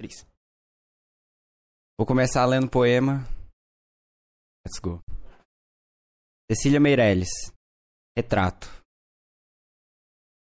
[0.00, 0.26] Três.
[1.98, 3.18] Vou começar lendo o poema.
[4.64, 4.98] Let's go.
[6.50, 7.28] Cecília Meirelles.
[8.16, 8.66] Retrato.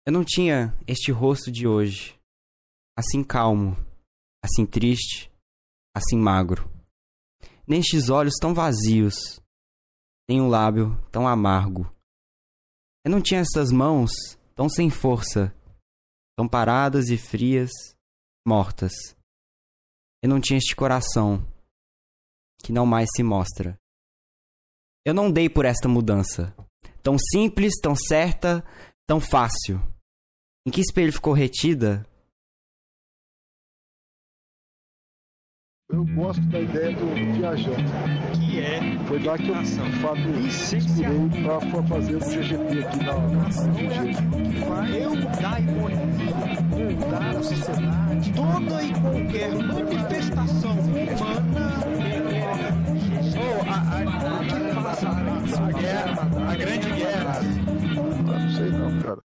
[0.07, 2.17] Eu não tinha este rosto de hoje.
[2.97, 3.75] Assim calmo,
[4.45, 5.29] assim triste,
[5.93, 6.71] assim magro.
[7.67, 9.41] Nem estes olhos tão vazios,
[10.31, 11.93] nem um lábio tão amargo.
[13.05, 14.13] Eu não tinha essas mãos
[14.55, 15.53] tão sem força,
[16.39, 17.73] tão paradas e frias,
[18.47, 18.93] mortas.
[20.23, 21.45] Eu não tinha este coração
[22.63, 23.77] que não mais se mostra.
[25.05, 26.55] Eu não dei por esta mudança,
[27.03, 28.65] tão simples, tão certa,
[29.05, 29.83] tão fácil.
[30.65, 32.07] Em que espelho ficou retida?
[35.93, 37.85] Eu gosto da ideia do viajante.
[38.33, 43.13] que é Foi lá que eu, de fato, inspirei para fazer o CGP aqui na,
[43.13, 44.17] na UG.
[44.99, 51.73] Eu da economia, moldar a sociedade, toda e qualquer manifestação humana.
[53.37, 55.09] Ou a, a, que passa
[55.63, 57.35] a guerra, a grande guerra.
[57.37, 59.22] Ah, Não sei não, cara.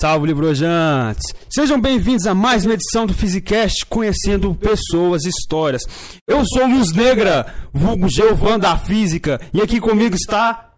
[0.00, 1.34] Salve, Librojantes!
[1.50, 5.82] Sejam bem-vindos a mais uma edição do Physicast Conhecendo Pessoas e Histórias.
[6.24, 10.72] Eu sou Luz Negra, vulgo Geovan da Física, e aqui comigo está...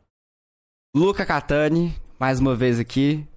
[0.96, 3.28] Luca Catani, mais uma vez aqui.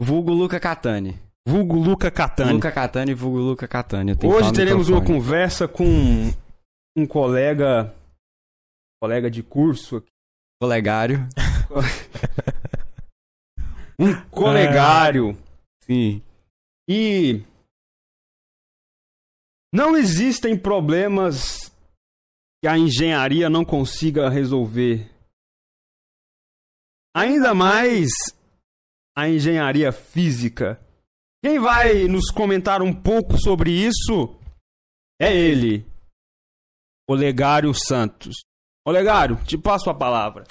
[0.00, 1.20] Vulgo Luca Catani.
[1.46, 2.54] Vulgo Luca Catani.
[2.54, 4.16] Luca Catani, vulgo Luca Catani.
[4.24, 6.32] Hoje teremos uma conversa com
[6.96, 7.94] um colega...
[9.02, 10.08] Colega de curso aqui.
[10.58, 11.28] Colegário.
[13.98, 15.36] Um colegário.
[15.82, 16.22] Sim.
[16.88, 17.42] E
[19.72, 21.70] não existem problemas
[22.62, 25.10] que a engenharia não consiga resolver.
[27.14, 28.08] Ainda mais
[29.16, 30.80] a engenharia física.
[31.42, 34.38] Quem vai nos comentar um pouco sobre isso
[35.20, 35.86] é ele,
[37.08, 38.36] Olegário Santos.
[38.86, 40.44] Olegário, te passo a palavra.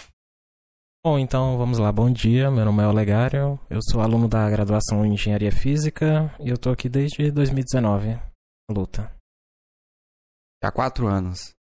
[1.10, 1.90] Bom, então vamos lá.
[1.90, 6.50] Bom dia, meu nome é Olegário, eu sou aluno da graduação em Engenharia Física e
[6.50, 9.10] eu tô aqui desde 2019, na luta.
[10.62, 11.56] Há quatro anos.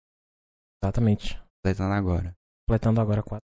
[0.82, 1.38] Exatamente.
[1.62, 2.34] Completando agora.
[2.66, 3.46] Completando agora quatro.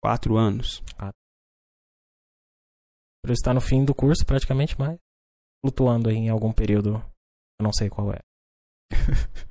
[0.00, 0.84] Quatro anos.
[3.24, 4.96] Por estar no fim do curso praticamente, mas
[5.60, 6.90] flutuando aí em algum período,
[7.60, 8.20] eu não sei qual é.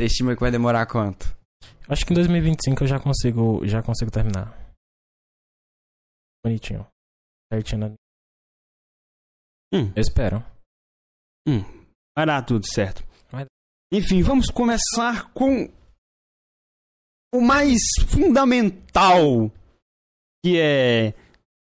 [0.00, 1.36] Você estima que vai demorar quanto?
[1.88, 4.52] Acho que em 2025 eu já consigo, já consigo terminar.
[6.44, 6.86] Bonitinho.
[7.52, 7.80] Certinho.
[7.80, 7.94] na-
[9.74, 9.92] Hum.
[9.94, 10.38] Eu espero.
[12.16, 13.02] Vai dar tudo certo.
[13.30, 13.50] Vai dar.
[13.92, 15.72] Enfim, vamos começar com
[17.34, 17.78] o mais
[18.08, 19.50] fundamental,
[20.44, 21.12] que é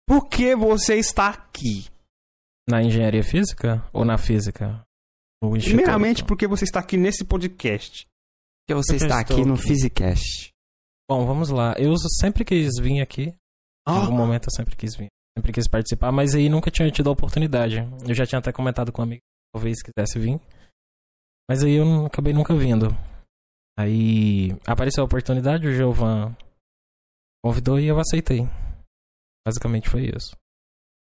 [0.06, 1.88] por que você está aqui?
[2.68, 4.82] Na engenharia física ou na física?
[5.70, 8.06] Primeiramente, por que você está aqui nesse podcast?
[8.68, 9.56] Porque você eu está aqui no.
[9.56, 10.50] Physicast.
[11.10, 11.74] Bom, vamos lá.
[11.78, 13.28] Eu sempre quis vir aqui.
[13.28, 13.34] Em
[13.86, 15.08] Ah, algum momento eu sempre quis vir.
[15.38, 17.76] Sempre quis participar, mas aí nunca tinha tido a oportunidade.
[18.06, 20.38] Eu já tinha até comentado com um amigo que talvez quisesse vir.
[21.48, 22.88] Mas aí eu não- acabei nunca vindo.
[23.78, 26.36] Aí apareceu a oportunidade, o Giovan
[27.42, 28.46] convidou e eu aceitei.
[29.46, 30.36] Basicamente foi isso.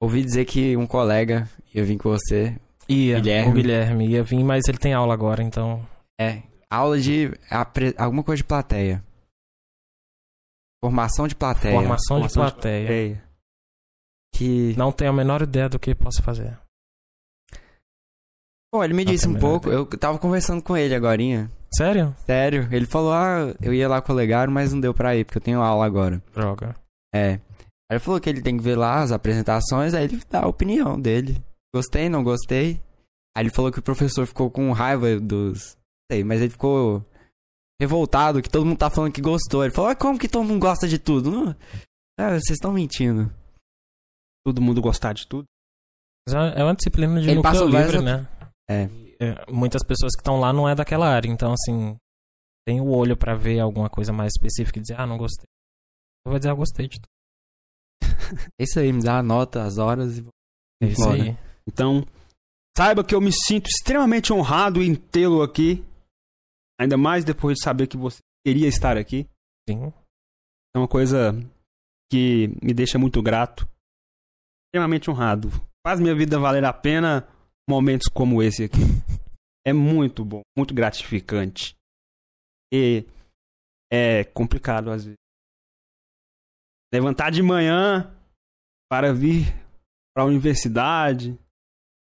[0.02, 2.58] Ouvi dizer que um colega ia vir com você.
[2.88, 3.50] Ia, Guilherme.
[3.50, 5.86] o Guilherme ia vir, mas ele tem aula agora, então.
[6.20, 6.42] É.
[6.74, 7.30] Aula de.
[7.50, 9.04] apre- alguma coisa de plateia.
[10.84, 11.74] Formação de plateia.
[11.74, 12.84] Formação de Formação de plateia.
[12.84, 13.24] ideia.
[14.34, 14.74] Que.
[14.76, 16.58] Não tenho a menor ideia do que posso fazer.
[18.72, 19.70] Pô, ele me Não disse um pouco.
[19.70, 21.50] Eu tava conversando com ele agorinha.
[21.72, 22.14] Sério?
[22.26, 22.68] Sério.
[22.72, 25.38] Ele falou, ah, eu ia lá com o Legário, mas não deu pra ir, porque
[25.38, 26.22] eu tenho aula agora.
[26.32, 26.74] Droga.
[27.14, 27.34] É.
[27.34, 27.40] Aí
[27.92, 31.00] ele falou que ele tem que ver lá as apresentações, aí ele dá a opinião
[31.00, 31.42] dele.
[31.74, 32.80] Gostei, não gostei.
[33.36, 35.76] Aí ele falou que o professor ficou com raiva dos.
[36.10, 37.04] Sei, mas ele ficou
[37.80, 39.64] revoltado que todo mundo tá falando que gostou.
[39.64, 41.30] Ele falou, ah, como que todo mundo gosta de tudo?
[41.30, 41.56] Não...
[42.18, 43.32] Ah, vocês estão mentindo.
[44.46, 45.46] Todo mundo gostar de tudo.
[46.28, 48.28] É é uma disciplina de Ele núcleo livre, né?
[48.68, 48.88] É.
[49.20, 51.96] É, Muitas pessoas que estão lá não é daquela área, então assim,
[52.66, 55.46] tem o olho pra ver alguma coisa mais específica e dizer, ah, não gostei.
[56.26, 57.08] Eu vou dizer, ah, gostei de tudo.
[58.58, 60.26] É isso aí, me dá a nota, as horas e.
[60.82, 61.22] É isso Bora.
[61.22, 61.38] aí.
[61.66, 62.04] Então,
[62.76, 65.84] saiba que eu me sinto extremamente honrado em tê-lo aqui.
[66.80, 69.28] Ainda mais depois de saber que você queria estar aqui.
[69.68, 69.92] Sim.
[70.74, 71.32] É uma coisa
[72.10, 73.68] que me deixa muito grato.
[74.68, 75.50] Extremamente honrado.
[75.86, 77.28] Faz minha vida valer a pena
[77.68, 78.78] momentos como esse aqui.
[79.66, 81.74] É muito bom, muito gratificante.
[82.70, 83.06] E
[83.90, 85.16] é complicado às vezes.
[86.92, 88.14] Levantar de manhã
[88.90, 89.46] para vir
[90.14, 91.38] para a universidade,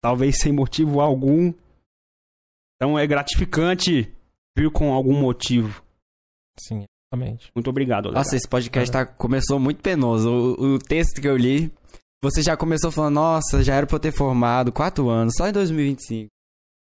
[0.04, 1.54] talvez sem motivo algum.
[2.76, 4.14] Então é gratificante
[4.58, 5.84] vir com algum motivo.
[6.60, 7.52] Sim, exatamente.
[7.56, 8.26] Muito obrigado, Olegário.
[8.26, 10.30] Nossa, esse podcast tá, começou muito penoso.
[10.30, 11.72] O, o texto que eu li,
[12.24, 15.52] você já começou falando, nossa, já era pra eu ter formado quatro anos, só em
[15.54, 16.28] 2025.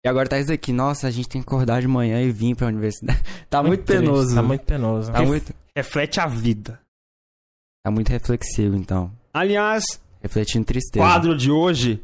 [0.04, 2.54] E agora tá isso aqui, nossa, a gente tem que acordar de manhã e vir
[2.56, 3.22] pra universidade.
[3.48, 4.34] Tá muito, triste, penoso.
[4.34, 5.12] Tá muito penoso.
[5.12, 6.80] Tá muito, Reflete a vida.
[7.84, 9.12] tá muito reflexivo, então.
[9.32, 9.84] Aliás,
[10.20, 11.04] Refletindo tristeza.
[11.04, 12.02] quadro de hoje,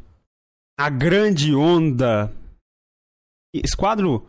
[0.78, 2.32] a grande onda.
[3.54, 4.26] Esse quadro,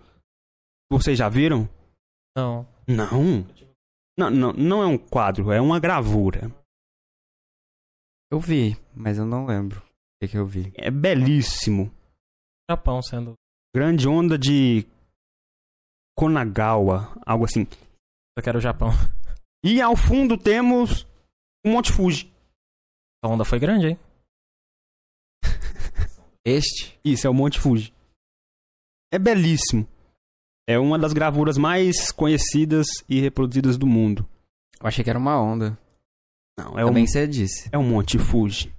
[0.91, 1.69] vocês já viram?
[2.35, 2.67] Não.
[2.87, 3.45] Não.
[4.17, 6.51] Não, não, não é um quadro, é uma gravura.
[8.31, 9.83] Eu vi, mas eu não lembro o
[10.21, 10.73] que, que eu vi.
[10.75, 11.91] É belíssimo.
[12.69, 13.33] Japão sendo.
[13.73, 14.85] Grande onda de
[16.17, 17.65] Konagawa, algo assim.
[18.37, 18.89] Eu quero o Japão.
[19.63, 21.03] E ao fundo temos
[21.65, 22.31] o Monte Fuji.
[23.23, 23.99] A onda foi grande, hein?
[26.45, 26.99] Este?
[27.03, 27.93] Isso, é o Monte Fuji.
[29.11, 29.87] É belíssimo.
[30.69, 34.23] É uma das gravuras mais conhecidas e reproduzidas do mundo.
[34.79, 35.75] Eu achei que era uma onda.
[36.55, 37.67] Não, é o, Também você disse.
[37.71, 38.71] é o Monte Fuji.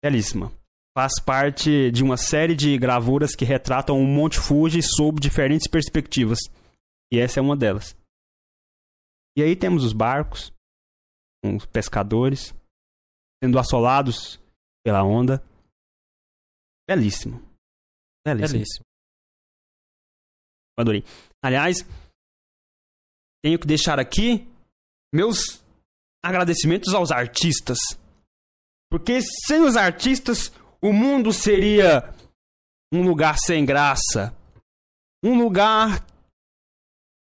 [0.00, 0.52] Belíssima.
[0.96, 6.38] Faz parte de uma série de gravuras que retratam o Monte Fuji sob diferentes perspectivas.
[7.12, 7.96] E essa é uma delas.
[9.36, 10.52] E aí temos os barcos,
[11.44, 12.54] os pescadores,
[13.42, 14.40] sendo assolados
[14.84, 15.42] pela onda.
[16.88, 17.42] Belíssimo.
[18.24, 18.58] Belíssimo.
[18.58, 18.91] Belíssimo.
[20.78, 21.04] Adorei.
[21.42, 21.78] Aliás,
[23.42, 24.48] tenho que deixar aqui
[25.12, 25.62] meus
[26.24, 27.78] agradecimentos aos artistas.
[28.90, 32.14] Porque sem os artistas, o mundo seria
[32.92, 34.36] um lugar sem graça.
[35.24, 36.04] Um lugar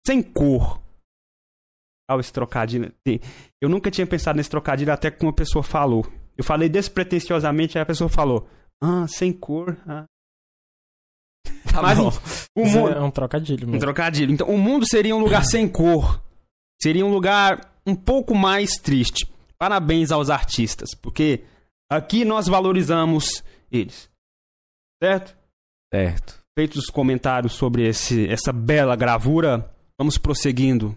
[0.06, 0.82] sem cor.
[2.10, 2.94] Olha esse trocadilho.
[3.62, 6.06] Eu nunca tinha pensado nesse trocadilho até que uma pessoa falou.
[6.38, 8.48] Eu falei despretensiosamente, aí a pessoa falou:
[8.82, 9.78] Ah, sem cor.
[9.88, 10.06] Ah.
[11.74, 12.12] Tá Mas bom.
[12.56, 12.92] o Isso mundo.
[12.94, 13.80] é um trocadilho Um mesmo.
[13.82, 14.32] trocadilho.
[14.32, 16.22] Então, o mundo seria um lugar sem cor.
[16.82, 19.28] Seria um lugar um pouco mais triste.
[19.58, 21.44] Parabéns aos artistas, porque
[21.90, 24.10] aqui nós valorizamos eles.
[25.02, 25.36] Certo?
[25.94, 26.44] Certo.
[26.58, 30.96] Feitos os comentários sobre esse, essa bela gravura, vamos prosseguindo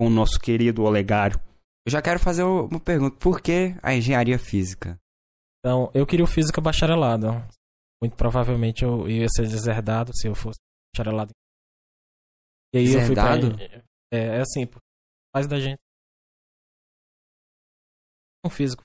[0.00, 1.38] com o nosso querido Olegário.
[1.86, 3.16] Eu já quero fazer uma pergunta.
[3.18, 4.98] Por que a engenharia física?
[5.60, 7.42] Então, eu queria o física bacharelado.
[8.02, 10.58] Muito provavelmente eu ia ser deserdado se eu fosse
[10.94, 11.32] bacharelado.
[12.72, 13.36] E aí eu fui pra...
[13.36, 13.84] Deserdado?
[14.12, 14.66] É, é assim,
[15.34, 15.78] faz da gente.
[18.44, 18.82] Um físico.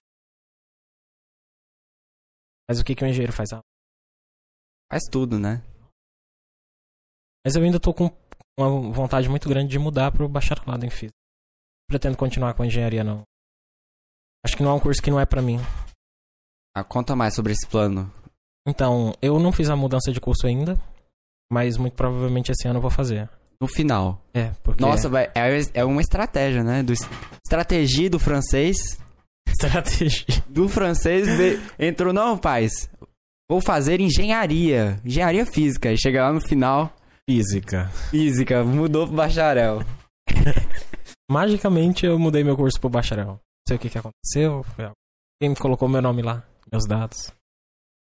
[2.68, 3.54] Mas o que, que o engenheiro faz?
[3.54, 3.62] Ah,
[4.92, 5.62] Faz tudo, né?
[7.46, 8.06] Mas eu ainda tô com
[8.58, 11.18] uma vontade muito grande de mudar pro bacharelado em física.
[11.88, 13.24] Pretendo continuar com a engenharia, não.
[14.46, 15.58] Acho que não é um curso que não é pra mim.
[16.76, 18.12] Ah, conta mais sobre esse plano.
[18.68, 20.80] Então, eu não fiz a mudança de curso ainda,
[21.52, 23.30] mas muito provavelmente esse ano eu vou fazer.
[23.62, 24.22] No final.
[24.34, 24.82] É, porque...
[24.84, 26.82] Nossa, vai- é, é uma estratégia, né?
[26.84, 26.94] Do,
[27.46, 28.78] estratégia do francês.
[29.48, 30.26] estratégia.
[30.50, 32.90] Do francês veio- entrou, não, paz.
[33.50, 35.00] Vou fazer engenharia.
[35.06, 35.92] Engenharia física.
[35.92, 36.94] E chega lá no final,
[37.30, 37.88] Física.
[38.10, 38.64] física.
[38.64, 39.82] Mudou pro bacharel.
[41.30, 43.28] Magicamente eu mudei meu curso pro bacharel.
[43.28, 44.66] Não sei o que, que aconteceu.
[45.42, 46.44] Quem me colocou meu nome lá?
[46.72, 47.32] Meus dados.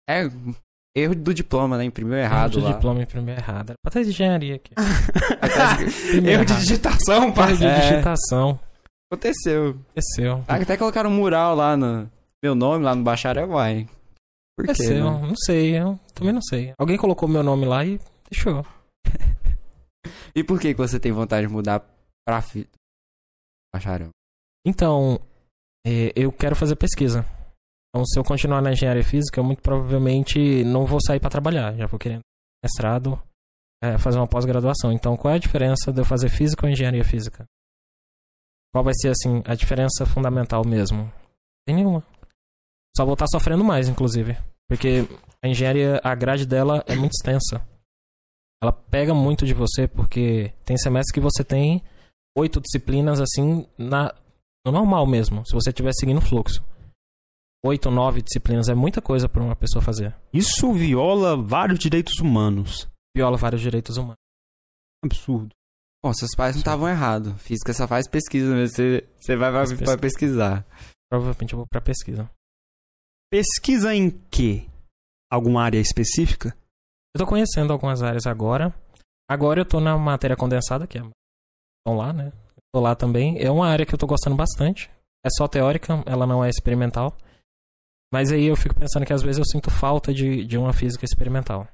[0.08, 0.28] É,
[0.96, 1.84] erro do diploma, né?
[1.84, 2.72] Imprimiu errado Erro de lá.
[2.74, 3.70] diploma imprimiu errado.
[3.70, 4.72] Era pra ter engenharia aqui.
[6.26, 7.50] Erro de digitação, pai.
[7.50, 7.80] Erro de É.
[7.80, 8.60] digitação.
[9.10, 9.70] Aconteceu.
[9.90, 10.44] Aconteceu.
[10.48, 12.10] Até colocaram um mural lá no...
[12.42, 13.86] Meu nome lá no bacharel, vai.
[14.56, 15.04] Por quê, Aconteceu.
[15.20, 15.26] né?
[15.26, 16.72] Não sei, eu também não sei.
[16.78, 18.64] Alguém colocou meu nome lá e deixou.
[20.34, 21.82] E por que que você tem vontade de mudar
[22.24, 22.68] pra fi...
[23.74, 24.10] bacharel?
[24.66, 25.18] Então,
[25.86, 27.24] é, eu quero fazer pesquisa.
[27.96, 31.74] Então, se eu continuar na engenharia física, eu muito provavelmente não vou sair para trabalhar.
[31.74, 32.20] Já vou querendo
[32.62, 33.18] mestrado,
[33.82, 34.92] é, fazer uma pós-graduação.
[34.92, 37.46] Então, qual é a diferença de eu fazer física ou engenharia física?
[38.70, 41.10] Qual vai ser, assim, a diferença fundamental mesmo?
[41.66, 42.04] Tem nenhuma.
[42.94, 44.36] Só vou estar sofrendo mais, inclusive.
[44.68, 45.08] Porque
[45.42, 47.66] a engenharia, a grade dela é muito extensa.
[48.62, 51.82] Ela pega muito de você, porque tem semestres que você tem
[52.36, 54.14] oito disciplinas, assim, na,
[54.66, 56.62] no normal mesmo, se você estiver seguindo o fluxo.
[57.64, 60.14] Oito, nove disciplinas é muita coisa para uma pessoa fazer.
[60.32, 62.88] Isso viola vários direitos humanos.
[63.16, 64.18] Viola vários direitos humanos.
[65.04, 65.54] Absurdo.
[66.04, 67.40] Bom, seus pais não estavam errados.
[67.42, 68.76] Física só faz pesquisa mesmo.
[68.76, 70.64] Você, você vai, Faz vai pesquisar.
[71.10, 72.30] Provavelmente eu vou para pesquisa.
[73.30, 74.68] Pesquisa em quê?
[75.30, 76.56] Alguma área específica?
[77.14, 78.72] Eu tô conhecendo algumas áreas agora.
[79.28, 82.32] Agora eu tô na matéria condensada, que é estão lá, né?
[82.72, 83.40] Tô lá também.
[83.42, 84.90] É uma área que eu tô gostando bastante.
[85.24, 87.16] É só teórica, ela não é experimental.
[88.12, 91.04] Mas aí eu fico pensando que às vezes eu sinto falta de, de uma física
[91.04, 91.66] experimental.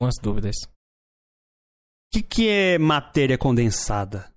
[0.00, 0.56] Umas dúvidas.
[0.64, 4.32] O que, que é matéria condensada?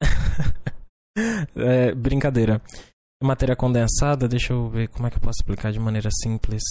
[1.56, 2.62] É, brincadeira.
[3.22, 6.62] Matéria condensada, deixa eu ver como é que eu posso explicar de maneira simples.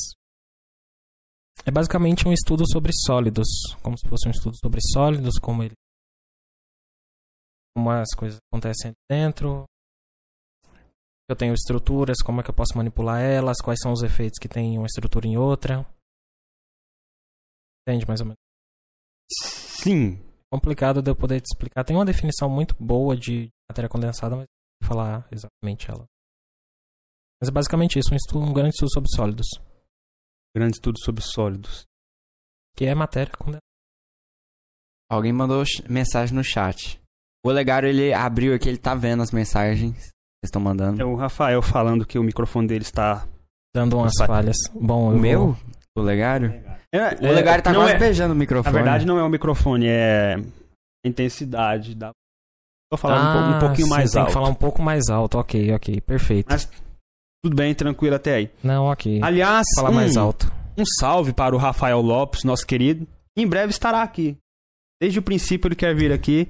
[1.65, 3.47] É basicamente um estudo sobre sólidos,
[3.83, 5.75] como se fosse um estudo sobre sólidos, como ele,
[7.75, 9.65] como as coisas acontecem dentro.
[11.29, 14.49] Eu tenho estruturas, como é que eu posso manipular elas, quais são os efeitos que
[14.49, 15.87] tem uma estrutura em outra.
[17.87, 18.39] Entende mais ou menos?
[19.31, 20.17] Sim.
[20.51, 21.83] Complicado de eu poder te explicar.
[21.83, 26.05] Tem uma definição muito boa de matéria condensada, mas não vou falar exatamente ela.
[27.39, 29.47] Mas é basicamente isso, um, estudo, um grande estudo sobre sólidos.
[30.55, 31.85] Grande estudo sobre sólidos.
[32.75, 33.61] Que é matéria condensada.
[35.11, 36.99] Alguém mandou mensagem no chat.
[37.45, 40.09] O Olegário, ele abriu aqui, ele tá vendo as mensagens
[40.43, 41.01] estão mandando.
[41.01, 43.25] É o Rafael falando que o microfone dele está.
[43.75, 44.57] Dando umas falhas.
[44.73, 45.39] Bom, O eu meu?
[45.39, 45.57] vou-
[45.97, 46.53] O Olegário?
[46.93, 48.73] É, O Olegário tá não quase é- beijando o Na microfone.
[48.73, 50.35] verdade, não é o microfone, é
[51.05, 52.11] a intensidade da.
[52.91, 54.29] Tô falando um, pouco- um Ah, pouquinho sim, mais tem alto.
[54.29, 55.37] que falar um pouco mais alto.
[55.37, 56.47] Ok, ok, perfeito.
[56.49, 56.69] Mas-
[57.43, 58.51] Tudo bem, tranquilo até aí.
[58.63, 59.21] Não, ok.
[59.23, 60.51] Aliás, falar um, mais alto.
[60.77, 63.07] um salve para o Rafael Lopes, nosso querido.
[63.37, 64.35] Em breve estará aqui.
[65.01, 66.49] Desde o princípio ele quer vir aqui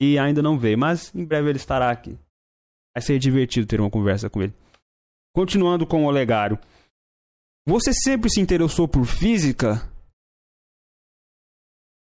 [0.00, 2.16] e ainda não veio, mas em breve ele estará aqui.
[2.96, 4.54] Vai ser divertido ter uma conversa com ele.
[5.34, 6.58] Continuando com o Olegário.
[7.68, 9.88] Você sempre se interessou por física?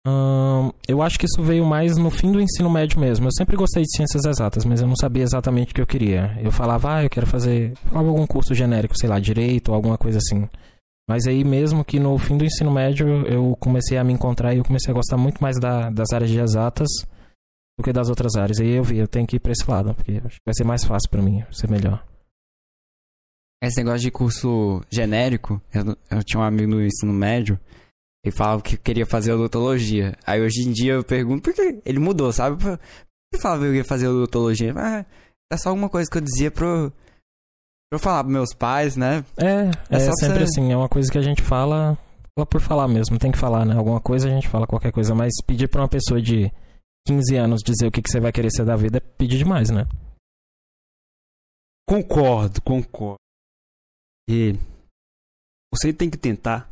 [0.05, 3.27] Ahn, eu acho que isso veio mais no fim do ensino médio mesmo.
[3.27, 6.37] Eu sempre gostei de ciências exatas, mas eu não sabia exatamente o que eu queria.
[6.43, 7.73] Eu falava, ah, eu quero fazer.
[7.89, 10.49] Falava algum curso genérico, sei lá, direito ou alguma coisa assim.
[11.09, 14.57] Mas aí mesmo que no fim do ensino médio eu comecei a me encontrar e
[14.57, 16.87] eu comecei a gostar muito mais da- das áreas de exatas
[17.77, 18.59] do que das outras áreas.
[18.59, 20.63] Aí eu vi, eu tenho que ir pra esse lado, porque acho que vai ser
[20.63, 22.03] mais fácil pra mim, vai ser melhor.
[23.61, 27.57] Esse negócio de curso genérico, eu, eu tinha um amigo no ensino médio,
[28.23, 30.17] ele falava que queria fazer odontologia.
[30.25, 32.61] Aí hoje em dia eu pergunto por que ele mudou, sabe?
[32.61, 32.77] Por
[33.33, 34.73] que falava que eu ia fazer odontologia?
[34.75, 35.05] Ah,
[35.51, 36.91] é só alguma coisa que eu dizia pro,
[37.89, 39.23] pra eu falar pros meus pais, né?
[39.37, 41.97] É, É é, sempre você- assim, é uma coisa que a gente fala,
[42.37, 43.75] fala por falar mesmo, tem que falar, né?
[43.77, 46.51] Alguma coisa a gente fala qualquer coisa, mas pedir pra uma pessoa de
[47.05, 49.69] 15 anos dizer o que, que você vai querer ser da vida é pedir demais,
[49.69, 49.85] né?
[51.87, 53.19] Concordo, concordo.
[54.27, 54.53] E
[55.73, 56.71] você tem que tentar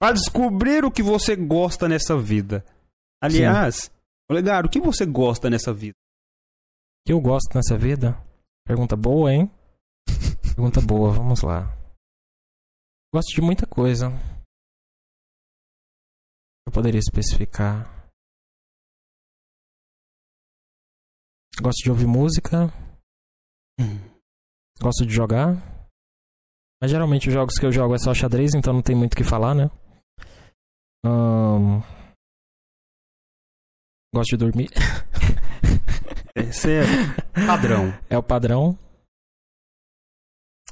[0.00, 2.64] para descobrir o que você gosta nessa vida.
[3.22, 3.88] Aliás,
[4.28, 5.94] Olegário, o que você gosta nessa vida?
[5.94, 8.20] O que eu gosto nessa vida?
[8.66, 9.50] Pergunta boa, hein?
[10.54, 11.76] Pergunta boa, vamos lá.
[13.14, 14.08] Gosto de muita coisa.
[16.66, 18.01] Eu poderia especificar.
[21.62, 22.72] Gosto de ouvir música.
[24.80, 25.54] Gosto de jogar.
[26.80, 29.16] Mas geralmente os jogos que eu jogo é só xadrez, então não tem muito o
[29.16, 29.70] que falar, né?
[31.06, 31.80] Ahn,
[34.14, 34.68] Gosto de dormir.
[36.36, 37.98] Esse é padrão.
[38.10, 38.78] É o padrão.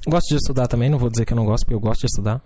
[0.07, 2.07] Gosto de estudar também, não vou dizer que eu não gosto, porque eu gosto de
[2.07, 2.43] estudar.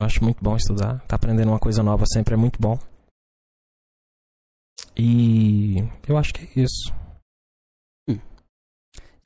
[0.00, 1.04] Eu acho muito bom estudar.
[1.06, 2.78] Tá aprendendo uma coisa nova sempre é muito bom.
[4.96, 6.97] E eu acho que é isso.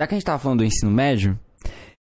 [0.03, 1.39] Já que a gente tava falando do ensino médio,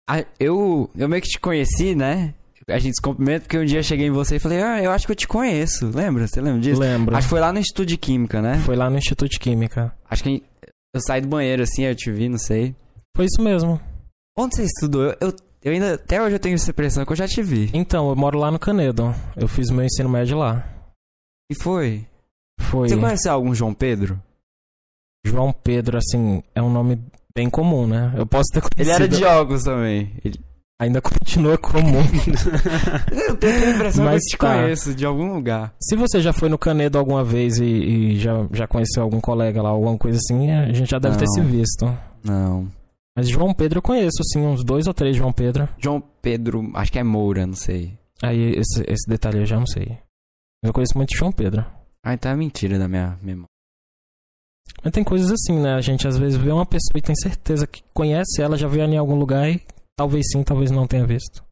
[0.08, 2.36] a- eu, eu meio que te conheci, né?
[2.68, 4.92] A gente se cumprimenta porque um dia eu cheguei em você e falei, ah, eu
[4.92, 5.90] acho que eu te conheço.
[5.90, 6.28] Lembra?
[6.28, 6.80] Você lembra disso?
[6.80, 7.16] Lembro.
[7.16, 8.60] Acho que foi lá no Instituto de Química, né?
[8.60, 9.92] Foi lá no Instituto de Química.
[10.08, 10.44] Acho que
[10.94, 12.76] eu saí do banheiro assim, eu te vi, não sei.
[13.18, 13.82] Foi isso mesmo.
[14.38, 15.06] Onde você estudou?
[15.06, 17.72] Eu, eu, eu ainda, até hoje eu tenho essa impressão que eu já te vi.
[17.74, 19.16] Então, eu moro lá no Canedo.
[19.36, 20.64] Eu fiz meu ensino médio lá.
[21.52, 22.06] E foi?
[22.62, 24.22] Foi Você conheceu algum João Pedro?
[25.26, 27.02] João Pedro, assim, é um nome
[27.34, 28.14] bem comum, né?
[28.16, 28.82] Eu posso ter conhecido.
[28.82, 30.12] Ele era de jogos também.
[30.24, 30.40] Ele...
[30.82, 32.00] Ainda continua comum.
[33.28, 34.62] Eu tenho a impressão Mas que eu te tá.
[34.62, 35.74] conheço de algum lugar.
[35.78, 39.62] Se você já foi no Canedo alguma vez e, e já, já conheceu algum colega
[39.62, 41.34] lá, alguma coisa assim, a gente já deve ter Não.
[41.34, 41.98] se visto.
[42.24, 42.72] Não.
[43.14, 45.68] Mas João Pedro eu conheço, sim, uns dois ou três João Pedro.
[45.78, 47.98] João Pedro, acho que é Moura, não sei.
[48.24, 49.98] Aí esse, esse detalhe eu já não sei.
[50.64, 51.66] Eu conheço muito João Pedro.
[52.02, 53.50] Ah, então é mentira da minha memória.
[54.84, 55.74] Mas tem coisas assim, né?
[55.76, 58.82] A gente às vezes vê uma pessoa e tem certeza que conhece ela, já viu
[58.82, 59.62] ela em algum lugar e
[59.98, 61.44] talvez sim, talvez não tenha visto.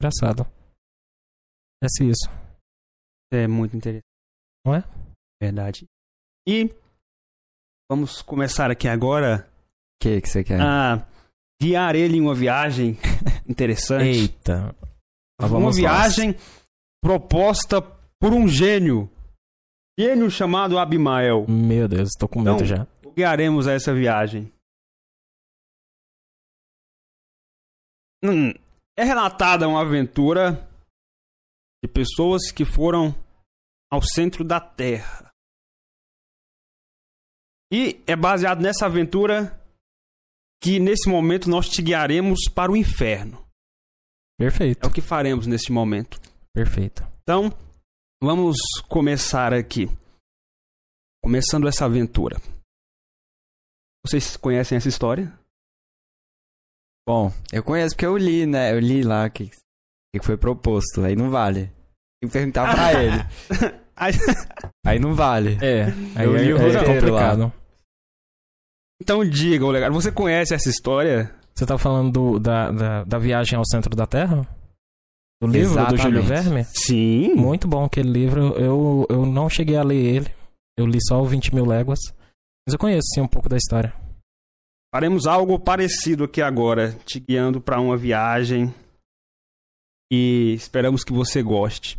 [0.00, 0.46] Engraçado.
[1.82, 2.28] É isso.
[3.32, 4.04] É muito interessante.
[4.64, 4.84] Não é?
[5.40, 5.86] Verdade.
[6.46, 6.70] E
[7.90, 10.60] vamos começar aqui agora O que que você quer?
[10.60, 11.06] a
[11.62, 12.96] guiar ele em uma viagem
[13.48, 14.04] interessante.
[14.04, 14.74] Eita.
[15.40, 15.70] Uma lá.
[15.70, 16.34] viagem
[17.02, 17.80] proposta
[18.18, 19.10] por um gênio.
[20.00, 21.44] Gênio chamado Abimael.
[21.46, 22.86] Meu Deus, tô com medo Então- já.
[23.14, 24.50] Guiaremos a essa viagem.
[28.24, 28.50] hum,
[28.98, 30.52] é relatada uma aventura
[31.84, 33.14] de pessoas que foram
[33.92, 35.30] ao centro da Terra.
[37.72, 39.58] E é baseado nessa aventura
[40.62, 43.46] que nesse momento nós te guiaremos para o inferno.
[44.38, 44.84] Perfeito.
[44.84, 46.18] É o que faremos neste momento.
[46.54, 47.02] Perfeito.
[47.22, 47.50] Então,
[48.22, 48.56] vamos
[48.88, 49.88] começar aqui.
[51.22, 52.36] Começando essa aventura.
[54.04, 55.32] Vocês conhecem essa história?
[57.06, 58.72] Bom, eu conheço porque eu li, né?
[58.72, 59.50] Eu li lá o que,
[60.14, 61.02] que foi proposto.
[61.04, 61.66] Aí não vale.
[62.20, 63.16] Tem que perguntar pra ele.
[64.86, 65.58] Aí- não vale.
[65.62, 65.84] É,
[66.16, 67.52] aí Eu é, li o é roteiro complicado.
[69.00, 71.34] então diga, Olegário, você conhece essa história?
[71.54, 74.46] Você tá falando do- da, da, da viagem ao centro da Terra?
[75.40, 76.26] Do livro do Júlio Exatamente.
[76.26, 76.64] Verme?
[76.64, 77.34] Sim.
[77.34, 78.54] Muito bom aquele livro.
[78.58, 80.34] Eu, eu não cheguei a ler ele.
[80.78, 81.98] Eu li só o 20 mil léguas.
[82.66, 83.94] Mas eu conheço sim um pouco da história.
[84.94, 88.74] Faremos algo parecido aqui agora, te guiando para uma viagem
[90.12, 91.96] e esperamos que você goste.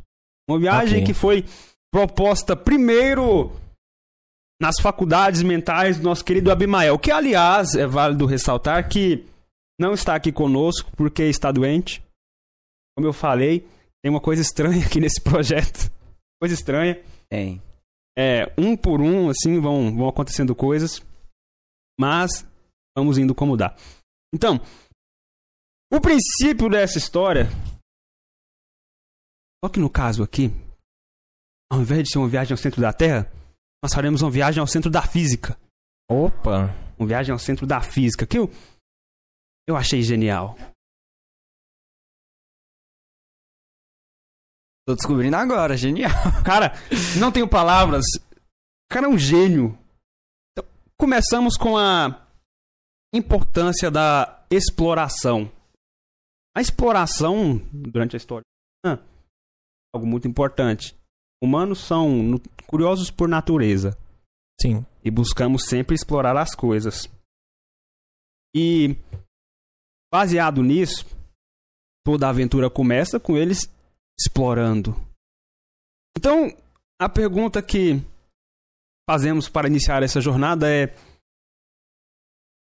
[0.50, 1.06] Uma viagem Ok.
[1.06, 1.46] que foi
[1.92, 3.52] proposta primeiro
[4.62, 9.26] nas faculdades mentais do nosso querido Abimael, que aliás é válido ressaltar que
[9.80, 12.04] não está aqui conosco porque está doente.
[13.02, 13.68] Como eu falei,
[14.04, 15.92] tem uma coisa estranha aqui nesse projeto.
[16.40, 17.04] Coisa estranha.
[17.28, 17.60] Tem.
[18.16, 21.02] É, um por um, assim, vão, vão acontecendo coisas.
[22.00, 22.46] Mas
[22.96, 23.76] vamos indo como dá.
[24.32, 24.62] Então,
[25.92, 27.48] o princípio dessa história.
[29.66, 30.52] Só que no caso aqui,
[31.72, 33.32] ao invés de ser uma viagem ao centro da Terra,
[33.84, 35.58] nós faremos uma viagem ao centro da física.
[36.08, 36.70] Opa!
[37.00, 38.48] Uma viagem ao centro da física, que eu,
[39.68, 40.56] eu achei genial.
[44.92, 46.12] Tô descobrindo agora, genial.
[46.44, 46.74] Cara,
[47.18, 48.04] não tenho palavras.
[48.20, 49.80] O cara é um gênio.
[50.52, 52.28] Então, começamos com a
[53.16, 55.50] importância da exploração.
[56.54, 58.44] A exploração, durante a história,
[58.86, 59.00] é
[59.96, 60.94] algo muito importante.
[61.42, 63.98] Humanos são curiosos por natureza
[64.62, 64.86] Sim.
[65.06, 67.10] e buscamos sempre explorar as coisas.
[68.54, 68.98] E
[70.14, 71.06] baseado nisso,
[72.06, 73.70] toda a aventura começa com eles
[74.26, 74.96] explorando.
[76.18, 76.50] Então,
[77.00, 78.02] a pergunta que
[79.10, 80.88] fazemos para iniciar essa jornada é: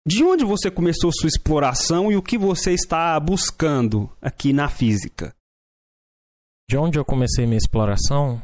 [0.08, 5.34] de onde você começou sua exploração e o que você está buscando aqui na física?
[6.70, 8.42] De onde eu comecei minha exploração?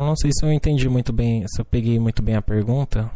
[0.00, 3.10] Eu não sei se eu entendi muito bem, se eu peguei muito bem a pergunta.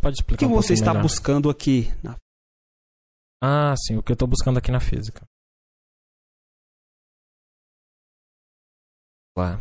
[0.00, 1.02] Pode O explicar que um você está melhor?
[1.02, 2.16] buscando aqui na
[3.44, 5.24] Ah, sim, o que eu tô buscando aqui na física.
[9.36, 9.58] Lá.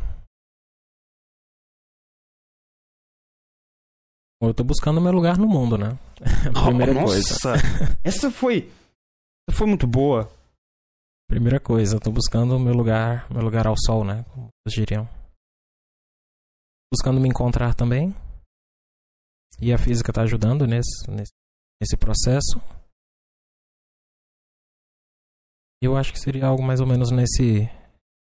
[4.41, 5.97] Eu tô buscando meu lugar no mundo, né?
[6.65, 7.29] Primeira Oh, coisa.
[7.29, 7.53] Nossa,
[8.03, 8.69] essa foi
[9.47, 10.29] essa foi muito boa.
[11.29, 14.23] Primeira coisa, eu tô buscando meu lugar, meu lugar ao sol, né?
[14.33, 15.07] Como vocês diriam.
[16.93, 18.13] Buscando me encontrar também.
[19.61, 21.31] E a física tá ajudando nesse, nesse,
[21.81, 22.59] nesse processo.
[25.81, 27.69] Eu acho que seria algo mais ou menos nesse,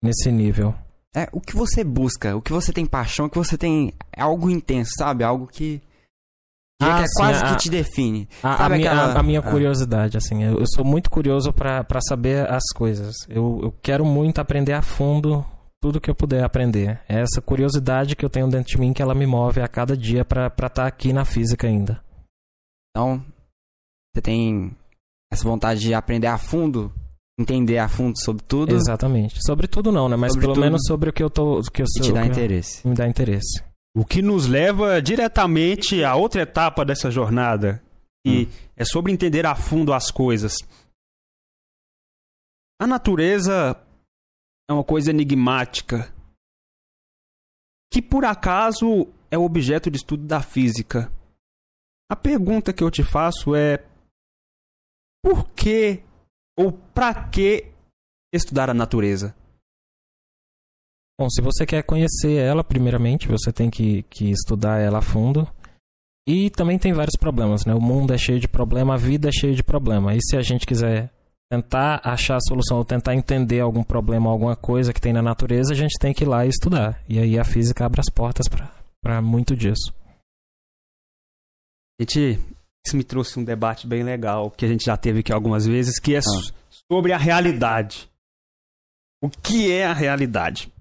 [0.04, 0.74] nesse nível.
[1.16, 3.94] É, o que você busca, o que você tem paixão, o que você tem.
[4.12, 5.24] É algo intenso, sabe?
[5.24, 5.80] Algo que.
[6.82, 8.28] que Ah, é sim, quase a- que te define.
[8.42, 9.44] A, a minha, aquela- a- minha Ah.
[9.52, 13.14] curiosidade, assim, eu, eu sou muito curioso pra pra saber as coisas.
[13.30, 15.46] Eu, eu quero muito aprender a fundo
[15.80, 17.00] tudo que eu puder aprender.
[17.08, 19.96] É essa curiosidade que eu tenho dentro de mim que ela me move a cada
[19.96, 22.02] dia pra estar aqui na física ainda.
[22.90, 23.24] Então,
[24.16, 24.76] você tem
[25.32, 26.92] essa vontade de aprender a fundo,
[27.40, 29.40] entender a fundo sobre tudo Exatamente.
[29.46, 30.16] Sobre tudo não, né?
[30.16, 30.64] Mas Sobre pelo tudo.
[30.64, 31.62] menos sobre o que eu tô.
[31.72, 32.88] Que eu e sou, te dá eu- interesse.
[32.88, 33.64] me dá interesse.
[33.96, 37.84] O que nos leva diretamente a outra etapa dessa jornada,
[38.26, 40.56] e é sobre entender a fundo as coisas.
[42.82, 43.80] A natureza
[44.70, 46.12] é uma coisa enigmática,
[47.92, 51.12] que por acaso é o objeto de estudo da física.
[52.12, 53.86] A pergunta que eu te faço é:
[55.24, 56.02] por que
[56.58, 57.72] ou para que
[58.34, 59.36] estudar a natureza?
[61.20, 65.48] Bom, se você quer conhecer ela, primeiramente, você tem que, que estudar ela a fundo.
[66.28, 67.74] E também tem vários problemas, né?
[67.74, 70.16] O mundo é cheio de problema, a vida é cheia de problema.
[70.16, 71.12] E se a gente quiser
[71.52, 75.74] tentar achar a solução ou tentar entender algum problema, alguma coisa que tem na natureza,
[75.74, 77.04] a gente tem que ir lá e estudar.
[77.08, 79.94] E aí a física abre as portas para muito disso.
[82.00, 82.40] Gente,
[82.86, 86.00] isso me trouxe um debate bem legal, que a gente já teve aqui algumas vezes,
[86.00, 86.54] que é so-
[86.92, 88.10] sobre a realidade.
[89.24, 90.72] O que é a realidade?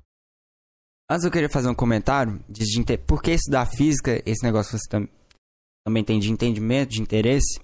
[1.10, 4.78] Antes eu queria fazer um comentário de, de por que estudar física, esse negócio que
[4.78, 5.08] você tam-
[5.86, 7.60] também tem de entendimento, de interesse.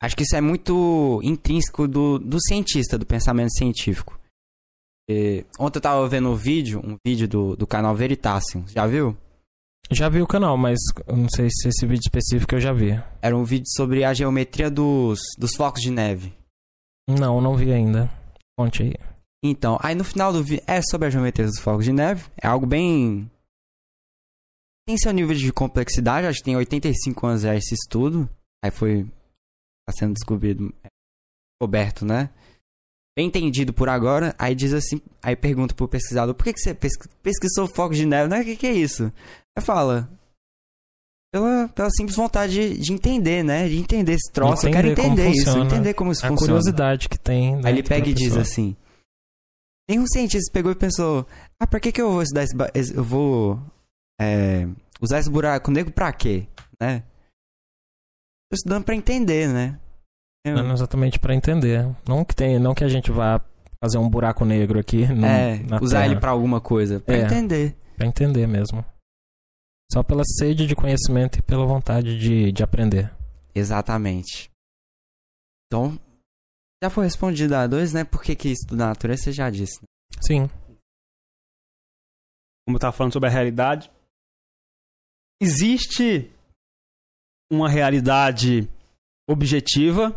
[0.00, 4.16] Acho que isso é muito intrínseco do, do cientista, do pensamento científico.
[5.10, 9.16] E, ontem eu tava vendo um vídeo, um vídeo do, do canal Veritasium, já viu?
[9.90, 12.90] Já vi o canal, mas não sei se esse vídeo específico eu já vi.
[13.22, 16.32] Era um vídeo sobre a geometria dos, dos flocos de neve.
[17.08, 18.10] Não, não vi ainda.
[18.58, 18.94] Conte aí.
[19.42, 22.28] Então, aí no final do vídeo é sobre a geometria dos flocos de neve.
[22.42, 23.30] É algo bem.
[24.86, 28.28] Tem seu nível de complexidade, acho que tem 85 anos já esse estudo.
[28.62, 29.04] Aí foi.
[29.86, 30.74] Tá sendo descobrido.
[31.60, 32.28] Coberto, né?
[33.16, 34.34] Bem entendido por agora.
[34.38, 35.00] Aí diz assim.
[35.22, 38.28] Aí pergunta pro pesquisador: por que, que você pesqui- pesquisou flocos de neve?
[38.28, 38.40] Né?
[38.40, 39.10] O que, que é isso?
[39.58, 40.08] Aí fala.
[41.32, 43.68] Pela, pela simples vontade de, de entender, né?
[43.68, 44.66] De entender esse troço.
[44.66, 45.64] eu quero Entender entender isso, funciona.
[45.66, 46.52] entender como isso A funciona.
[46.52, 47.56] curiosidade que tem.
[47.64, 48.74] Aí ele pega e diz assim:
[49.88, 51.26] Nenhum cientista pegou e pensou:
[51.60, 52.44] Ah, pra que, que eu vou estudar
[52.74, 52.94] esse.
[52.96, 53.60] Eu vou.
[54.20, 54.66] é,
[55.02, 56.46] usar esse buraco negro pra quê?
[56.80, 57.00] Né?
[58.50, 59.78] Tô estudando pra entender, né?
[60.46, 61.86] Eu- Não exatamente pra entender.
[62.08, 63.38] Não que, tem, não que a gente vá
[63.84, 66.10] fazer um buraco negro aqui no, é, usar Terra.
[66.12, 67.00] ele pra alguma coisa.
[67.00, 67.22] Pra É.
[67.24, 67.76] entender.
[67.98, 68.82] Pra entender mesmo.
[69.90, 73.10] Só pela sede de conhecimento e pela vontade de, de aprender.
[73.54, 74.50] Exatamente.
[75.66, 75.98] Então,
[76.82, 78.04] já foi respondido a dois, né?
[78.04, 79.80] Por que, que estudar natureza você já disse.
[79.82, 79.88] né?
[80.20, 80.50] Sim.
[82.66, 83.90] como eu tava falando sobre a realidade,
[85.40, 86.30] existe
[87.50, 88.68] uma realidade
[89.28, 90.10] objetiva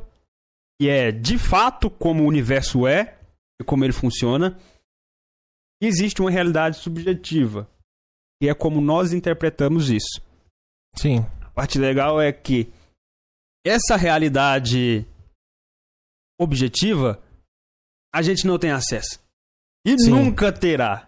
[0.80, 3.18] que é de fato como o universo é
[3.62, 4.60] e como ele funciona.
[5.82, 7.70] E existe uma realidade subjetiva,
[8.42, 10.20] que é como nós interpretamos isso.
[10.96, 11.20] Sim.
[11.42, 12.74] A parte legal é que
[13.64, 15.06] essa realidade
[16.40, 17.22] objetiva
[18.12, 19.20] a gente não tem acesso.
[19.86, 20.10] E Sim.
[20.10, 21.08] nunca terá.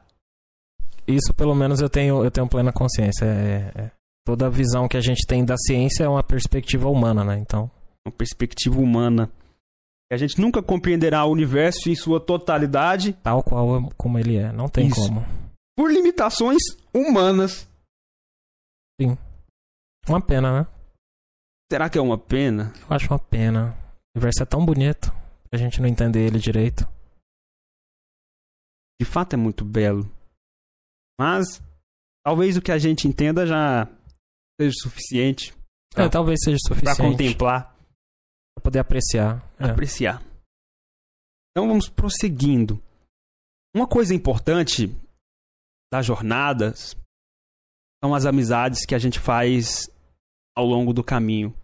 [1.07, 3.25] Isso pelo menos eu tenho, eu tenho plena consciência.
[3.25, 3.91] É- é-
[4.23, 7.39] toda a visão que a gente tem da ciência é uma perspectiva humana, né?
[7.39, 7.69] Então.
[8.05, 9.31] uma perspectiva humana.
[10.11, 14.51] A gente nunca compreenderá o universo em sua totalidade Tal qual como ele é.
[14.51, 15.01] Não tem Isso.
[15.01, 15.25] como.
[15.75, 16.61] por limitações
[16.93, 17.67] humanas.
[20.08, 20.67] Uma pena, né?
[21.71, 22.71] Será que é uma pena?
[22.82, 23.71] Eu acho uma pena.
[24.15, 25.12] O universo é tão bonito.
[25.51, 26.86] A gente não entender ele direito.
[29.01, 30.03] De fato é muito belo.
[31.19, 31.62] Mas
[32.25, 33.86] talvez o que a gente entenda já
[34.60, 35.53] seja suficiente
[35.95, 36.10] É, Tá.
[36.10, 37.75] talvez seja para suficiente contemplar,
[38.56, 39.41] pra poder apreciar.
[39.60, 39.65] É.
[39.69, 40.21] apreciar.
[41.51, 42.82] Então vamos prosseguindo.
[43.75, 44.88] Uma coisa importante
[45.93, 46.97] das jornadas
[48.03, 49.88] são as amizades que a gente faz
[50.58, 51.56] ao longo do caminho.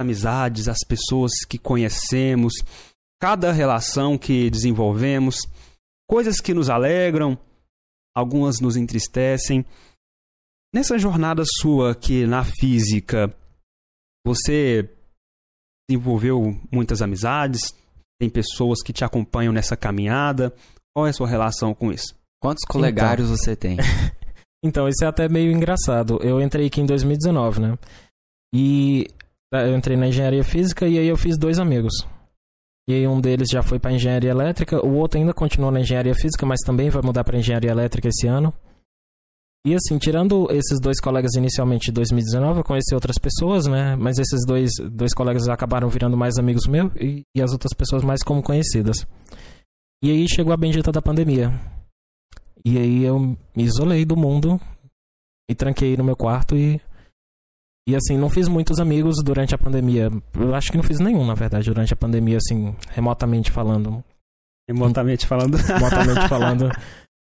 [0.00, 2.54] Amizades, as pessoas que conhecemos,
[3.22, 5.36] cada relação que desenvolvemos,
[6.08, 7.38] coisas que nos alegram,
[8.16, 9.64] algumas nos entristecem.
[10.74, 13.32] Nessa jornada sua aqui na física,
[14.26, 14.92] você
[15.88, 17.72] desenvolveu muitas amizades?
[18.20, 20.52] Tem pessoas que te acompanham nessa caminhada?
[20.92, 22.17] Qual é a sua relação com isso?
[22.40, 23.76] Quantos colegários você tem?
[24.60, 26.18] Então, isso é até meio engraçado.
[26.20, 27.78] Eu entrei aqui em 2019, né?
[28.52, 29.06] E
[29.52, 31.92] tá, eu entrei na engenharia física e aí eu fiz dois amigos.
[32.88, 36.14] E aí um deles já foi para engenharia elétrica, o outro ainda continuou na engenharia
[36.14, 38.52] física, mas também vai mudar para engenharia elétrica esse ano.
[39.66, 43.94] E assim, tirando esses dois colegas inicialmente de 2019, eu conheci outras pessoas, né?
[43.96, 48.02] Mas esses dois, dois colegas acabaram virando mais amigos meus e, e as outras pessoas
[48.02, 49.06] mais como conhecidas.
[50.02, 51.77] E aí chegou a bendita da pandemia.
[52.64, 54.60] E aí eu me isolei do mundo
[55.48, 56.80] e tranquei no meu quarto e.
[57.88, 60.10] E assim, não fiz muitos amigos durante a pandemia.
[60.34, 64.04] Eu acho que não fiz nenhum, na verdade, durante a pandemia, assim, remotamente falando.
[64.68, 65.56] Remotamente falando.
[65.66, 66.70] Remotamente falando.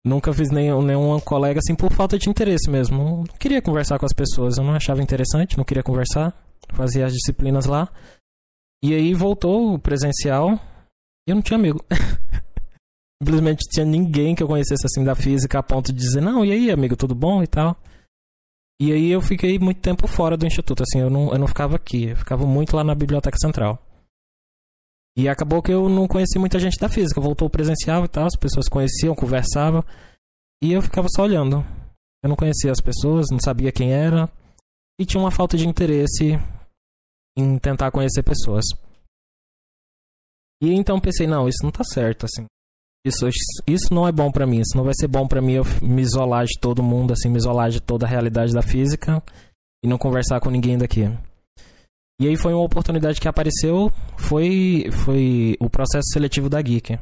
[0.03, 3.25] Nunca fiz nenhum, nenhum colega, assim, por falta de interesse mesmo.
[3.29, 6.33] Não queria conversar com as pessoas, eu não achava interessante, não queria conversar.
[6.71, 7.89] Fazia as disciplinas lá.
[8.83, 10.59] E aí voltou o presencial
[11.27, 11.85] e eu não tinha amigo.
[13.23, 16.53] Simplesmente tinha ninguém que eu conhecesse assim da física a ponto de dizer, não, e
[16.53, 17.77] aí, amigo, tudo bom e tal.
[18.81, 21.77] E aí eu fiquei muito tempo fora do instituto, assim, eu não, eu não ficava
[21.77, 23.83] aqui, eu ficava muito lá na biblioteca central.
[25.17, 28.37] E acabou que eu não conheci muita gente da física, voltou presencial e tal, as
[28.37, 29.83] pessoas conheciam, conversavam,
[30.63, 31.65] e eu ficava só olhando.
[32.23, 34.31] Eu não conhecia as pessoas, não sabia quem era,
[35.01, 36.39] e tinha uma falta de interesse
[37.35, 38.67] em tentar conhecer pessoas.
[40.63, 42.45] E então pensei, não, isso não tá certo, assim.
[43.07, 43.25] Isso,
[43.69, 46.03] isso não é bom pra mim, isso não vai ser bom pra mim eu me
[46.03, 49.23] isolar de todo mundo, assim, me isolar de toda a realidade da física
[49.81, 51.09] e não conversar com ninguém daqui.
[52.21, 56.99] E aí foi uma oportunidade que apareceu, foi, foi o processo seletivo da Geek.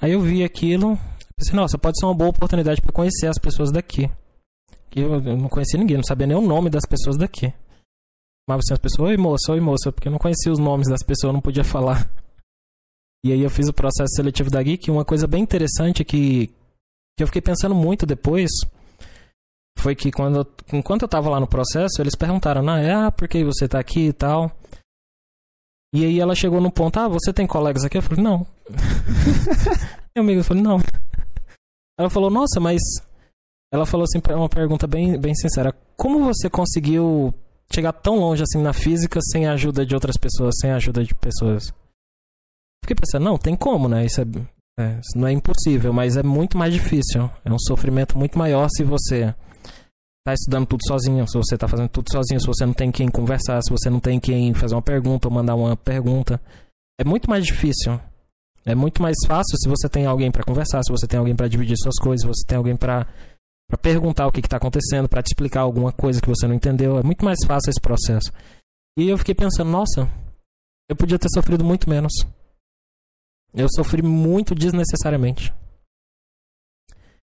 [0.00, 0.98] Aí eu vi aquilo,
[1.36, 4.10] pensei, nossa, pode ser uma boa oportunidade para conhecer as pessoas daqui.
[4.96, 7.52] E Eu, eu não conhecia ninguém, não sabia nem o nome das pessoas daqui.
[8.48, 11.02] chamava assim as pessoas, oi moça, oi moça, porque eu não conhecia os nomes das
[11.02, 12.10] pessoas, eu não podia falar.
[13.24, 16.48] E aí eu fiz o processo seletivo da Geek, uma coisa bem interessante que,
[17.16, 18.50] que eu fiquei pensando muito depois
[19.78, 23.68] foi que quando enquanto eu tava lá no processo, eles perguntaram, ah, por que você
[23.68, 24.50] tá aqui e tal.
[25.94, 27.98] E aí ela chegou no ponto, ah, você tem colegas aqui?
[27.98, 28.46] Eu falei, não.
[30.14, 30.80] Meu amigo, eu falei, não.
[31.98, 32.80] Ela falou, nossa, mas.
[33.72, 35.74] Ela falou assim, uma pergunta bem, bem sincera.
[35.96, 37.34] Como você conseguiu
[37.72, 41.04] chegar tão longe assim na física sem a ajuda de outras pessoas, sem a ajuda
[41.04, 41.72] de pessoas?
[42.82, 44.04] Fiquei pensando, não, tem como, né?
[44.04, 44.24] Isso, é,
[44.80, 47.30] é, isso não é impossível, mas é muito mais difícil.
[47.44, 49.34] É um sofrimento muito maior se você
[50.24, 53.08] tá estudando tudo sozinho, se você tá fazendo tudo sozinho, se você não tem quem
[53.08, 56.40] conversar, se você não tem quem fazer uma pergunta ou mandar uma pergunta.
[57.00, 58.00] É muito mais difícil.
[58.64, 61.48] É muito mais fácil se você tem alguém pra conversar, se você tem alguém pra
[61.48, 63.06] dividir suas coisas, se você tem alguém pra
[63.80, 66.98] perguntar o que, que tá acontecendo, pra te explicar alguma coisa que você não entendeu.
[66.98, 68.30] É muito mais fácil esse processo.
[68.96, 70.08] E eu fiquei pensando, nossa,
[70.88, 72.12] eu podia ter sofrido muito menos.
[73.54, 75.52] Eu sofri muito desnecessariamente.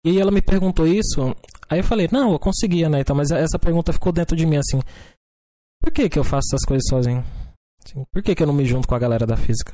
[0.05, 1.33] E aí ela me perguntou isso,
[1.69, 2.99] aí eu falei, não, eu conseguia, né?
[2.99, 4.79] Então, mas essa pergunta ficou dentro de mim assim.
[5.81, 7.23] Por que que eu faço essas coisas sozinho?
[7.83, 9.73] Assim, por que que eu não me junto com a galera da física?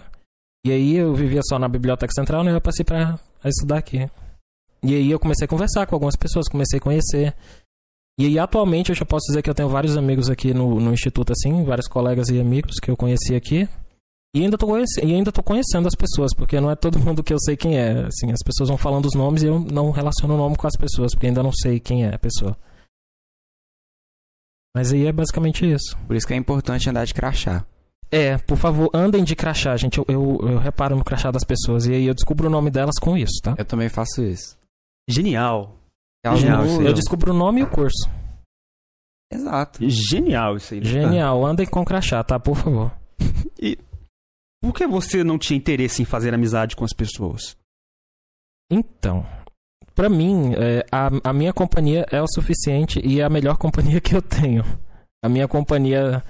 [0.66, 2.54] E aí eu vivia só na biblioteca central, né?
[2.54, 4.10] Eu passei pra estudar aqui.
[4.84, 7.36] E aí eu comecei a conversar com algumas pessoas, comecei a conhecer.
[8.20, 10.94] E aí atualmente eu já posso dizer que eu tenho vários amigos aqui no, no
[10.94, 13.68] instituto, assim, vários colegas e amigos que eu conheci aqui.
[14.36, 17.34] E ainda, tô e ainda tô conhecendo as pessoas, porque não é todo mundo que
[17.34, 18.06] eu sei quem é.
[18.06, 20.76] Assim, as pessoas vão falando os nomes e eu não relaciono o nome com as
[20.76, 22.56] pessoas, porque ainda não sei quem é a pessoa.
[24.76, 25.98] Mas aí é basicamente isso.
[26.06, 27.66] Por isso que é importante andar de crachá.
[28.12, 29.98] É, por favor, andem de crachá, gente.
[29.98, 32.96] Eu, eu, eu reparo no crachá das pessoas e aí eu descubro o nome delas
[33.00, 33.56] com isso, tá?
[33.58, 34.58] Eu também faço isso.
[35.08, 35.76] Genial.
[36.24, 36.94] Elas Genial, eu ó.
[36.94, 38.10] descubro o nome e o curso.
[39.32, 39.80] Exato.
[39.88, 40.80] Genial isso aí.
[40.82, 40.86] né?
[40.86, 42.40] Genial, andem com crachá, tá?
[42.40, 42.92] Por favor.
[44.62, 47.56] Por que você não tinha interesse em fazer amizade com as pessoas?
[48.72, 49.26] Então,
[49.96, 54.00] pra mim, é, a, a minha companhia é o suficiente e é a melhor companhia
[54.02, 54.64] que eu tenho.
[55.24, 56.24] A minha companhia,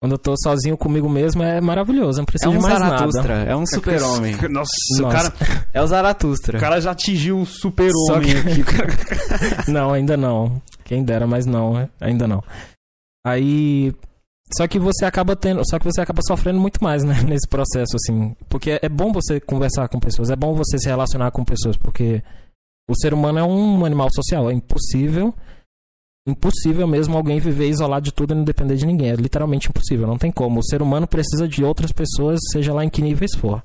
[0.00, 2.18] quando eu tô sozinho comigo mesmo, é maravilhoso.
[2.18, 3.50] Não É preciso um de mais Zaratustra, nada.
[3.50, 4.34] é um super-homem.
[4.50, 5.02] Nossa, Nossa.
[5.02, 6.58] O, cara, É o Zaratustra.
[6.58, 9.68] o cara já atingiu o super-homem que- aqui.
[9.70, 10.60] Não, ainda não.
[10.84, 11.88] Quem dera, mas não, né?
[12.00, 12.42] ainda não.
[13.26, 13.92] Aí.
[14.56, 15.62] Só que você acaba tendo.
[15.68, 17.22] Só que você acaba sofrendo muito mais, né?
[17.28, 18.34] Nesse processo, assim.
[18.48, 22.22] Porque é bom você conversar com pessoas, é bom você se relacionar com pessoas, porque
[22.88, 24.50] o ser humano é um animal social.
[24.50, 25.34] É impossível.
[26.26, 29.10] Impossível mesmo alguém viver isolado de tudo e não depender de ninguém.
[29.10, 30.60] É literalmente impossível, não tem como.
[30.60, 33.62] O ser humano precisa de outras pessoas, seja lá em que níveis for.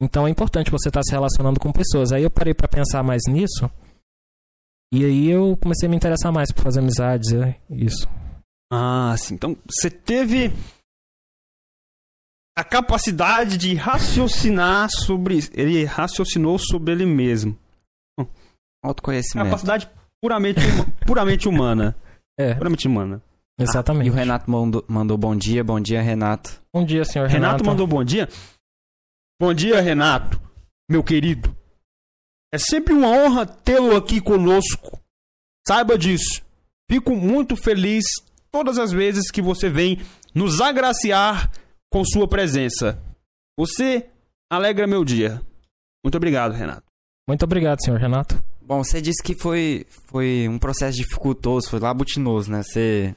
[0.00, 2.10] Então é importante você estar se relacionando com pessoas.
[2.10, 3.70] Aí eu parei pra pensar mais nisso.
[4.92, 8.06] E aí eu comecei a me interessar mais por fazer amizades, é isso.
[8.74, 9.34] Ah, sim.
[9.34, 10.50] Então, você teve
[12.56, 15.38] a capacidade de raciocinar sobre.
[15.52, 17.58] Ele raciocinou sobre ele mesmo.
[18.82, 19.48] Autoconhecimento.
[19.50, 19.88] Capacidade
[20.20, 21.94] puramente, huma- puramente humana.
[22.38, 23.22] É, Puramente humana.
[23.60, 24.06] exatamente.
[24.08, 26.62] E o Renato mandou, mandou bom dia, bom dia, Renato.
[26.74, 27.64] Bom dia, senhor Renato, Renato.
[27.66, 28.26] mandou bom dia.
[29.40, 30.40] Bom dia, Renato,
[30.90, 31.54] meu querido.
[32.52, 34.98] É sempre uma honra tê-lo aqui conosco.
[35.66, 36.42] Saiba disso.
[36.90, 38.04] Fico muito feliz
[38.52, 39.98] todas as vezes que você vem
[40.34, 41.50] nos agraciar
[41.90, 43.02] com sua presença.
[43.58, 44.08] Você
[44.50, 45.40] alegra meu dia.
[46.04, 46.84] Muito obrigado, Renato.
[47.28, 48.42] Muito obrigado, senhor Renato.
[48.60, 52.62] Bom, você disse que foi, foi um processo dificultoso, foi labutinoso, né?
[52.62, 53.14] Você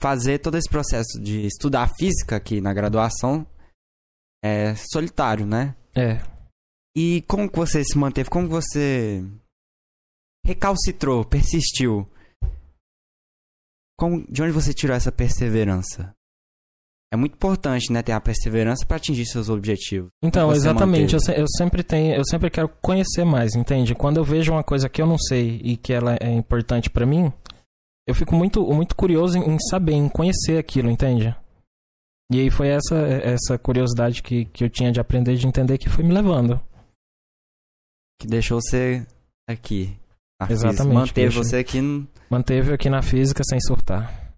[0.00, 3.46] fazer todo esse processo de estudar física aqui na graduação
[4.44, 5.74] é solitário, né?
[5.94, 6.20] É.
[6.96, 8.28] E como que você se manteve?
[8.28, 9.24] Como que você
[10.44, 12.08] recalcitrou, persistiu?
[13.98, 16.12] Como, de onde você tirou essa perseverança?
[17.12, 20.08] É muito importante, né, ter a perseverança para atingir seus objetivos.
[20.22, 21.12] Então, exatamente.
[21.14, 23.94] Eu, se- eu sempre tenho, eu sempre quero conhecer mais, entende?
[23.94, 27.04] Quando eu vejo uma coisa que eu não sei e que ela é importante pra
[27.04, 27.30] mim,
[28.08, 31.36] eu fico muito, muito curioso em, em saber, em conhecer aquilo, entende?
[32.32, 35.90] E aí foi essa, essa curiosidade que, que eu tinha de aprender, de entender que
[35.90, 36.58] foi me levando.
[38.18, 39.06] Que deixou você
[39.46, 39.94] aqui.
[40.46, 40.94] Na Exatamente, física.
[40.94, 44.34] Manteve você aqui Manteve aqui na física sem surtar,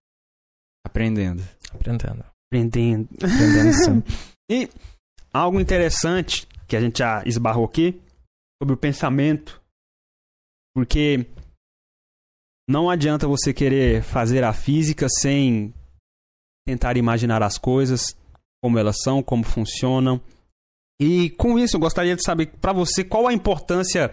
[0.87, 1.43] aprendendo.
[1.73, 2.25] aprendendo.
[2.49, 3.09] Aprendendo.
[3.15, 4.15] Aprendendo sempre.
[4.51, 4.69] E
[5.33, 8.01] algo interessante que a gente já esbarrou aqui
[8.61, 9.63] sobre o pensamento.
[10.75, 11.27] Porque
[12.69, 15.73] não adianta você querer fazer a física sem
[16.67, 18.17] tentar imaginar as coisas,
[18.63, 20.21] como elas são, como funcionam.
[21.01, 24.13] E com isso eu gostaria de saber para você qual a importância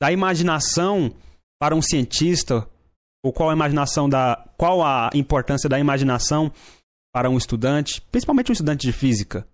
[0.00, 1.12] da imaginação
[1.60, 2.68] para um cientista
[3.24, 4.36] Ou qual a imaginação da.
[4.56, 6.52] Qual a importância da imaginação
[7.12, 9.46] para um estudante, principalmente um estudante de física?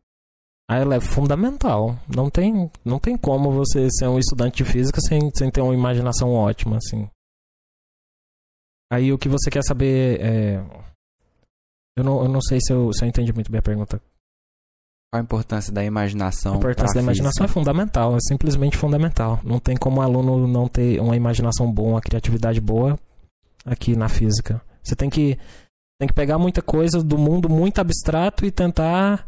[0.68, 1.98] Ah, ela é fundamental.
[2.08, 5.74] Não tem, não tem como você ser um estudante de física sem, sem ter uma
[5.74, 7.08] imaginação ótima, assim.
[8.92, 10.56] Aí o que você quer saber é.
[11.96, 14.02] Eu não, eu não sei se eu, se eu entendi muito bem a pergunta.
[15.12, 16.54] Qual a importância da imaginação?
[16.54, 19.38] A importância da imaginação é fundamental, é simplesmente fundamental.
[19.44, 22.98] Não tem como o aluno não ter uma imaginação boa, uma criatividade boa
[23.62, 24.62] aqui na física.
[24.82, 25.36] Você tem que,
[26.00, 29.26] tem que pegar muita coisa do mundo muito abstrato e tentar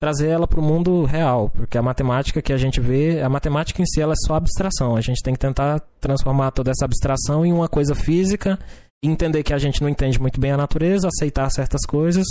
[0.00, 3.82] trazer ela para o mundo real, porque a matemática que a gente vê, a matemática
[3.82, 4.96] em si ela é só abstração.
[4.96, 8.58] A gente tem que tentar transformar toda essa abstração em uma coisa física,
[9.04, 12.24] entender que a gente não entende muito bem a natureza, aceitar certas coisas.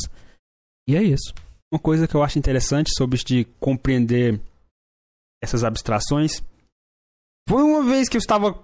[0.89, 1.31] E é isso.
[1.75, 4.39] Uma coisa que eu acho interessante sobre de compreender
[5.43, 6.41] essas abstrações
[7.49, 8.57] foi uma vez que eu estava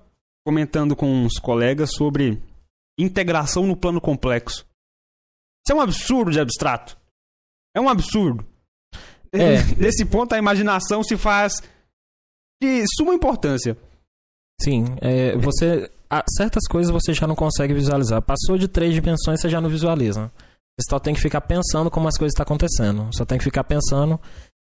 [0.47, 2.41] comentando com uns colegas sobre
[2.97, 4.65] integração no plano complexo.
[5.59, 6.97] Isso é um absurdo de abstrato.
[7.75, 8.45] É um absurdo.
[9.33, 9.61] É.
[9.77, 11.55] Nesse ponto, a imaginação se faz
[12.63, 13.77] de suma importância.
[14.61, 15.91] Sim, é, você
[16.37, 18.21] certas coisas você já não consegue visualizar.
[18.21, 20.31] Passou de três dimensões, você já não visualiza.
[20.79, 23.09] Você só tem que ficar pensando como as coisas estão acontecendo.
[23.13, 24.19] Só tem que ficar pensando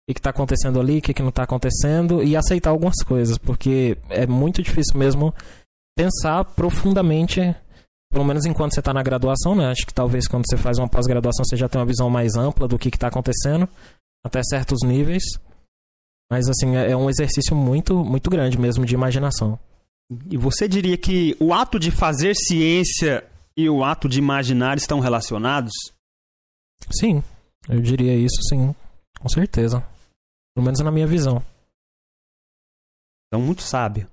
[0.10, 3.38] o que está acontecendo ali, o que, que não está acontecendo e aceitar algumas coisas,
[3.38, 5.34] porque é muito difícil mesmo
[5.98, 7.56] pensar profundamente,
[8.12, 9.72] pelo menos enquanto você está na graduação, né?
[9.72, 12.68] Acho que talvez quando você faz uma pós-graduação você já tem uma visão mais ampla
[12.68, 13.68] do que está acontecendo,
[14.24, 15.24] até certos níveis.
[16.30, 19.58] Mas assim, é é um exercício muito, muito grande mesmo de imaginação.
[20.30, 23.24] E você diria que o ato de fazer ciência
[23.58, 25.74] e o ato de imaginar estão relacionados?
[26.92, 27.24] Sim,
[27.68, 28.76] eu diria isso sim,
[29.20, 29.82] com certeza.
[30.56, 31.44] Pelo menos na minha visão.
[33.28, 34.10] Então, muito sábio.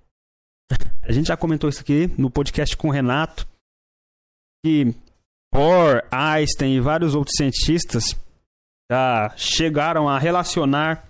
[1.03, 3.47] A gente já comentou isso aqui no podcast com o Renato,
[4.65, 4.95] que
[5.53, 8.17] Bohr, Einstein e vários outros cientistas
[8.91, 11.07] já chegaram a relacionar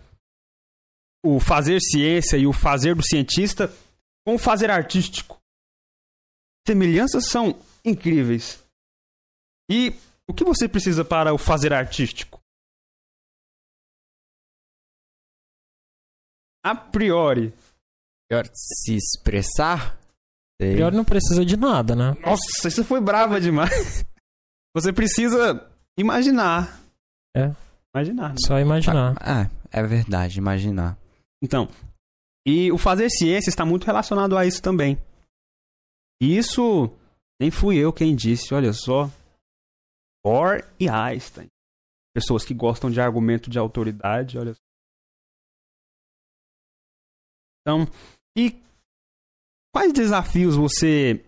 [1.25, 3.73] o fazer ciência e o fazer do cientista
[4.27, 5.39] com o fazer artístico.
[6.67, 8.65] Semelhanças são incríveis.
[9.71, 9.95] E
[10.33, 12.41] o que você precisa para o fazer artístico?
[16.65, 17.53] A priori,
[18.31, 19.99] Melhor se expressar?
[20.59, 20.75] Sei.
[20.75, 22.17] Pior não precisa de nada, né?
[22.25, 24.05] Nossa, isso foi brava demais.
[24.75, 26.81] Você precisa imaginar.
[27.37, 27.53] É.
[27.95, 28.31] Imaginar.
[28.31, 28.37] né?
[28.47, 29.17] Só imaginar.
[29.21, 30.97] Ah, é verdade, imaginar.
[31.43, 31.69] Então,
[32.47, 34.97] e o fazer ciência está muito relacionado a isso também.
[36.23, 36.91] E isso
[37.39, 39.11] nem fui eu quem disse, olha só.
[40.25, 41.49] Bohr e Einstein.
[42.15, 44.61] Pessoas que gostam de argumento de autoridade, olha só.
[47.61, 47.89] Então,
[48.37, 48.61] e
[49.75, 51.25] quais desafios você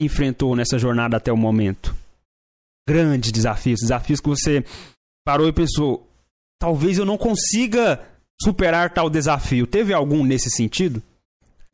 [0.00, 1.94] enfrentou nessa jornada até o momento?
[2.88, 4.64] Grandes desafios, desafios que você
[5.24, 6.06] parou e pensou,
[6.60, 8.06] talvez eu não consiga
[8.40, 9.66] superar tal desafio.
[9.66, 11.02] Teve algum nesse sentido?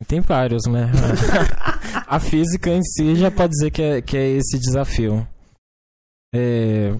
[0.07, 0.89] Tem vários, né?
[2.07, 5.27] a física em si já pode dizer que é, que é esse desafio.
[6.33, 6.91] É,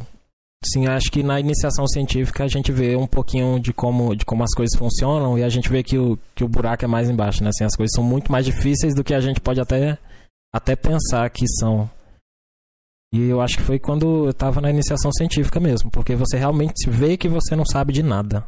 [0.64, 4.44] sim, acho que na iniciação científica a gente vê um pouquinho de como, de como
[4.44, 7.44] as coisas funcionam e a gente vê que o, que o buraco é mais embaixo,
[7.44, 7.50] né?
[7.50, 9.98] Assim, as coisas são muito mais difíceis do que a gente pode até,
[10.54, 11.90] até pensar que são.
[13.12, 16.90] E eu acho que foi quando eu tava na iniciação científica mesmo, porque você realmente
[16.90, 18.46] vê que você não sabe de nada.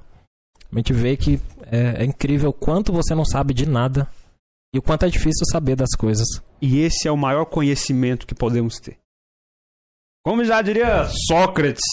[0.70, 1.40] Realmente vê que
[1.72, 4.08] é, é incrível o quanto você não sabe de nada
[4.74, 6.28] e o quanto é difícil saber das coisas.
[6.62, 8.98] E esse é o maior conhecimento que podemos ter.
[10.26, 11.84] Como já diria Sócrates,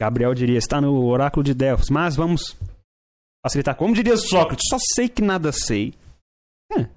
[0.00, 2.56] Gabriel diria, está no oráculo de Delfos, mas vamos
[3.44, 3.76] facilitar.
[3.76, 5.92] Como diria Sócrates, só sei que nada sei.
[6.72, 6.88] É.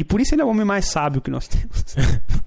[0.00, 1.84] E por isso ele é o homem mais sábio que nós temos.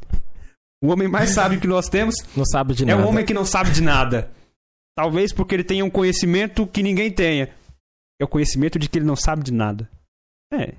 [0.83, 3.05] o homem mais sábio que nós temos Não sabe de é nada.
[3.05, 4.31] um homem que não sabe de nada.
[4.97, 7.53] Talvez porque ele tenha um conhecimento que ninguém tenha.
[8.19, 9.89] É o conhecimento de que ele não sabe de nada.
[10.51, 10.73] É.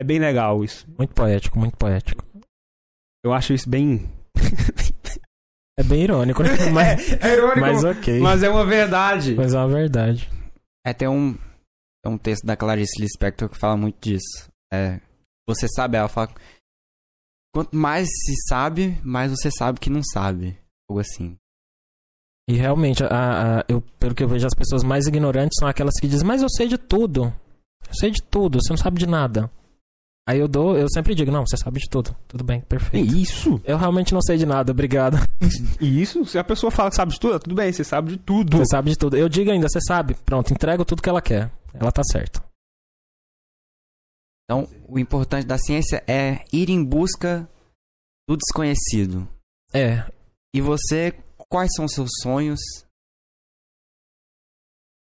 [0.00, 0.86] É bem legal isso.
[0.98, 2.24] Muito poético, muito poético.
[3.24, 4.10] Eu acho isso bem.
[5.78, 6.48] É bem irônico, né?
[6.72, 8.18] Mas, é irônico, mas ok.
[8.20, 9.34] mas é uma verdade.
[9.34, 10.30] Mas é uma verdade.
[10.86, 11.36] É, tem um,
[12.06, 14.48] um texto da Clarice Lispector que fala muito disso.
[14.72, 15.00] É,
[15.46, 16.32] você sabe, ela fala...
[17.54, 20.58] Quanto mais se sabe, mais você sabe que não sabe.
[20.88, 21.36] Algo assim.
[22.48, 25.94] E realmente, a, a- eu, pelo que eu vejo, as pessoas mais ignorantes são aquelas
[26.00, 27.24] que dizem, mas eu sei de tudo.
[27.86, 29.50] Eu sei de tudo, você não sabe de nada.
[30.28, 32.16] Aí eu dou, eu sempre digo, não, você sabe de tudo.
[32.26, 33.14] Tudo bem, É perfeito.
[33.14, 33.60] isso.
[33.64, 35.16] Eu realmente não sei de nada, obrigado.
[35.80, 38.18] E isso, se a pessoa fala que sabe de tudo, tudo bem, você sabe de
[38.18, 38.56] tudo.
[38.56, 39.16] Você sabe de tudo.
[39.16, 40.14] Eu digo ainda, você sabe.
[40.14, 41.52] Pronto, entrego tudo que ela quer.
[41.72, 42.42] Ela tá certa.
[44.44, 47.48] Então, o importante da ciência é ir em busca
[48.28, 49.28] do desconhecido.
[49.72, 50.04] É,
[50.54, 51.12] E você,
[51.48, 52.58] quais são os seus sonhos?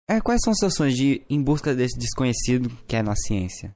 [0.09, 3.75] É, quais são os seus sonhos de em busca desse desconhecido que é na ciência?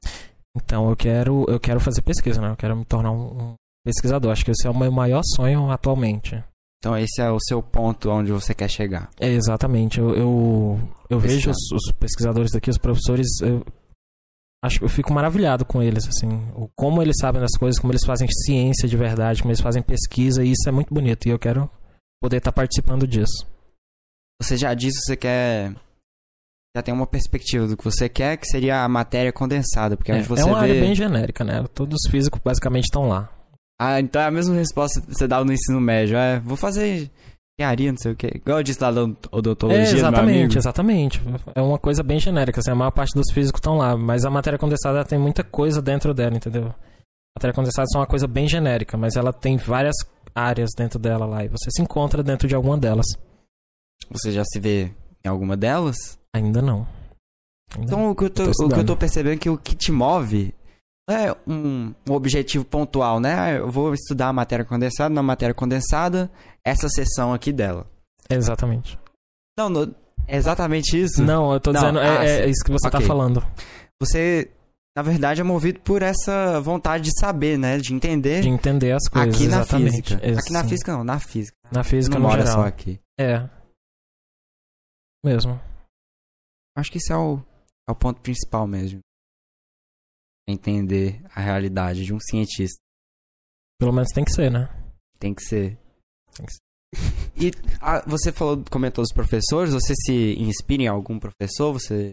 [0.56, 2.50] Então eu quero, eu quero fazer pesquisa, né?
[2.50, 4.32] Eu quero me tornar um, um pesquisador.
[4.32, 6.42] Acho que esse é o meu maior sonho atualmente.
[6.78, 9.10] Então esse é o seu ponto onde você quer chegar.
[9.20, 10.00] É, exatamente.
[10.00, 10.80] Eu, eu,
[11.10, 13.64] eu vejo os, os pesquisadores daqui, os professores, eu
[14.64, 17.92] acho que eu fico maravilhado com eles, assim, o, como eles sabem das coisas, como
[17.92, 21.26] eles fazem ciência de verdade, como eles fazem pesquisa, e isso é muito bonito.
[21.26, 21.70] E eu quero
[22.20, 23.46] poder estar participando disso.
[24.40, 25.74] Você já disse que você quer
[26.76, 30.16] já tem uma perspectiva do que você quer, que seria a matéria condensada, porque É,
[30.16, 31.64] onde você é uma vê área bem genérica, né?
[31.74, 33.28] Todos os físicos basicamente estão lá.
[33.80, 36.16] Ah, então é a mesma resposta que você dá no ensino médio.
[36.16, 37.10] É, vou fazer
[37.58, 38.30] engenharia, não sei o quê.
[38.34, 39.02] Igual eu disse lá da
[39.32, 41.22] odontologia É, exatamente, exatamente.
[41.54, 44.30] É uma coisa bem genérica, assim, a maior parte dos físicos estão lá, mas a
[44.30, 46.66] matéria condensada tem muita coisa dentro dela, entendeu?
[46.66, 49.96] A matéria condensada é uma coisa bem genérica, mas ela tem várias
[50.34, 53.06] áreas dentro dela lá, e você se encontra dentro de alguma delas.
[54.10, 54.92] Você já se vê
[55.24, 56.19] em alguma delas?
[56.34, 56.86] Ainda não.
[57.74, 59.50] Ainda Então o que eu tô, Eu tô o que eu tô percebendo é que
[59.50, 60.54] o que te move
[61.08, 63.34] não é um, um objetivo pontual, né?
[63.38, 66.30] Ah, eu vou estudar a matéria condensada, na matéria condensada,
[66.64, 67.86] essa sessão aqui dela.
[68.28, 68.98] Exatamente.
[69.58, 69.94] Não, no-
[70.28, 71.22] é exatamente isso.
[71.22, 72.50] Não, eu tô Não, dizendo, é, ah, é sim.
[72.50, 73.08] isso que você tá Ok.
[73.08, 73.44] falando.
[74.00, 74.50] Você,
[74.96, 77.78] na verdade, é movido por essa vontade de saber, né?
[77.78, 79.90] De entender De entender as coisas, aqui na exatamente.
[80.14, 80.20] física.
[80.26, 80.68] Ex- Aqui na sim.
[80.68, 81.56] física não, na física.
[81.72, 82.62] Na física não no mora geral.
[82.62, 83.00] só aqui.
[83.18, 83.48] É.
[85.24, 85.60] Mesmo.
[86.76, 87.38] Acho que isso é o,
[87.88, 89.00] é o ponto principal mesmo.
[90.48, 92.80] Entender a realidade de um cientista.
[93.78, 94.68] Pelo menos tem que ser, né?
[95.18, 95.78] Tem que ser.
[96.34, 96.60] Tem que ser.
[97.36, 101.72] E ah, você falou, comentou dos professores, você se inspira em algum professor?
[101.72, 102.12] Você.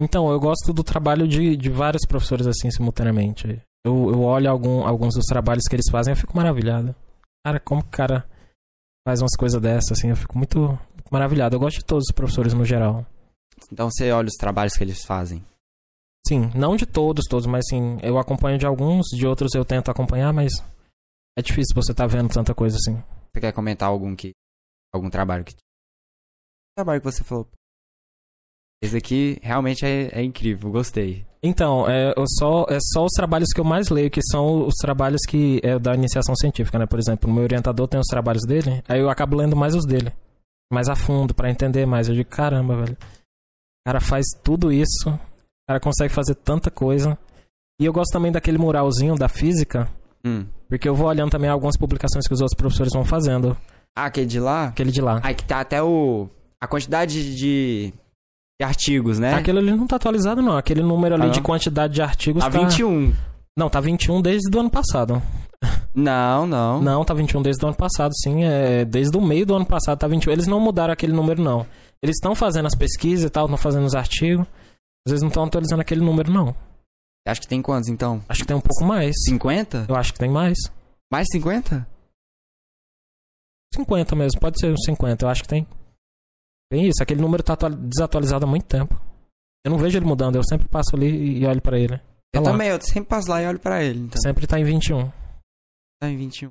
[0.00, 3.62] Então, eu gosto do trabalho de, de vários professores assim simultaneamente.
[3.86, 6.94] Eu, eu olho algum, alguns dos trabalhos que eles fazem e eu fico maravilhado.
[7.46, 8.28] Cara, como que o cara
[9.06, 11.54] faz umas coisas dessas, assim, eu fico muito, muito maravilhado.
[11.54, 13.06] Eu gosto de todos os professores no geral.
[13.72, 15.44] Então você olha os trabalhos que eles fazem.
[16.26, 19.90] Sim, não de todos, todos, mas sim, eu acompanho de alguns, de outros eu tento
[19.90, 20.52] acompanhar, mas
[21.36, 23.02] é difícil você tá vendo tanta coisa assim.
[23.32, 24.32] Você quer comentar algum que.
[24.92, 25.54] algum trabalho que.
[26.76, 27.48] Trabalho que você falou.
[28.82, 31.26] Esse aqui realmente é, é incrível, gostei.
[31.42, 34.74] Então, é, eu só, é só os trabalhos que eu mais leio, que são os
[34.76, 36.86] trabalhos que é da iniciação científica, né?
[36.86, 39.84] Por exemplo, o meu orientador tem os trabalhos dele, aí eu acabo lendo mais os
[39.84, 40.12] dele.
[40.72, 42.08] Mais a fundo, pra entender mais.
[42.08, 42.96] Eu digo, caramba, velho.
[43.84, 45.18] O cara faz tudo isso, o
[45.68, 47.18] cara consegue fazer tanta coisa.
[47.80, 49.88] E eu gosto também daquele muralzinho da física,
[50.24, 50.46] Hum.
[50.68, 53.54] porque eu vou olhando também algumas publicações que os outros professores vão fazendo.
[53.96, 54.68] Ah, aquele de lá?
[54.68, 55.20] Aquele de lá.
[55.22, 56.28] Aí que tá até o.
[56.60, 57.92] A quantidade de.
[58.58, 59.34] de artigos, né?
[59.34, 60.56] Aquele ali não tá atualizado, não.
[60.56, 62.58] Aquele número ali Ah, de quantidade de artigos A tá...
[62.58, 63.14] 21.
[63.56, 65.22] Não, tá 21 desde o ano passado.
[65.94, 66.80] Não, não.
[66.82, 68.44] Não, tá 21 desde o ano passado, sim.
[68.44, 70.32] É, desde o meio do ano passado tá 21.
[70.32, 71.64] Eles não mudaram aquele número, não.
[72.04, 74.46] Eles estão fazendo as pesquisas e tal, estão fazendo os artigos.
[75.06, 76.54] Às vezes não estão atualizando aquele número, não.
[77.26, 78.22] Acho que tem quantos então?
[78.28, 79.14] Acho que tem um pouco mais.
[79.24, 79.86] 50?
[79.88, 80.58] Eu acho que tem mais.
[81.10, 81.88] Mais 50?
[83.74, 85.66] 50 mesmo, pode ser uns 50, eu acho que tem.
[86.70, 88.94] Tem isso, aquele número tá atua- desatualizado há muito tempo.
[89.64, 91.96] Eu não vejo ele mudando, eu sempre passo ali e olho pra ele.
[91.98, 92.50] Tá Eu lá.
[92.52, 94.00] também, eu sempre passo lá e olho pra ele.
[94.00, 94.20] Então.
[94.20, 95.10] Sempre tá em 21.
[96.00, 96.48] Tá em 21.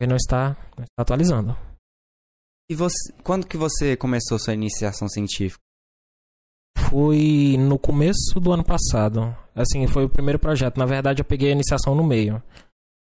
[0.00, 1.56] Ele não está, não está atualizando.
[2.72, 5.62] E você, quando que você começou sua iniciação científica?
[6.88, 9.36] Foi no começo do ano passado.
[9.54, 10.78] Assim, foi o primeiro projeto.
[10.78, 12.42] Na verdade, eu peguei a iniciação no meio.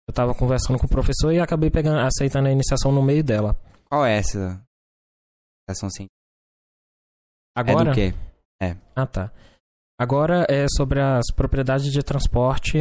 [0.07, 3.61] Eu tava conversando com o professor e acabei pegando, aceitando a iniciação no meio dela.
[3.89, 4.37] Qual é essa
[5.67, 6.15] iniciação científica?
[7.53, 7.89] Agora.
[7.89, 8.13] É do quê?
[8.95, 9.33] Ah, tá.
[9.99, 12.77] Agora é sobre as propriedades de transporte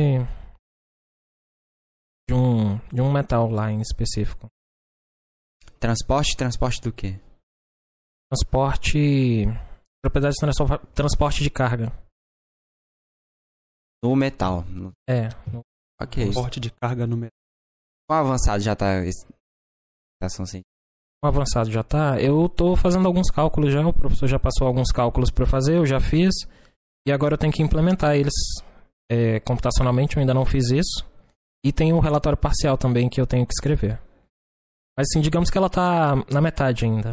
[2.28, 4.46] de um, de um metal lá em específico.
[5.78, 7.18] Transporte, transporte do quê?
[8.30, 9.44] Transporte.
[10.02, 11.92] Propriedades de transfor- transporte de carga.
[14.02, 14.62] No metal.
[14.68, 15.28] No- É.
[15.52, 15.62] no-
[16.00, 16.32] Ok.
[16.32, 17.30] Porte de carga no metal.
[18.08, 20.64] Qual avançado já tá iniciação científica?
[21.24, 22.20] O avançado já tá.
[22.20, 23.84] Eu tô fazendo alguns cálculos já.
[23.86, 26.32] O professor já passou alguns cálculos pra eu fazer, eu já fiz.
[27.06, 28.34] E agora eu tenho que implementar eles
[29.10, 30.16] é, computacionalmente.
[30.16, 31.04] Eu ainda não fiz isso.
[31.64, 33.98] E tem o relatório parcial também que eu tenho que escrever.
[34.96, 37.12] Mas assim, digamos que ela tá na metade ainda.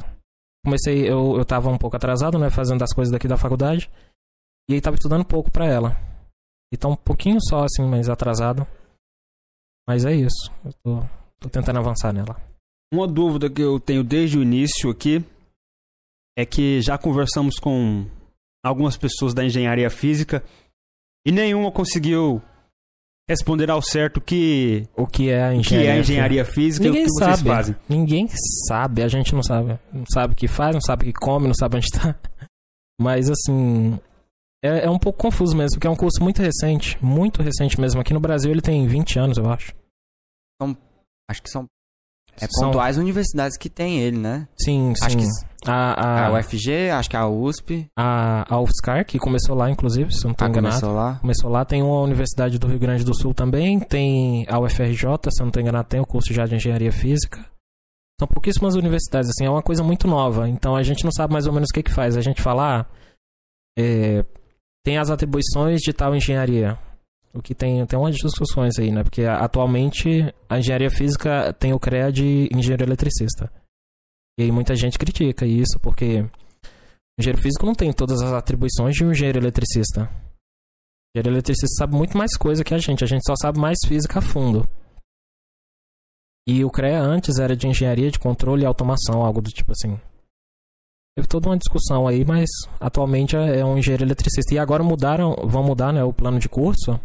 [0.65, 2.49] Comecei, eu, eu tava um pouco atrasado, né?
[2.49, 3.91] Fazendo as coisas daqui da faculdade.
[4.69, 5.97] E aí tava estudando pouco pra ela.
[6.71, 8.65] E tá um pouquinho só, assim, mais atrasado.
[9.87, 10.51] Mas é isso.
[10.63, 11.03] Eu tô,
[11.39, 12.41] tô tentando avançar nela.
[12.93, 15.25] Uma dúvida que eu tenho desde o início aqui
[16.37, 18.09] é que já conversamos com
[18.63, 20.43] algumas pessoas da engenharia física
[21.25, 22.41] e nenhuma conseguiu
[23.29, 25.89] responder ao certo que, O que é a que engenharia?
[25.89, 27.49] é a engenharia física e o Ninguém que vocês sabe.
[27.49, 27.75] fazem.
[27.87, 28.27] Ninguém
[28.67, 29.79] sabe, a gente não sabe.
[29.91, 32.15] Não sabe o que faz, não sabe o que come, não sabe onde tá.
[32.99, 33.99] Mas assim.
[34.63, 37.99] É, é um pouco confuso mesmo, porque é um curso muito recente, muito recente mesmo.
[37.99, 39.73] Aqui no Brasil ele tem 20 anos, eu acho.
[41.29, 41.65] Acho que são
[42.39, 44.47] é São- pontuais universidades que tem ele, né?
[44.57, 45.05] Sim, sim.
[45.05, 45.25] Acho que
[45.65, 50.11] A, a a, UFG, acho que a USP a, a UFSCar, que começou lá, inclusive,
[50.13, 50.75] se não tô ah, enganado.
[50.75, 51.15] começou lá.
[51.21, 55.41] Começou lá, tem uma Universidade do Rio Grande do Sul também, tem a UFRJ, se
[55.43, 57.39] não tô enganado, tem o curso já de Engenharia Física.
[58.19, 60.47] São pouquíssimas universidades, assim, é uma coisa muito nova.
[60.49, 62.15] Então a gente não sabe mais ou menos o que que faz.
[62.17, 62.85] A gente fala, ah,
[63.77, 64.23] é,
[64.83, 66.77] tem as atribuições de tal engenharia.
[67.33, 69.03] O que tem, tem umas discussões aí, né?
[69.03, 73.51] Porque atualmente a engenharia física tem o CREA de engenheiro eletricista.
[74.37, 76.29] E aí muita gente critica isso, porque o
[77.19, 80.03] engenheiro físico não tem todas as atribuições de um engenheiro eletricista.
[80.03, 83.77] O engenheiro eletricista sabe muito mais coisa que a gente, a gente só sabe mais
[83.87, 84.67] física a fundo.
[86.47, 89.99] E o CREA antes era de engenharia de controle e automação, algo do tipo assim.
[91.15, 94.53] Teve toda uma discussão aí, mas atualmente é é um engenheiro eletricista.
[94.53, 96.99] E agora mudaram, vão mudar né, o plano de curso.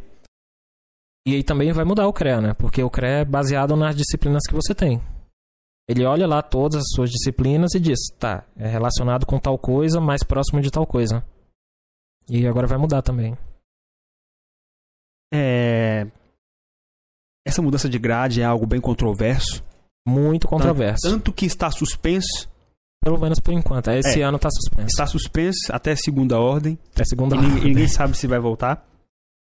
[1.27, 2.55] E aí também vai mudar o CREA, né?
[2.55, 5.03] Porque o CREA é baseado nas disciplinas que você tem.
[5.89, 10.01] Ele olha lá todas as suas disciplinas e diz, tá, é relacionado com tal coisa,
[10.01, 11.25] mais próximo de tal coisa.
[12.29, 13.37] E agora vai mudar também.
[15.33, 16.07] É,
[17.47, 19.63] Essa mudança de grade é algo bem controverso.
[20.07, 21.09] Muito controverso.
[21.09, 22.49] Tanto que está suspenso,
[23.03, 23.91] Pelo menos por enquanto.
[23.91, 24.25] Esse É.
[24.25, 24.89] ano tá suspenso.
[24.89, 26.77] está suspenso até segunda ordem.
[26.97, 27.69] É segunda E ninguém, ordem.
[27.71, 28.85] ninguém sabe se vai voltar.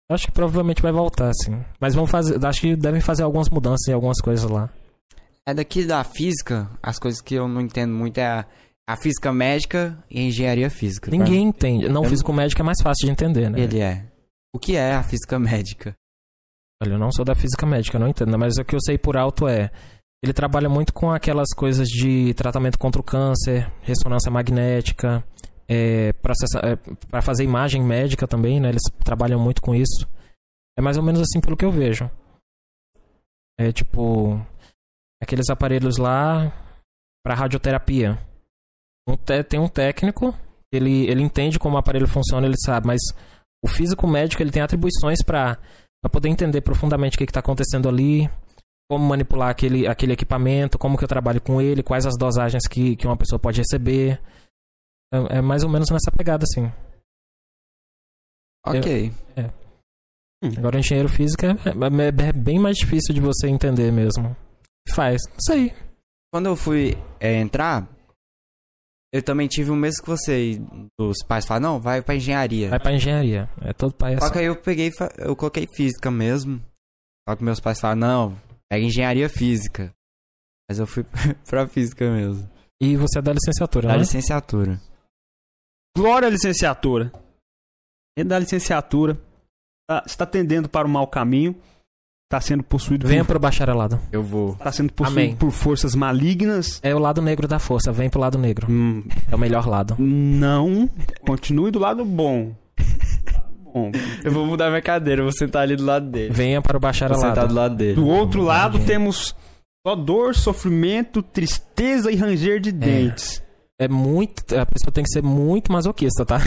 [0.09, 1.59] Acho que provavelmente vai voltar, sim.
[1.79, 2.43] Mas vão fazer.
[2.45, 4.69] Acho que devem fazer algumas mudanças em algumas coisas lá.
[5.45, 8.45] É daqui da física, as coisas que eu não entendo muito é a,
[8.87, 11.11] a física médica e a engenharia física.
[11.11, 11.89] Ninguém entende.
[11.89, 13.59] Não, Eu- físico médico é mais fácil de entender, né?
[13.59, 14.05] Ele é.
[14.55, 15.93] O que é a física médica?
[16.81, 18.37] Olha, eu não sou da física médica, não entendo.
[18.37, 19.71] Mas o que eu sei por alto é.
[20.23, 25.23] Ele trabalha muito com aquelas coisas de tratamento contra o câncer, ressonância magnética,
[25.69, 26.75] é, processa, é,
[27.09, 28.69] para fazer imagem médica também, né?
[28.69, 30.07] Eles trabalham muito com isso.
[30.77, 32.09] É mais ou menos assim pelo que eu vejo.
[33.59, 34.39] É tipo.
[35.21, 36.51] Aqueles aparelhos lá
[37.25, 38.17] para radioterapia.
[39.09, 40.35] Um te- tem um técnico,
[40.71, 42.99] ele, ele entende como o aparelho funciona, ele sabe, mas
[43.63, 45.57] o físico médico ele tem atribuições para
[46.03, 48.29] para poder entender profundamente o que está acontecendo ali,
[48.87, 52.95] como manipular aquele, aquele equipamento, como que eu trabalho com ele, quais as dosagens que,
[52.95, 54.21] que uma pessoa pode receber.
[55.13, 56.71] É, é mais ou menos nessa pegada, assim.
[58.65, 59.11] Ok.
[60.57, 64.35] Agora, o engenheiro físico é, é- é bem mais difícil de você entender mesmo.
[64.93, 65.73] Faz, não sei.
[66.31, 67.87] Quando eu fui é, entrar,
[69.13, 70.61] eu também tive o mesmo que você.
[70.99, 72.69] Os pais falaram, não, vai pra engenharia.
[72.69, 73.49] Vai pra engenharia.
[73.61, 74.33] É todo pai Só assim.
[74.33, 76.61] que aí eu peguei, eu coloquei física mesmo.
[77.27, 79.91] Só que meus pais falaram, não, pega engenharia física.
[80.69, 81.03] Mas eu fui
[81.49, 82.47] pra física mesmo.
[82.81, 83.99] E você é da licenciatura, Da né?
[83.99, 84.79] licenciatura.
[85.97, 87.11] Glória à licenciatura.
[88.17, 89.17] E da licenciatura
[89.89, 91.55] tá- está tendendo para o mau caminho.
[92.29, 93.99] Está sendo possuído Venha por, pro bacharelado.
[94.11, 94.51] Eu vou.
[94.53, 95.35] está sendo possuído Amém.
[95.37, 96.79] por forças malignas.
[96.83, 97.89] É o lado negro da força.
[97.91, 98.67] Vem pro lado negro.
[98.69, 99.95] Hum, É o melhor lado.
[99.97, 100.89] não,
[101.21, 102.53] continue do lado bom.
[103.73, 103.91] Bom,
[104.23, 106.33] Eu vou mudar minha cadeira, eu vou sentar ali do lado dele.
[106.33, 107.47] Venha para o Vou sentar bacharelado.
[107.47, 107.93] do lado dele.
[107.95, 109.33] Do outro lado temos
[109.85, 113.41] só dor, sofrimento, tristeza e ranger de dentes.
[113.41, 113.46] É
[113.87, 114.41] muito.
[114.57, 116.39] A pessoa tem que ser muito masoquista, tá?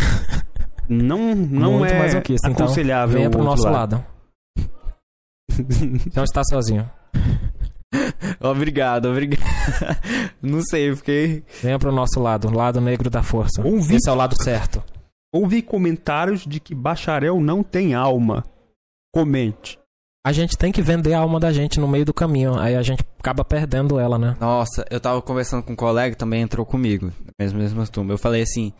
[0.89, 2.49] Não, não muito é masoquista.
[2.49, 3.14] Então, aconselhável.
[3.16, 4.05] venha o pro nosso lado.
[6.14, 6.91] Não está sozinho.
[8.41, 9.41] Obrigado, obrigado.
[10.41, 11.45] Não sei, fiquei.
[11.62, 13.61] Venha pro nosso lado, lado negro da força.
[13.66, 14.83] Ouvi- Esse é o lado certo.
[15.33, 18.45] Ouvi comentários de que bacharel não tem alma.
[19.14, 19.78] Comente.
[20.23, 22.59] A gente tem que vender a alma da gente no meio do caminho.
[22.59, 24.37] Aí a gente acaba perdendo ela, né?
[24.39, 28.12] Nossa, eu tava conversando com um colega também entrou comigo, na mesma, mesma turma.
[28.12, 28.73] Eu falei assim.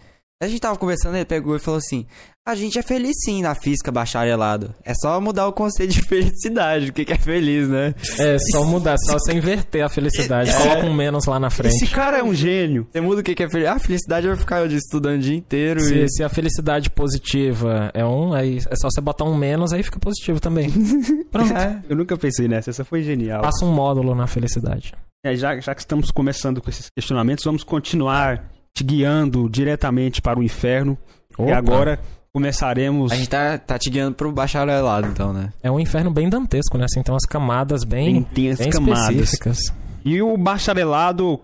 [0.43, 2.07] A gente tava conversando, ele pegou e falou assim:
[2.49, 4.74] A gente é feliz sim na física bacharelado.
[4.82, 7.95] É só mudar o conceito de felicidade, o que, que é feliz, né?
[8.18, 10.51] É só mudar, só você inverter a felicidade.
[10.57, 11.74] Coloca um menos lá na frente.
[11.74, 12.88] Esse cara é um gênio.
[12.91, 13.68] Você muda o que, que é feliz.
[13.68, 16.09] Ah, felicidade vai ficar estudando o dia inteiro Se, e.
[16.09, 19.99] se a felicidade positiva é um, aí é só você botar um menos, aí fica
[20.01, 20.70] positivo também.
[21.30, 21.53] Pronto.
[21.53, 21.82] É.
[21.86, 23.43] Eu nunca pensei nessa, essa foi genial.
[23.43, 24.95] Passa um módulo na felicidade.
[25.22, 30.38] É, já, já que estamos começando com esses questionamentos, vamos continuar te guiando diretamente para
[30.38, 30.96] o inferno.
[31.38, 31.56] E Opa.
[31.56, 32.00] agora
[32.32, 33.10] começaremos.
[33.12, 35.52] A gente tá, tá te guiando pro bacharelado, então, né?
[35.62, 36.84] É um inferno bem dantesco, né?
[36.84, 39.08] Assim, tem umas camadas bem, intensas bem camadas.
[39.10, 39.58] específicas.
[40.04, 41.40] E o bacharelado,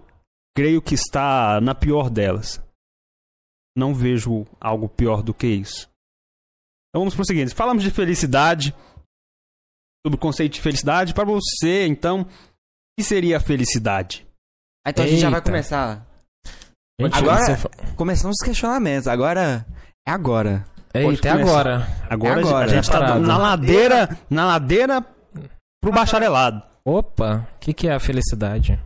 [0.57, 2.61] creio que está na pior delas.
[3.77, 5.89] Não vejo algo pior do que isso.
[6.89, 7.53] Então vamos prosseguir.
[7.55, 8.75] Falamos de felicidade.
[10.07, 11.13] sobre o conceito de felicidade.
[11.13, 12.27] Para você, então, o
[12.99, 14.25] que seria a felicidade?
[14.87, 15.51] Ah, Então a gente já vai Eita.
[15.51, 16.07] começar.
[17.01, 19.07] Gente, Agora- Começamos os questionamentos.
[19.07, 19.67] Agora
[20.07, 20.65] é agora.
[20.95, 21.61] Eita, é começar.
[21.61, 21.87] agora.
[22.09, 25.03] Agora, Agora, a gente tá na ladeira, na ladeira
[25.83, 26.63] pro bacharelado.
[26.87, 28.81] Opa, o que, que é a felicidade?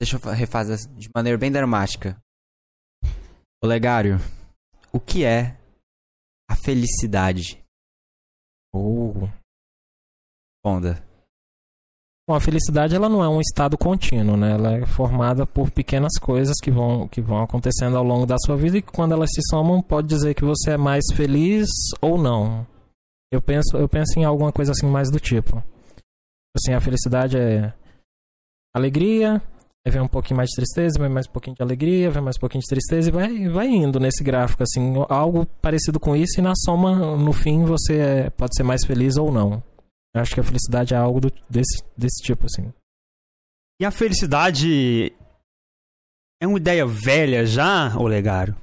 [0.00, 2.16] Deixa eu fa- refazer de maneira bem dramática.
[3.62, 4.16] Olegário,
[4.92, 5.56] o que é
[6.50, 7.62] a felicidade?
[8.74, 9.28] Oh.
[10.64, 11.04] Responda.
[12.30, 14.52] Bom, a felicidade ela não é um estado contínuo, né?
[14.52, 18.56] Ela é formada por pequenas coisas que vão, que vão acontecendo ao longo da sua
[18.56, 21.66] vida e que quando elas se somam pode dizer que você é mais feliz
[22.00, 22.64] ou não.
[23.32, 25.60] Eu penso, eu penso em alguma coisa assim mais do tipo.
[26.56, 27.72] Assim, a felicidade é
[28.72, 29.42] alegria,
[29.84, 32.36] aí vem um pouquinho mais de tristeza, vem mais um pouquinho de alegria, vem mais
[32.36, 36.38] um pouquinho de tristeza e vai, vai indo nesse gráfico, assim, algo parecido com isso
[36.38, 39.60] e na soma, no fim, você é- pode ser mais feliz ou não.
[40.14, 42.72] Eu acho que a felicidade é algo do- desse, desse tipo, assim.
[43.80, 45.12] E a felicidade
[46.42, 48.56] é uma ideia velha já, Olegário?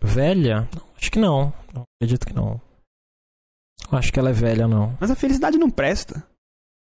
[0.00, 0.68] Velha?
[0.74, 1.52] Não, acho que não.
[1.74, 1.82] não.
[2.00, 2.60] Acredito que não.
[3.90, 4.96] Acho que ela é velha, não.
[5.00, 6.26] Mas a felicidade não presta.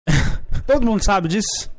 [0.66, 1.70] Todo mundo sabe disso.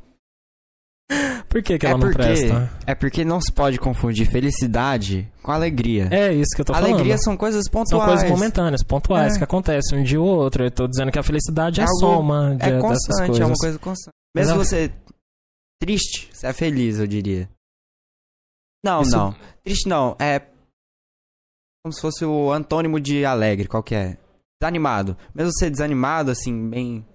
[1.48, 2.70] Por que, que É ela não porque- presta?
[2.86, 6.08] É porque não se pode confundir felicidade com alegria.
[6.10, 6.92] É isso que eu tô falando.
[6.92, 8.06] alegria são coisas São pontuais.
[8.20, 9.38] coisas momentâneas, pontuais, É.
[9.38, 10.64] que acontecem um dia ou outro.
[10.64, 13.54] Eu tô dizendo que a felicidade é, É algo- soma de, É constante, é uma
[13.56, 14.14] coisa constante.
[14.36, 14.64] Mesmo Exato.
[14.68, 14.92] você
[15.80, 17.48] triste, você é feliz, eu diria.
[18.84, 19.34] Não, Isso- não.
[19.64, 20.40] Triste não, é
[21.82, 24.18] como se fosse o antônimo de alegre, qual que é?
[24.60, 25.16] Desanimado.
[25.34, 27.06] Mesmo você desanimado, assim, bem...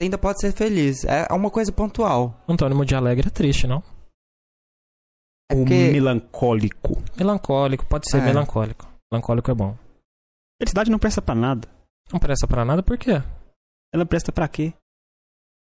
[0.00, 1.04] Ainda pode ser feliz.
[1.04, 2.40] É uma coisa pontual.
[2.48, 3.82] Antônimo de alegre é triste, não?
[5.50, 7.02] É O melancólico.
[7.16, 8.24] Melancólico, pode ser É.
[8.24, 8.86] melancólico.
[9.10, 9.76] Melancólico é bom.
[10.60, 11.68] Felicidade não presta pra nada.
[12.12, 13.12] Não presta pra nada, por quê?
[13.92, 14.72] Ela presta pra quê?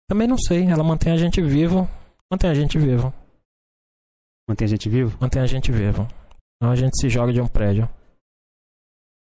[0.09, 0.65] Também não sei.
[0.67, 1.87] Ela mantém a gente vivo.
[2.31, 3.13] Mantém a gente vivo.
[4.47, 5.17] Mantém a gente vivo?
[5.19, 6.07] Mantém a gente vivo.
[6.57, 7.89] Então a gente se joga de um prédio.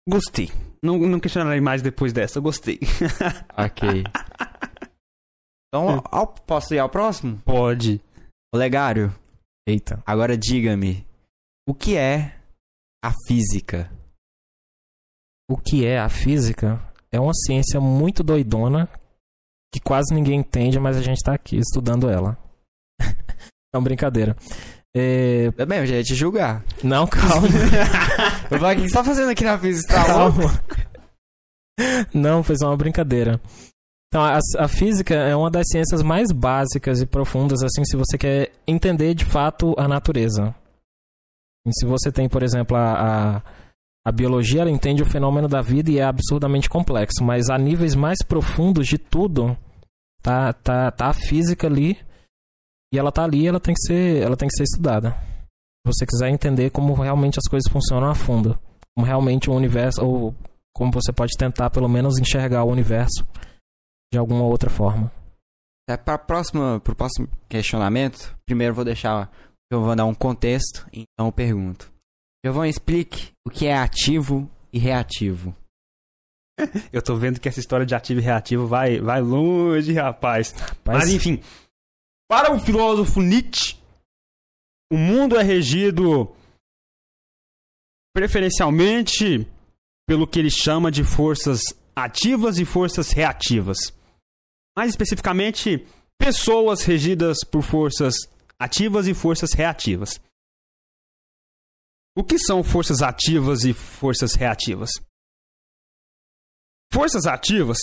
[0.07, 0.49] Gostei.
[0.83, 2.39] Não, não questionarei mais depois dessa.
[2.39, 2.79] Gostei.
[3.57, 4.03] Ok.
[5.69, 7.37] Então, ao- posso ir ao próximo?
[7.45, 8.01] Pode.
[8.53, 9.13] Olegário,
[9.67, 10.01] Eita.
[10.05, 11.05] agora diga-me,
[11.67, 12.35] o que é
[13.03, 13.91] a física?
[15.49, 16.81] O que é a física?
[17.11, 18.89] É uma ciência muito doidona
[19.73, 22.35] que quase ninguém entende, mas a gente tá aqui estudando ela.
[22.99, 24.35] é uma brincadeira.
[24.95, 25.51] É...
[25.51, 26.63] Tudo bem, eu já ia te julgar.
[26.83, 27.47] Não, calma.
[28.49, 29.93] O que você tá fazendo aqui na física?
[29.93, 30.63] Tá calma.
[32.11, 33.39] Não, foi só uma brincadeira.
[34.09, 38.17] Então, a, a física é uma das ciências mais básicas e profundas, assim, se você
[38.17, 40.53] quer entender de fato a natureza.
[41.65, 43.43] E se você tem, por exemplo, a, a,
[44.03, 47.93] a biologia, ela entende o fenômeno da vida e é absurdamente complexo, mas a níveis
[47.93, 49.55] mais profundos de tudo,
[50.23, 51.95] tá, tá, tá a física ali,
[52.91, 55.11] e ela tá ali, ela tem que ser, ela tem que ser estudada.
[55.85, 58.57] Se você quiser entender como realmente as coisas funcionam a fundo,
[58.95, 60.35] como realmente o universo, ou
[60.73, 63.23] como você pode tentar pelo menos enxergar o universo
[64.11, 65.11] de alguma outra forma.
[65.89, 69.31] É para próxima, pro próximo questionamento, primeiro vou deixar,
[69.71, 71.91] eu vou dar um contexto, então eu pergunto.
[72.45, 75.55] Giovanni, explique o que é ativo e reativo.
[76.91, 80.53] Eu tô vendo que essa história de ativo e reativo vai, vai longe, rapaz.
[80.85, 81.41] Mas, Mas enfim,
[82.29, 83.77] para o filósofo Nietzsche,
[84.91, 86.33] o mundo é regido
[88.13, 89.47] preferencialmente
[90.07, 91.61] pelo que ele chama de forças
[91.95, 93.93] ativas e forças reativas.
[94.77, 95.85] Mais especificamente,
[96.17, 98.15] pessoas regidas por forças
[98.57, 100.19] ativas e forças reativas.
[102.15, 104.89] O que são forças ativas e forças reativas?
[106.91, 107.77] Forças ativas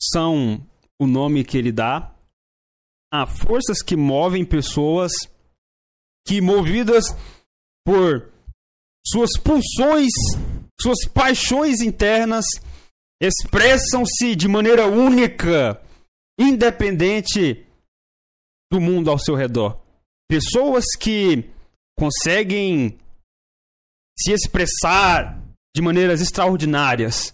[0.00, 0.66] são
[1.00, 2.14] o nome que ele dá
[3.12, 5.12] a forças que movem pessoas
[6.26, 7.04] que, movidas
[7.84, 8.32] por
[9.06, 10.10] suas pulsões,
[10.80, 12.44] suas paixões internas,
[13.22, 15.80] expressam-se de maneira única,
[16.36, 17.64] independente
[18.70, 19.80] do mundo ao seu redor.
[20.28, 21.48] Pessoas que
[21.96, 22.98] conseguem
[24.18, 25.40] se expressar
[25.74, 27.32] de maneiras extraordinárias.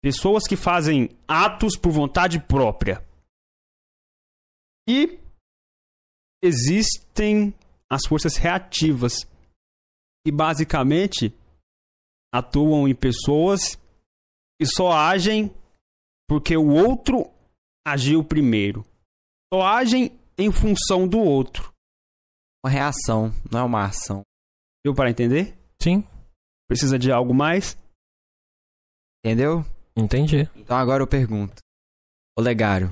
[0.00, 3.04] Pessoas que fazem atos por vontade própria.
[4.88, 5.18] E
[6.40, 7.52] existem
[7.90, 9.26] as forças reativas,
[10.24, 11.34] que basicamente
[12.32, 13.78] atuam em pessoas
[14.64, 15.54] que só agem
[16.26, 17.30] porque o outro
[17.86, 18.82] agiu primeiro.
[19.52, 21.70] Só agem em função do outro.
[22.64, 24.22] Uma reação, não é uma ação.
[24.82, 25.54] Deu para entender?
[25.80, 26.02] sim,
[26.66, 27.76] Precisa de algo mais?
[29.22, 29.62] Entendeu?
[29.94, 30.48] Entendi.
[30.56, 31.56] Então agora eu pergunto.
[32.38, 32.88] Olegário,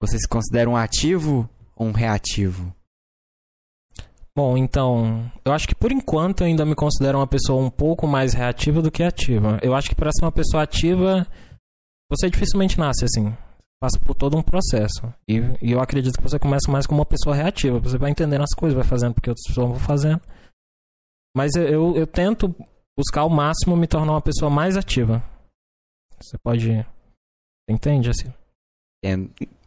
[0.00, 2.74] você se considera um ativo ou um reativo?
[4.38, 8.06] Bom, então, eu acho que por enquanto eu ainda me considero uma pessoa um pouco
[8.06, 9.58] mais reativa do que ativa.
[9.60, 11.26] Eu acho que para ser uma pessoa ativa,
[12.08, 13.36] você dificilmente nasce assim.
[13.82, 15.12] Passa por todo um processo.
[15.28, 17.80] E, e eu acredito que você começa mais como uma pessoa reativa.
[17.80, 20.20] Você vai entendendo as coisas, vai fazendo porque outras pessoas vão fazendo.
[21.36, 22.54] Mas eu, eu, eu tento
[22.96, 25.20] buscar ao máximo me tornar uma pessoa mais ativa.
[26.16, 26.86] Você pode.
[27.68, 28.32] Entende assim?
[29.04, 29.16] É,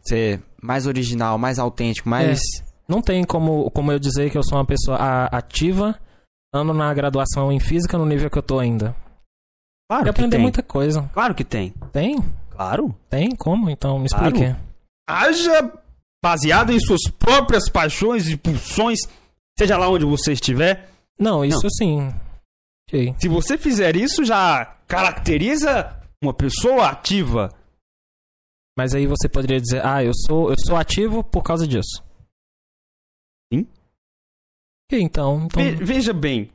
[0.02, 2.40] ser mais original, mais autêntico, mais.
[2.92, 4.98] Não tem como, como eu dizer que eu sou uma pessoa
[5.32, 5.98] ativa,
[6.54, 8.94] ando na graduação em física no nível que eu tô ainda.
[9.88, 10.42] Claro E que aprender tem.
[10.42, 11.08] muita coisa.
[11.14, 11.70] Claro que tem.
[11.90, 12.18] Tem?
[12.50, 12.94] Claro.
[13.08, 13.34] Tem?
[13.34, 13.70] Como?
[13.70, 14.26] Então me Claro.
[14.26, 14.56] explique.
[15.08, 15.72] Haja
[16.22, 18.98] baseado em suas próprias paixões e pulsões,
[19.58, 20.88] seja lá onde você estiver.
[21.18, 22.12] Não, isso sim.
[22.88, 23.14] Ok.
[23.18, 27.50] Se você fizer isso, já caracteriza uma pessoa ativa.
[28.78, 32.02] Mas aí você poderia dizer, ah, eu sou, eu sou ativo por causa disso.
[34.98, 35.44] Então.
[35.46, 36.50] então Ve- veja bem.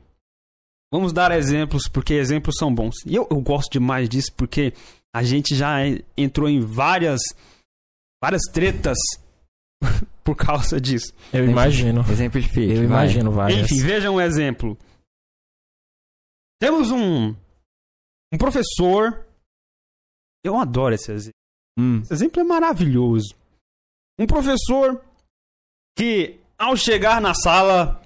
[0.92, 2.94] Vamos dar exemplos, porque exemplos são bons.
[3.04, 4.72] E eu, eu gosto demais disso, porque
[5.14, 7.20] a gente já en- entrou em várias,
[8.22, 8.96] várias tretas
[10.24, 11.12] por causa disso.
[11.32, 12.00] eu imagino.
[12.10, 12.70] Exemplifique.
[12.70, 12.84] Eu vai.
[12.84, 13.60] imagino várias.
[13.70, 14.78] Enfim, veja um exemplo.
[16.60, 17.34] Temos um,
[18.32, 19.26] um professor.
[20.44, 21.34] Eu adoro esse exemplo.
[21.78, 23.34] Hum, Esse exemplo é maravilhoso.
[24.18, 25.04] Um professor
[25.96, 28.02] que, ao chegar na sala,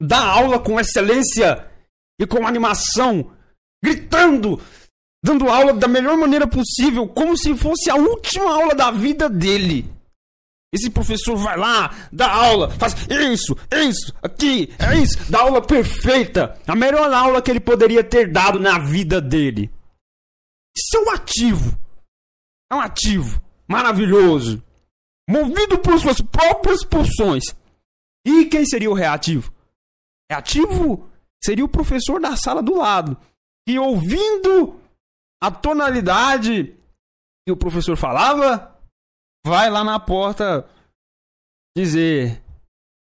[0.00, 1.68] dá aula com excelência
[2.20, 3.30] e com animação,
[3.82, 4.60] gritando,
[5.22, 9.90] dando aula da melhor maneira possível, como se fosse a última aula da vida dele.
[10.72, 16.58] Esse professor vai lá, dá aula, faz isso, isso, aqui, é isso, dá aula perfeita.
[16.66, 19.70] A melhor aula que ele poderia ter dado na vida dele.
[20.76, 21.78] Isso é um ativo.
[22.70, 24.62] É um ativo maravilhoso.
[25.28, 27.44] Movido por suas próprias pulsões.
[28.24, 29.52] E quem seria o reativo?
[30.30, 31.08] Reativo
[31.42, 33.16] seria o professor da sala do lado.
[33.66, 34.80] Que ouvindo
[35.42, 36.76] a tonalidade
[37.46, 38.80] que o professor falava,
[39.46, 40.68] vai lá na porta
[41.76, 42.42] dizer: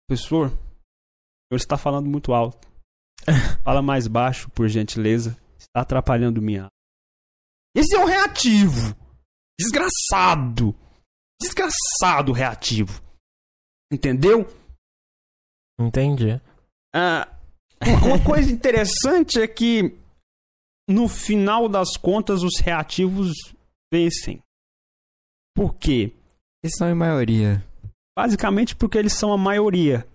[0.09, 2.69] Professor, o senhor está falando muito alto.
[3.65, 5.37] Fala mais baixo, por gentileza.
[5.59, 6.63] Está atrapalhando minha.
[6.63, 6.71] aula."
[7.75, 8.95] Esse é o reativo.
[9.59, 10.75] Desgraçado.
[11.41, 13.03] Desgraçado reativo.
[13.93, 14.47] Entendeu?
[15.79, 16.41] Entendi.
[16.95, 17.29] Ah,
[18.07, 19.99] uma coisa interessante é que,
[20.89, 23.33] no final das contas, os reativos
[23.93, 24.41] vencem.
[25.57, 26.13] Por quê?
[26.63, 27.65] Eles são em maioria.
[28.17, 30.07] Basicamente porque eles são a maioria.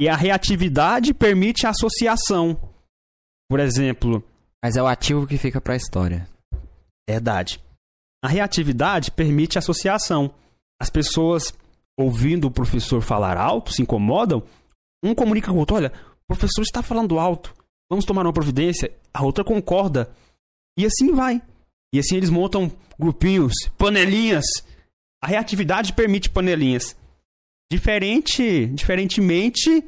[0.00, 2.58] E a reatividade permite a associação.
[3.48, 4.22] Por exemplo,
[4.62, 6.28] Mas é o ativo que fica pra história.
[7.08, 7.62] Verdade.
[8.22, 10.34] A reatividade permite associação.
[10.80, 11.54] As pessoas,
[11.96, 14.42] ouvindo o professor falar alto, se incomodam.
[15.02, 15.92] Um comunica com o outro: olha,
[16.28, 17.54] o professor está falando alto,
[17.88, 18.92] vamos tomar uma providência.
[19.14, 20.12] A outra concorda.
[20.76, 21.40] E assim vai.
[21.94, 24.44] E assim eles montam grupinhos, panelinhas.
[25.22, 26.96] A reatividade permite panelinhas.
[27.70, 29.82] Diferente, diferentemente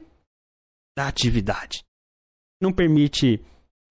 [0.96, 1.84] da atividade.
[2.60, 3.40] Não permite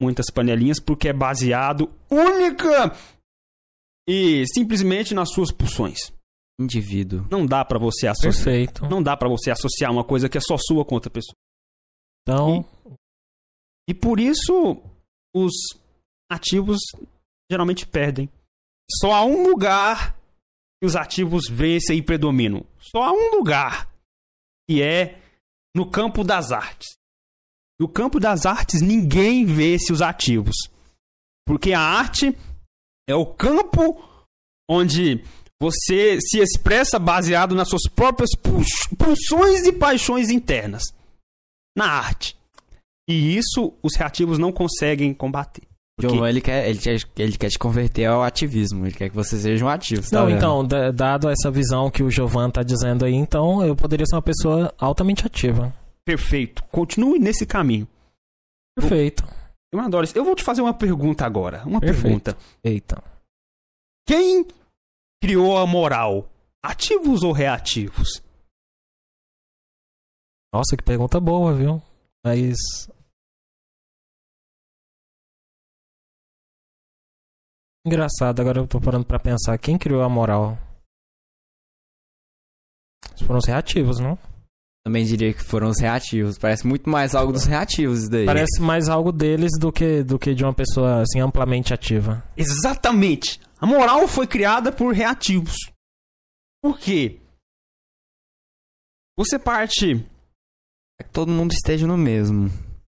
[0.02, 2.96] muitas panelinhas porque é baseado única
[4.08, 6.12] e simplesmente nas suas pulsões.
[6.60, 7.28] Indivíduo.
[7.30, 8.34] Não dá pra você associar.
[8.34, 8.86] Perfeito.
[8.90, 11.36] Não dá pra você associar uma coisa que é só sua com outra pessoa.
[12.28, 12.66] Então,
[13.90, 14.82] E por isso
[15.34, 15.54] os
[16.30, 16.80] ativos
[17.50, 18.30] geralmente perdem.
[19.00, 20.14] Só há um lugar
[20.82, 22.66] que os ativos vencem e predominam.
[22.80, 23.90] Só há um lugar.
[24.70, 25.22] E é
[25.74, 26.98] no campo das artes.
[27.80, 30.56] No campo das artes ninguém vence os ativos.
[31.46, 32.38] Porque a arte
[33.08, 34.04] é o campo
[34.70, 35.24] onde
[35.62, 38.66] você se expressa baseado nas suas próprias pul-
[38.98, 40.84] pulsões e paixões internas.
[41.78, 42.36] Na arte.
[43.08, 45.64] E isso os reativos não conseguem combater.
[45.98, 48.86] Porque- Giovanni, ele quer, ele, quer, ele quer te converter ao ativismo.
[48.86, 50.08] Ele quer que você seja um ativo.
[50.10, 50.38] tá não, vendo?
[50.38, 54.16] então, da- dado essa visão que o Jovan tá dizendo aí, então eu poderia ser
[54.16, 55.74] uma pessoa altamente ativa.
[56.06, 56.64] Perfeito.
[56.72, 57.88] Continue nesse caminho.
[58.78, 59.24] Perfeito.
[59.74, 60.18] Eu adoro isso.
[60.18, 61.64] Eu vou te fazer uma pergunta agora.
[61.66, 62.02] Uma Perfeito.
[62.04, 62.38] pergunta.
[62.64, 63.04] Eita.
[64.08, 64.46] Quem
[65.22, 66.30] criou a moral?
[66.64, 68.22] Ativos ou reativos?
[70.54, 71.82] Nossa, que pergunta boa, viu?
[72.26, 72.56] Mas.
[77.86, 79.58] Engraçado, agora eu tô parando pra pensar.
[79.58, 80.58] Quem criou a moral?
[83.26, 84.18] Foram os reativos, não?
[84.86, 86.38] Também diria que foram os reativos.
[86.38, 88.26] Parece muito mais algo dos reativos isso daí.
[88.26, 92.24] Parece mais algo deles do que, do que de uma pessoa assim amplamente ativa.
[92.38, 93.40] Exatamente.
[93.60, 95.58] A moral foi criada por reativos.
[96.62, 97.20] Por quê?
[99.18, 100.06] Você parte.
[101.00, 102.50] É que todo mundo esteja no mesmo.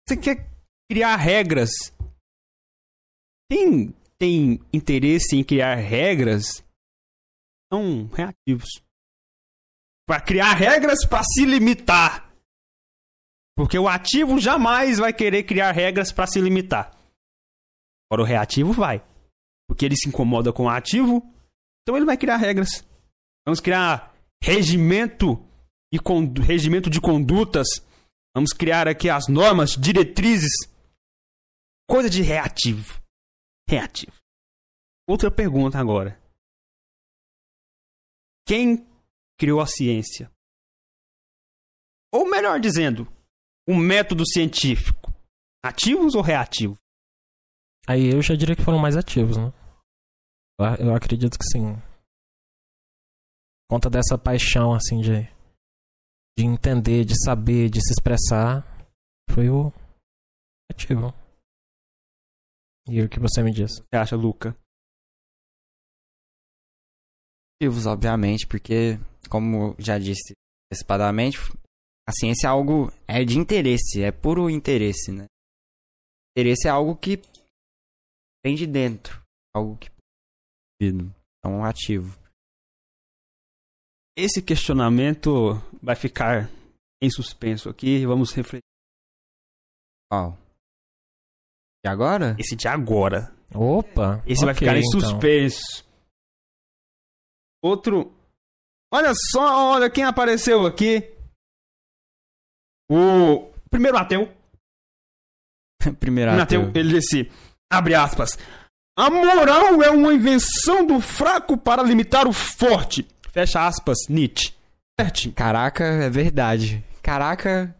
[0.07, 0.49] Você quer
[0.89, 1.69] criar regras.
[3.51, 6.63] Quem tem interesse em criar regras
[7.71, 8.81] são reativos.
[10.07, 12.33] Para criar regras para se limitar.
[13.55, 16.97] Porque o ativo jamais vai querer criar regras para se limitar.
[18.09, 19.03] Agora o reativo vai.
[19.67, 21.21] Porque ele se incomoda com o ativo,
[21.81, 22.83] então ele vai criar regras.
[23.45, 25.43] Vamos criar regimento
[25.93, 25.99] e
[26.41, 27.67] regimento de condutas.
[28.35, 30.51] Vamos criar aqui as normas, diretrizes.
[31.89, 33.01] Coisa de reativo.
[33.67, 34.15] Reativo.
[35.07, 36.19] Outra pergunta agora.
[38.47, 38.87] Quem
[39.37, 40.31] criou a ciência?
[42.11, 43.05] Ou melhor dizendo,
[43.67, 45.11] o método científico.
[45.63, 46.77] Ativos ou reativos?
[47.87, 49.51] Aí eu já diria que foram mais ativos, né?
[50.79, 51.75] Eu- acredito que sim.
[53.69, 55.23] Conta dessa paixão, assim, de,
[56.39, 58.63] de entender, de saber, de se expressar,
[59.29, 59.73] foi o
[60.71, 61.13] ativo.
[62.87, 63.71] E o que você me diz?
[63.75, 64.55] Você acha, Luca?
[67.61, 68.97] Reativos, obviamente, porque,
[69.29, 70.31] como já disse
[70.71, 71.37] antecipadamente,
[72.07, 75.25] a ciência é algo é de interesse, é puro interesse, né?
[76.37, 77.17] Interesse é algo que
[78.45, 79.21] vem de dentro,
[79.53, 79.89] algo que
[81.43, 82.17] é um ativo.
[84.19, 86.49] Esse questionamento vai ficar
[87.01, 88.05] em suspenso aqui.
[88.05, 88.65] Vamos refletir.
[90.11, 90.37] Qual?
[91.85, 92.35] E agora?
[92.37, 93.33] Esse de agora.
[93.55, 94.21] Opa!
[94.27, 94.99] Esse vai ok, ficar em então.
[94.99, 95.85] suspenso.
[97.63, 98.13] Outro.
[98.93, 101.15] Olha só, olha quem apareceu aqui.
[102.91, 104.25] O primeiro ateu.
[105.79, 106.81] Primeiro Primeiro ateu, ateu.
[106.81, 107.31] ele disse,
[107.71, 108.37] abre aspas.
[108.97, 113.07] A moral é uma invenção do fraco para limitar o forte.
[113.31, 114.53] Fecha aspas, Nietzsche.
[114.99, 115.33] Certinho.
[115.33, 116.83] Caraca, é verdade.
[117.01, 117.75] Caraca.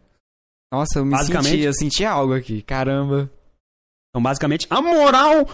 [0.72, 2.62] Nossa, eu me Basicamente- senti, eu senti algo aqui.
[2.62, 3.30] Caramba.
[4.10, 5.46] Então, basicamente, a moral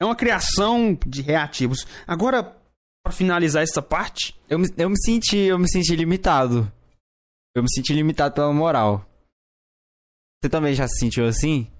[0.00, 1.86] é uma criação de reativos.
[2.06, 2.42] Agora,
[3.04, 6.70] para finalizar essa parte, Eu me, eu me senti, eu me senti limitado.
[7.54, 9.04] Eu me senti limitado pela moral.
[10.42, 11.70] Você também já se sentiu assim?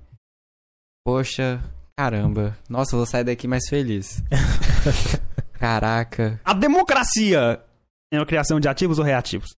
[1.05, 1.63] Poxa,
[1.97, 2.57] caramba.
[2.69, 4.23] Nossa, eu vou sair daqui mais feliz.
[5.59, 6.41] Caraca.
[6.45, 7.63] a democracia
[8.13, 9.51] é uma criação de ativos ou reativos?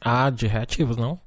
[0.00, 1.20] Ah, de reativos, não?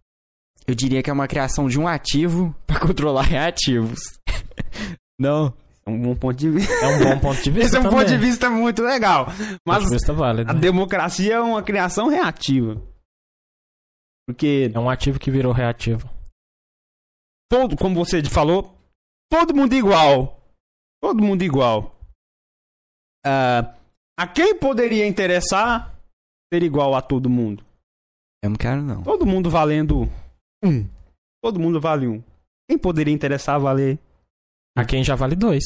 [0.67, 3.99] Eu diria que é uma criação de um ativo pra controlar reativos.
[5.19, 5.53] Não.
[5.85, 6.71] É um bom ponto de vista.
[6.73, 7.97] É um bom ponto de vista Esse é um também.
[7.99, 9.25] ponto de vista muito legal.
[9.65, 10.51] Mas Ponto de vista válido.
[10.51, 12.75] a democracia é uma criação reativa.
[14.27, 16.07] Porque É um ativo que virou reativo.
[17.51, 18.77] todo, como você falou,
[19.31, 20.38] todo mundo igual.
[21.01, 21.95] Todo mundo igual.
[23.25, 23.73] Ah,
[24.17, 25.95] a quem poderia interessar
[26.53, 27.63] ser igual a todo mundo?
[28.43, 29.03] Eu não quero, não.
[29.03, 30.09] Todo mundo valendo
[30.63, 30.87] um.
[31.43, 32.23] Todo mundo vale um.
[32.69, 33.99] Quem poderia interessar valer
[34.77, 35.63] A quem já vale dois.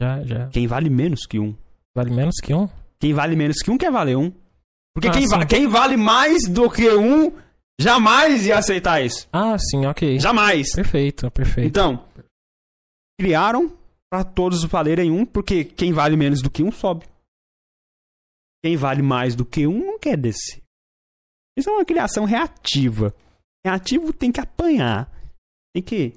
[0.00, 0.48] Já, já.
[0.48, 1.56] quem vale menos que um?
[1.96, 2.68] Vale menos que um?
[3.00, 4.30] Quem vale menos que um quer valer um.
[4.94, 7.32] Porque Ah, quem, va- quem vale mais do que um
[7.80, 9.28] jamais ia aceitar isso.
[9.32, 10.18] Ah, sim, ok.
[10.18, 10.72] Jamais.
[10.74, 11.66] Perfeito, perfeito.
[11.68, 12.04] Então,
[13.20, 13.76] criaram
[14.10, 17.06] para todos valerem um, porque quem vale menos do que um sobe.
[18.64, 20.62] Quem vale mais do que um não quer descer.
[21.56, 23.14] Isso é uma criação reativa.
[23.64, 25.10] Reativo tem que apanhar.
[25.74, 26.12] Tem que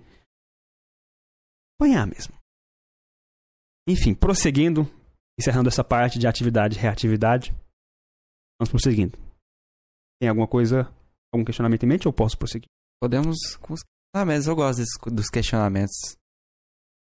[1.76, 2.34] apanhar mesmo.
[3.88, 4.82] Enfim, prosseguindo,
[5.39, 7.52] encerrando essa parte de atividade e reatividade.
[8.60, 9.18] Vamos prosseguindo.
[10.20, 10.84] Tem alguma coisa,
[11.34, 12.70] algum questionamento em mente ou posso prosseguir?
[13.02, 13.38] Podemos
[13.70, 14.48] os questionamentos.
[14.48, 16.16] Eu gosto desses- dos questionamentos.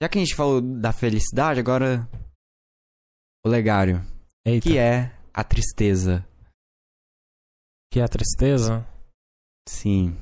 [0.03, 2.09] Já que a gente falou da felicidade, agora.
[3.44, 4.01] O legário.
[4.46, 6.26] O Eita, que é a tristeza?
[7.92, 8.86] que é a tristeza?
[9.68, 10.16] Sim.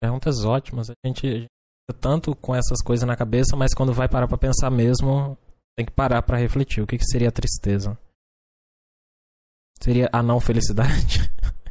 [0.00, 0.90] Perguntas ótimas.
[0.90, 4.28] A gente, a gente fica tanto com essas coisas na cabeça, mas quando vai parar
[4.28, 5.38] pra pensar mesmo,
[5.76, 6.82] tem que parar pra refletir.
[6.82, 7.98] O que, que seria a tristeza?
[9.80, 11.20] Seria a não felicidade?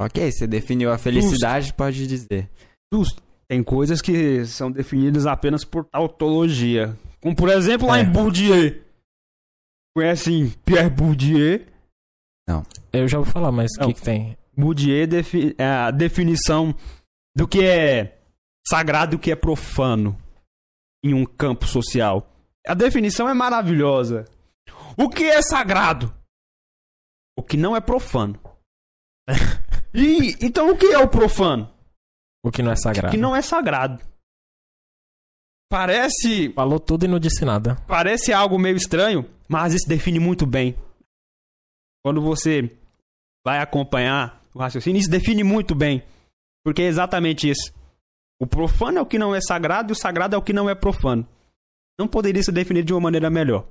[0.00, 2.50] Ok, você definiu a felicidade, pode dizer.
[2.92, 3.22] Justo.
[3.52, 6.96] Tem coisas que são definidas apenas por tautologia.
[7.20, 8.00] Como, por exemplo, lá É.
[8.00, 8.82] em Bourdieu.
[9.94, 11.66] Conhecem Pierre Bourdieu?
[12.90, 13.88] Eu já vou falar, mas o Não.
[13.88, 14.38] que, que tem?
[14.56, 16.74] Bourdieu defi- é a definição
[17.36, 18.18] do que é
[18.66, 20.16] sagrado e o que é profano
[21.04, 22.26] em um campo social.
[22.66, 24.24] A definição é maravilhosa.
[24.96, 26.10] O que é sagrado?
[27.38, 28.40] O que não é profano.
[29.92, 31.70] e então o que é o profano?
[32.44, 33.10] O que não é O sagrado.
[33.10, 34.02] que não é sagrado.
[35.70, 37.76] Parece Falou tudo e não disse nada.
[37.86, 40.76] Parece algo meio estranho, mas isso define muito bem.
[42.04, 42.76] Quando você
[43.44, 46.02] vai acompanhar o raciocínio, isso define muito bem.
[46.64, 47.72] Porque é exatamente isso.
[48.40, 50.68] O profano é o que não é sagrado e o sagrado é o que não
[50.68, 51.26] é profano.
[51.98, 53.66] Não poderia se definir de uma maneira melhor.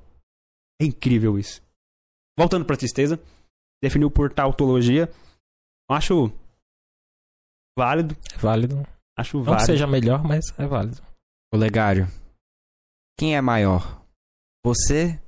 [0.82, 1.61] É incrível isso.
[2.38, 3.22] Voltando para tristeza,
[3.84, 5.11] definiu por tautologia.
[5.89, 6.32] Acho
[7.78, 8.15] válido.
[8.34, 8.88] É válido.
[9.17, 9.65] Acho Não que válido.
[9.65, 11.01] seja melhor, mas é válido.
[11.53, 12.07] Olegário,
[13.19, 14.01] quem é maior?
[14.65, 15.19] Você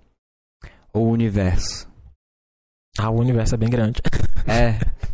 [0.94, 1.92] ou o universo?
[2.98, 4.02] Ah, o universo é bem grande.
[4.48, 4.80] É.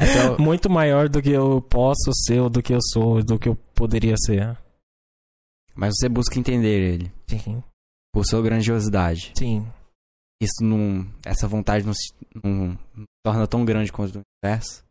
[0.00, 3.48] Então, Muito maior do que eu posso ser, ou do que eu sou, do que
[3.48, 4.56] eu poderia ser.
[5.76, 7.12] mas você busca entender ele.
[7.28, 7.62] Sim.
[8.12, 9.32] Por sua grandiosidade.
[9.36, 9.70] Sim.
[10.42, 11.06] Isso não.
[11.24, 12.12] Essa vontade não se
[12.42, 14.82] não, não torna tão grande quanto o universo.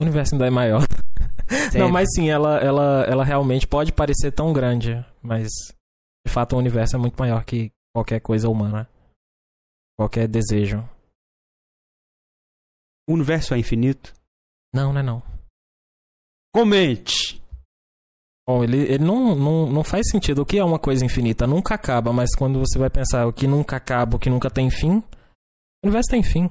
[0.00, 0.80] O universo ainda é maior.
[1.50, 1.88] Não, Sempre.
[1.88, 5.48] mas sim, ela, ela, ela realmente pode parecer tão grande, mas
[6.24, 8.88] de fato o universo é muito maior que qualquer coisa humana.
[9.98, 10.88] Qualquer desejo.
[13.08, 14.14] O universo é infinito?
[14.72, 15.22] Não, não é não.
[16.54, 17.42] Comente!
[18.48, 20.42] Bom, ele, ele não, não, não faz sentido.
[20.42, 21.46] O que é uma coisa infinita?
[21.46, 24.70] Nunca acaba, mas quando você vai pensar o que nunca acaba, o que nunca tem
[24.70, 26.50] fim, o universo tem fim.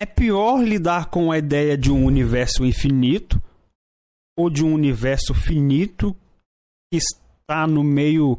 [0.00, 3.42] É pior lidar com a ideia de um universo infinito
[4.38, 6.14] ou de um universo finito
[6.92, 8.38] que está no meio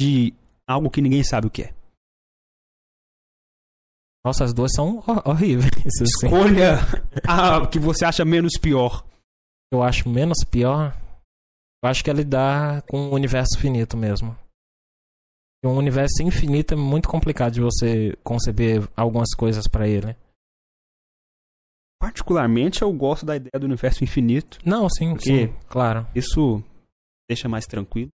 [0.00, 0.32] de
[0.68, 1.74] algo que ninguém sabe o que é.
[4.24, 5.70] Nossa, as duas são hor- horríveis.
[5.86, 6.04] assim.
[6.04, 6.76] Escolha
[7.26, 9.04] a que você acha menos pior.
[9.72, 10.96] Eu acho menos pior.
[11.82, 14.36] Eu acho que é lidar com o universo finito mesmo.
[15.64, 20.16] Um universo infinito é muito complicado de você conceber algumas coisas pra ele.
[22.00, 24.58] Particularmente, eu gosto da ideia do universo infinito.
[24.64, 26.06] Não, sim, sim, claro.
[26.14, 26.62] Isso
[27.28, 28.08] deixa mais tranquilo.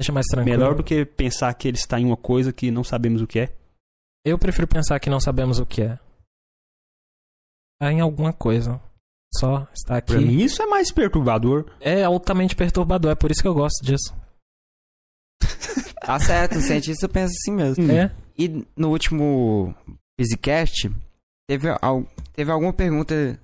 [0.00, 0.58] Deixa mais tranquilo.
[0.58, 3.40] Melhor do que pensar que ele está em uma coisa que não sabemos o que
[3.40, 3.56] é.
[4.24, 5.98] Eu prefiro pensar que não sabemos o que é.
[7.80, 8.80] Tá em alguma coisa.
[9.34, 10.14] Só está aqui.
[10.14, 11.70] Pra mim, isso é mais perturbador.
[11.80, 14.16] É altamente perturbador, é por isso que eu gosto disso.
[16.00, 17.92] Tá certo, o cientista pensa assim mesmo.
[17.92, 18.10] É?
[18.38, 19.74] E no último
[20.18, 20.90] Physicast,
[21.46, 21.68] teve,
[22.32, 23.38] teve alguma pergunta.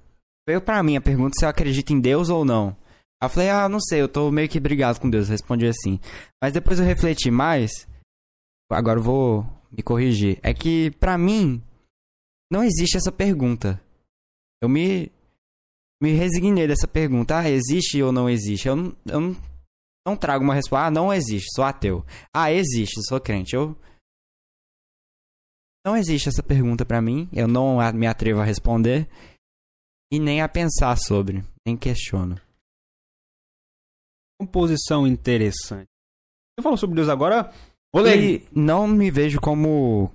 [0.49, 2.75] Veio pra mim a pergunta se eu acredito em Deus ou não.
[3.23, 5.29] Eu falei, ah, não sei, eu tô meio que brigado com Deus.
[5.29, 5.99] Respondi assim.
[6.43, 7.87] Mas depois eu refleti mais.
[8.71, 10.39] Agora eu vou me corrigir.
[10.43, 11.63] É que, pra mim,
[12.51, 13.81] não existe essa pergunta.
[14.63, 15.11] Eu me,
[16.03, 17.39] me resignei dessa pergunta.
[17.39, 18.69] Ah, existe ou não existe?
[18.69, 19.37] Eu eu não,
[20.07, 20.87] não trago uma resposta.
[20.87, 22.05] Ah, não existe, sou ateu.
[22.33, 23.57] Ah, existe, sou crente.
[23.57, 23.77] Eu.
[25.87, 27.29] Não existe essa pergunta pra mim.
[27.33, 29.09] Eu não me atrevo a responder.
[30.13, 31.45] E nem a pensar sobre.
[31.67, 32.41] Nem questiono.
[34.41, 35.89] Composição interessante.
[36.57, 37.53] Você falou sobre Deus agora.
[37.93, 38.19] Vou ler.
[38.23, 40.13] E não me vejo como.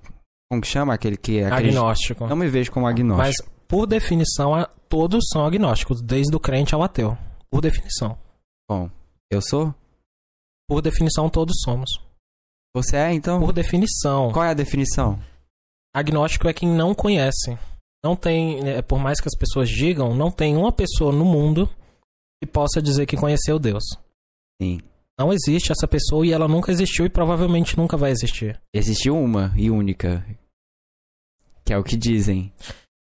[0.52, 1.78] Como que chama aquele que acredita?
[1.78, 2.28] Agnóstico.
[2.28, 3.48] Não me vejo como agnóstico.
[3.48, 7.18] Mas, por definição, todos são agnósticos, desde o crente ao ateu.
[7.52, 8.18] Por definição.
[8.68, 8.90] Bom,
[9.32, 9.74] eu sou?
[10.68, 11.90] Por definição, todos somos.
[12.76, 13.40] Você é, então?
[13.40, 14.32] Por definição.
[14.32, 15.20] Qual é a definição?
[15.94, 17.58] Agnóstico é quem não conhece.
[18.04, 21.68] Não tem, é, por mais que as pessoas digam, não tem uma pessoa no mundo
[22.42, 23.84] que possa dizer que conheceu Deus.
[24.62, 24.80] Sim.
[25.20, 28.60] Não existe essa pessoa e ela nunca existiu e provavelmente nunca vai existir.
[28.74, 30.26] Existe uma e única.
[31.66, 32.54] Que é o que dizem.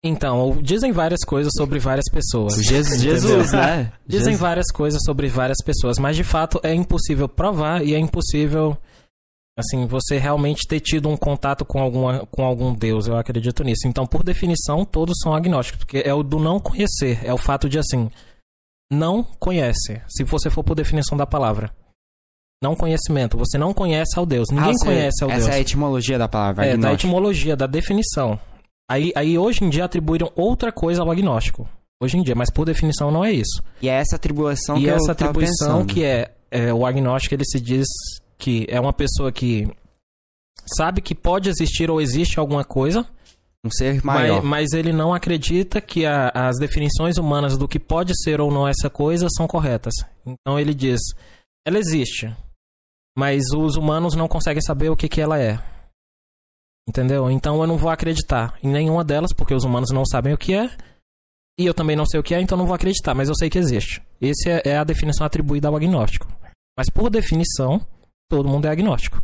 [0.03, 2.55] Então, dizem várias coisas sobre várias pessoas.
[2.65, 3.01] Jesus?
[3.01, 3.91] Jesus né?
[4.07, 4.39] Dizem Jesus.
[4.39, 8.75] várias coisas sobre várias pessoas, mas de fato é impossível provar e é impossível,
[9.57, 13.05] assim, você realmente ter tido um contato com, alguma, com algum Deus.
[13.07, 13.87] Eu acredito nisso.
[13.87, 17.69] Então, por definição, todos são agnósticos, porque é o do não conhecer, é o fato
[17.69, 18.09] de, assim,
[18.91, 21.71] não conhece, se você for por definição da palavra.
[22.63, 25.49] Não conhecimento, você não conhece ao Deus, ninguém Ah, conhece ao Essa Deus.
[25.55, 28.39] é a etimologia da palavra É, da etimologia, da definição.
[28.91, 31.67] Aí, aí hoje em dia atribuíram outra coisa ao agnóstico.
[32.03, 33.61] Hoje em dia, mas por definição não é isso.
[33.81, 37.45] E é essa atribuição e que essa eu atribuição que é, é, o agnóstico, ele
[37.45, 37.87] se diz
[38.37, 39.67] que é uma pessoa que
[40.75, 43.05] sabe que pode existir ou existe alguma coisa,
[43.63, 44.43] Um ser mas, maior.
[44.43, 48.67] mas ele não acredita que a- as definições humanas do que pode ser ou não
[48.67, 49.93] essa coisa são corretas.
[50.25, 50.99] Então ele diz,
[51.65, 52.35] ela existe,
[53.15, 55.59] mas os humanos não conseguem saber o que, que ela é.
[56.87, 57.29] Entendeu?
[57.29, 60.53] Então eu não vou acreditar em nenhuma delas, porque os humanos não sabem o que
[60.53, 60.65] é,
[61.59, 63.49] e eu também não sei o que é, então não vou acreditar, mas eu sei
[63.49, 64.01] que existe.
[64.19, 66.27] Essa é, é a definição atribuída ao agnóstico.
[66.77, 67.85] Mas por definição,
[68.29, 69.21] todo mundo é agnóstico.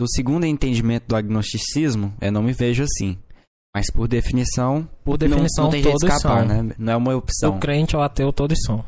[0.00, 3.16] do segundo entendimento do agnosticismo, eu não me vejo assim.
[3.74, 6.62] Mas por definição, Por não- definição, não, tem jeito de todos escapar, são.
[6.64, 6.74] né?
[6.78, 7.56] Não é uma opção.
[7.56, 8.84] O crente ou ateu, todos são.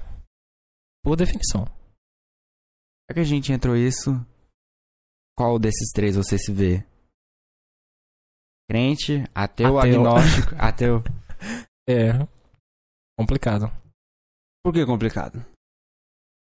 [1.05, 1.67] Por definição.
[3.09, 4.11] Já que a gente entrou isso,
[5.39, 6.85] qual desses três você se vê?
[8.69, 9.99] Crente, ateu, Ateu.
[9.99, 11.03] agnóstico, ateu.
[11.89, 12.13] É.
[13.19, 13.71] Complicado.
[14.65, 15.45] Por que complicado?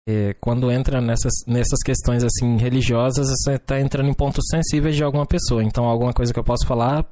[0.07, 5.03] É, quando entra nessas, nessas questões assim religiosas, você tá entrando em pontos sensíveis de
[5.03, 5.63] alguma pessoa.
[5.63, 7.03] Então, alguma coisa que eu posso falar,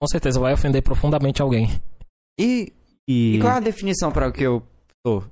[0.00, 1.68] com certeza vai ofender profundamente alguém.
[2.40, 2.72] E,
[3.06, 4.62] E, e qual é a definição para o que eu
[5.06, 5.24] sou?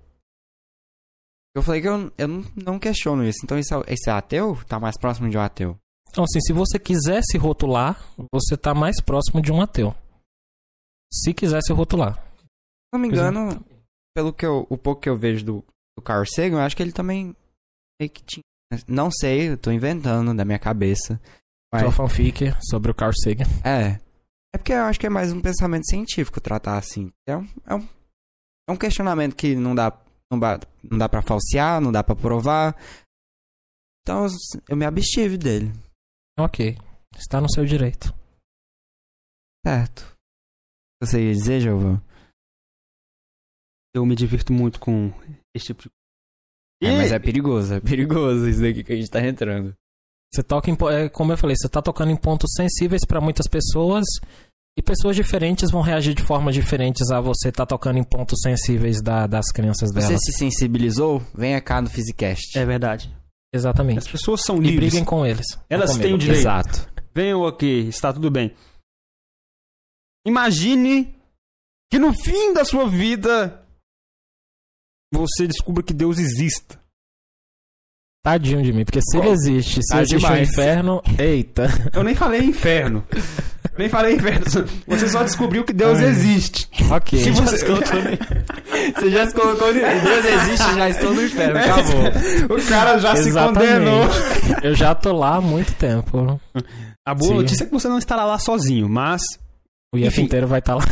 [1.54, 3.38] Eu falei que eu, eu não, não questiono isso.
[3.42, 4.58] Então, isso é, isso é ateu?
[4.66, 5.78] Tá mais próximo de um ateu.
[6.16, 8.02] Então, assim, se você quiser se rotular,
[8.32, 9.94] você tá mais próximo de um ateu.
[11.12, 12.14] Se quiser se rotular.
[12.38, 12.46] Se
[12.94, 13.10] não me é.
[13.10, 13.62] engano,
[14.16, 15.64] pelo que eu, o pouco que eu vejo do,
[15.94, 17.36] do Carl Sagan, eu acho que ele também
[18.00, 18.42] meio que tinha.
[18.88, 21.20] Não sei, eu tô inventando da minha cabeça.
[21.70, 23.44] Mas- Sua fanfic sobre o Carl Sagan.
[23.62, 24.00] É.
[24.54, 27.12] É porque eu acho que é mais um pensamento científico tratar assim.
[27.28, 27.88] É um, é um,
[28.70, 29.92] é um questionamento que não dá,
[30.32, 32.74] não, dá, não dá pra falsear, não dá pra provar.
[34.00, 34.26] Então
[34.66, 35.70] eu me abstive dele.
[36.38, 36.76] Ok.
[37.16, 38.14] Está no seu direito.
[39.66, 40.14] Certo.
[41.02, 42.00] Você ia dizer, Giovanni?
[43.94, 45.10] eu me divirto muito com
[45.56, 45.90] esse tipo de
[46.82, 49.74] É, mas é perigoso, é perigoso isso daqui que a gente tá entrando.
[50.34, 53.46] Você toca em, é, como eu falei, você tá tocando em pontos sensíveis para muitas
[53.48, 54.04] pessoas
[54.78, 59.00] e pessoas diferentes vão reagir de formas diferentes a você tá tocando em pontos sensíveis
[59.00, 60.20] da- das crenças Você delas.
[60.22, 61.20] se sensibilizou?
[61.34, 62.58] Venha cá no Physicast.
[62.58, 63.10] É verdade.
[63.56, 64.10] As Exatamente.
[64.10, 64.76] pessoas são E livres.
[64.90, 65.46] briguem com eles.
[65.68, 66.04] Elas comigo.
[66.06, 66.40] têm o direito.
[66.40, 66.92] Exato.
[67.14, 68.54] Venham aqui, está tudo bem.
[70.26, 71.14] Imagine
[71.90, 73.64] que no fim da sua vida
[75.12, 76.78] você descubra que Deus exista.
[78.24, 79.34] Tadinho de mim, porque se ele Qual?
[79.34, 80.48] existe, se Tá existe o demais.
[80.50, 81.66] inferno, eita.
[81.94, 83.06] Eu nem falei inferno.
[83.78, 84.44] nem falei inferno.
[84.86, 86.06] Você só descobriu que Deus Ai.
[86.06, 86.68] existe.
[86.90, 87.18] ok.
[87.18, 87.56] Se você...
[87.66, 89.80] Você já se colocou no...
[89.80, 92.56] Deus existe, já estou no inferno, acabou.
[92.56, 93.72] o cara já se Exatamente.
[93.72, 94.04] condenou.
[94.62, 96.40] Eu já tô lá há muito tempo.
[97.06, 97.36] A boa Sim.
[97.36, 99.22] notícia é que você não estará lá sozinho, mas
[99.94, 100.84] O IF inteiro vai estar lá.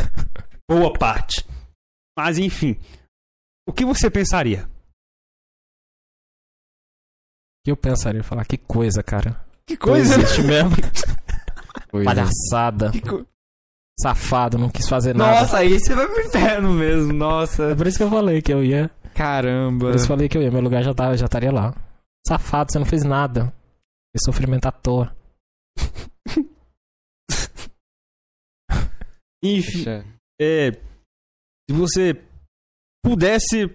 [0.70, 1.44] boa parte.
[2.16, 2.76] Mas enfim,
[3.68, 4.68] o que você pensaria?
[7.64, 8.22] que eu pensaria?
[8.22, 9.42] Falar, que coisa, cara.
[9.66, 10.22] Que coisa, né?
[10.22, 10.70] existe mesmo.
[11.94, 12.10] Pois é.
[12.12, 12.90] Palhaçada.
[13.08, 13.24] Co-
[14.00, 15.42] Safado, não quis fazer nada.
[15.42, 17.70] Nossa, aí você vai pro inferno mesmo, nossa.
[17.70, 18.90] É por isso que eu falei que eu ia.
[19.14, 19.86] Caramba.
[19.86, 20.50] Por isso que eu falei que eu ia.
[20.50, 21.72] Meu lugar já, tá, já estaria lá.
[22.26, 23.54] Safado, você não fez nada.
[24.12, 25.14] Fez sofrimento à toa.
[29.44, 29.84] Enfim,
[30.40, 32.20] é, se você
[33.04, 33.68] pudesse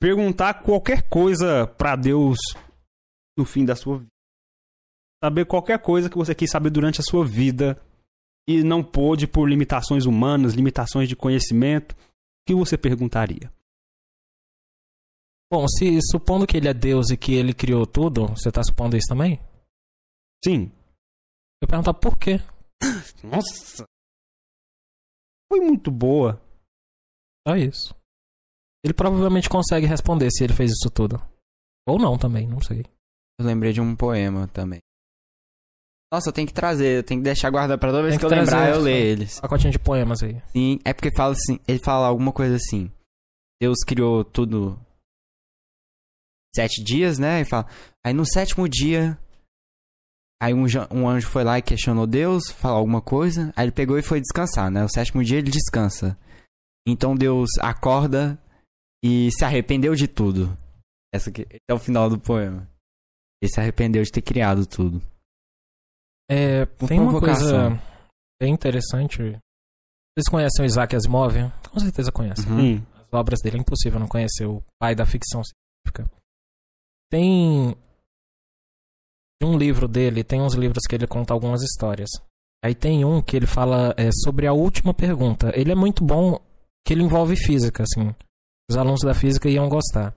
[0.00, 2.36] perguntar qualquer coisa pra Deus
[3.38, 4.10] no fim da sua vida,
[5.24, 7.80] saber qualquer coisa que você quis saber durante a sua vida
[8.46, 11.96] e não pôde por limitações humanas, limitações de conhecimento, o
[12.46, 13.50] que você perguntaria?
[15.50, 18.98] Bom, se supondo que ele é Deus e que ele criou tudo, você tá supondo
[18.98, 19.40] isso também?
[20.44, 20.70] Sim.
[21.62, 22.38] Eu perguntar por quê?
[23.24, 23.86] Nossa.
[25.50, 26.38] Foi muito boa.
[27.48, 27.94] Só isso.
[28.84, 31.16] Ele provavelmente consegue responder se ele fez isso tudo.
[31.88, 32.84] Ou não também, não sei.
[33.38, 34.80] Eu lembrei de um poema também.
[36.14, 38.24] Nossa, eu tenho que trazer, eu tenho que deixar guardado pra toda vez que, que
[38.24, 39.40] eu lembrar, eu leio eles.
[39.40, 40.40] Pacotinho de poemas aí.
[40.52, 42.88] Sim, é porque fala assim, ele fala alguma coisa assim.
[43.60, 44.78] Deus criou tudo
[46.54, 47.40] sete dias, né?
[47.40, 47.66] E fala.
[48.06, 49.18] Aí no sétimo dia,
[50.40, 53.52] aí um, um anjo foi lá e questionou Deus, falou alguma coisa.
[53.56, 54.84] Aí ele pegou e foi descansar, né?
[54.84, 56.16] O sétimo dia ele descansa.
[56.86, 58.38] Então Deus acorda
[59.04, 60.56] e se arrependeu de tudo.
[61.12, 62.70] Essa aqui é o final do poema.
[63.42, 65.02] Ele se arrependeu de ter criado tudo.
[66.30, 67.80] É, tem uma coisa
[68.40, 69.18] bem interessante.
[70.16, 71.34] Vocês conhecem o Isaac Asimov?
[71.70, 72.50] Com certeza conhecem.
[72.50, 72.76] Uhum.
[72.76, 72.86] Hum.
[72.96, 76.10] As obras dele é impossível não conhecer, o pai da ficção científica.
[77.10, 77.76] Tem
[79.42, 82.08] um livro dele, tem uns livros que ele conta algumas histórias.
[82.64, 85.52] Aí tem um que ele fala é, sobre a última pergunta.
[85.54, 86.40] Ele é muito bom,
[86.86, 88.14] que ele envolve física, assim.
[88.70, 90.14] Os alunos da física iam gostar.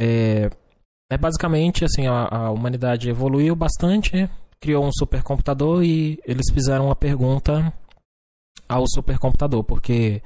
[0.00, 0.50] É,
[1.10, 4.28] é basicamente assim, a, a humanidade evoluiu bastante,
[4.60, 7.72] criou um supercomputador e eles fizeram uma pergunta
[8.68, 10.22] ao supercomputador, porque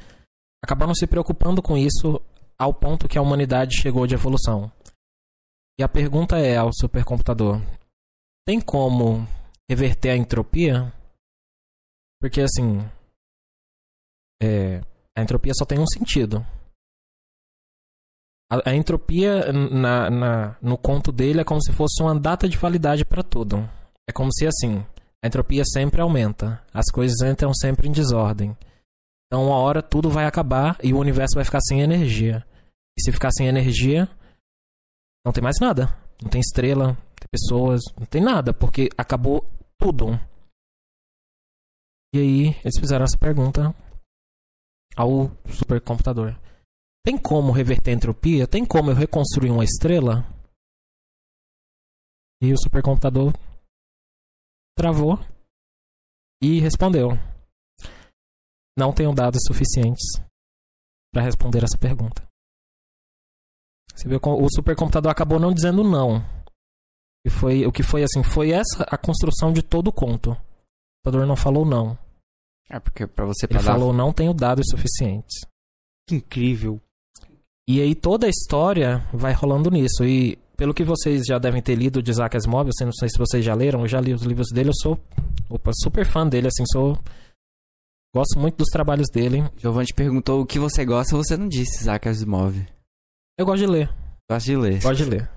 [0.62, 2.20] acabaram se preocupando com isso
[2.58, 4.70] ao ponto que a humanidade chegou de evolução.
[5.78, 7.60] E a pergunta é ao supercomputador:
[8.46, 9.26] tem como
[9.68, 10.92] reverter a entropia?
[12.20, 12.78] Porque assim,
[14.42, 14.80] é,
[15.16, 16.44] a entropia só tem um sentido.
[18.50, 22.56] A, a entropia na, na- no conto dele é como se fosse uma data de
[22.56, 23.58] validade para tudo.
[24.08, 24.84] É como se assim,
[25.22, 28.56] a entropia sempre aumenta, as coisas entram sempre em desordem.
[29.26, 32.46] Então, uma hora tudo vai acabar e o universo vai ficar sem energia.
[32.96, 34.08] E se ficar sem energia,
[35.24, 35.86] não tem mais nada.
[36.22, 39.44] Não tem estrela, não tem pessoas, não tem nada, porque acabou
[39.78, 40.10] tudo.
[42.14, 43.74] E aí, eles fizeram essa pergunta
[44.94, 46.38] ao supercomputador.
[47.04, 48.46] Tem como reverter a entropia?
[48.46, 50.24] Tem como eu reconstruir uma estrela?
[52.42, 53.32] E o supercomputador
[54.76, 55.18] travou
[56.42, 57.10] e respondeu:
[58.76, 60.04] Não tenho dados suficientes
[61.12, 62.26] para responder essa pergunta.
[63.94, 66.18] Você viu, o supercomputador acabou não dizendo não.
[67.24, 70.32] E foi o que foi assim, foi essa a construção de todo o conto.
[70.32, 70.36] O
[71.04, 71.96] computador não falou não.
[72.68, 75.40] É porque pra você Ele falou não tenho dados suficientes.
[76.08, 76.80] Que incrível.
[77.66, 80.04] E aí toda a história vai rolando nisso.
[80.04, 83.18] E pelo que vocês já devem ter lido de Isaac Asimov, eu não sei se
[83.18, 84.98] vocês já leram, eu já li os livros dele, eu sou
[85.48, 86.98] opa, super fã dele, assim, sou
[88.14, 89.44] gosto muito dos trabalhos dele.
[89.56, 92.56] Giovanni perguntou o que você gosta, você não disse, Isaac Asimov.
[93.38, 93.90] Eu gosto de ler,
[94.30, 94.80] Gosto de ler.
[94.82, 95.30] gosto de ler.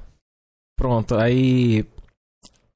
[0.77, 1.85] Pronto, aí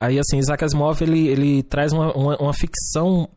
[0.01, 3.29] aí assim, Isaac Asimov ele, ele traz uma, uma, uma ficção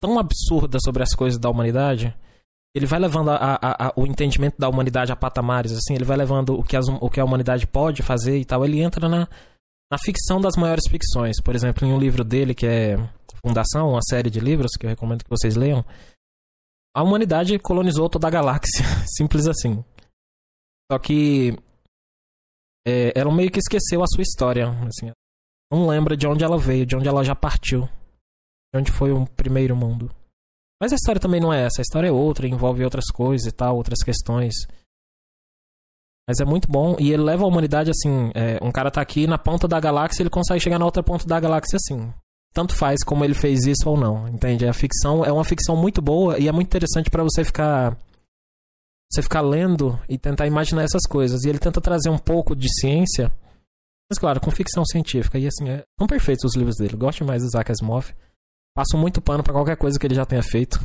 [0.00, 2.14] tão absurda sobre as coisas da humanidade.
[2.74, 6.16] Ele vai levando a- a- a- o entendimento da humanidade a patamares, assim, ele vai
[6.16, 8.64] levando o que, as- o que a humanidade pode fazer e tal.
[8.64, 9.28] Ele entra na,
[9.90, 11.40] na ficção das maiores ficções.
[11.42, 12.96] Por exemplo, em um livro dele que é
[13.44, 15.84] Fundação, uma série de livros que eu recomendo que vocês leiam,
[16.96, 18.84] a humanidade colonizou toda a galáxia,
[19.16, 19.84] simples assim.
[20.90, 21.58] Só que
[22.86, 25.10] é, ela meio que esqueceu a sua história, assim.
[25.72, 27.88] Não lembra de onde ela veio, de onde ela já partiu,
[28.72, 30.14] de onde foi o primeiro mundo.
[30.82, 33.52] Mas a história também não é essa, a história é outra, envolve outras coisas e
[33.52, 34.52] tal, outras questões.
[36.26, 38.32] Mas é muito bom e ele leva a humanidade assim.
[38.34, 41.24] é, um cara tá aqui na ponta da galáxia, ele consegue chegar na outra ponta
[41.24, 42.12] da galáxia assim.
[42.52, 44.66] Tanto faz como ele fez isso ou não, entende?
[44.66, 47.96] A ficção é uma ficção muito boa e é muito interessante pra você ficar
[49.08, 51.44] você ficar lendo e tentar imaginar essas coisas.
[51.44, 53.32] E ele tenta trazer um pouco de ciência,
[54.10, 55.38] mas claro, com ficção científica.
[55.38, 56.96] E assim, é, são perfeitos os livros dele.
[56.96, 58.12] Gosto demais do Isaac Asimov.
[58.74, 60.78] Passo muito pano pra qualquer coisa que ele já tenha feito.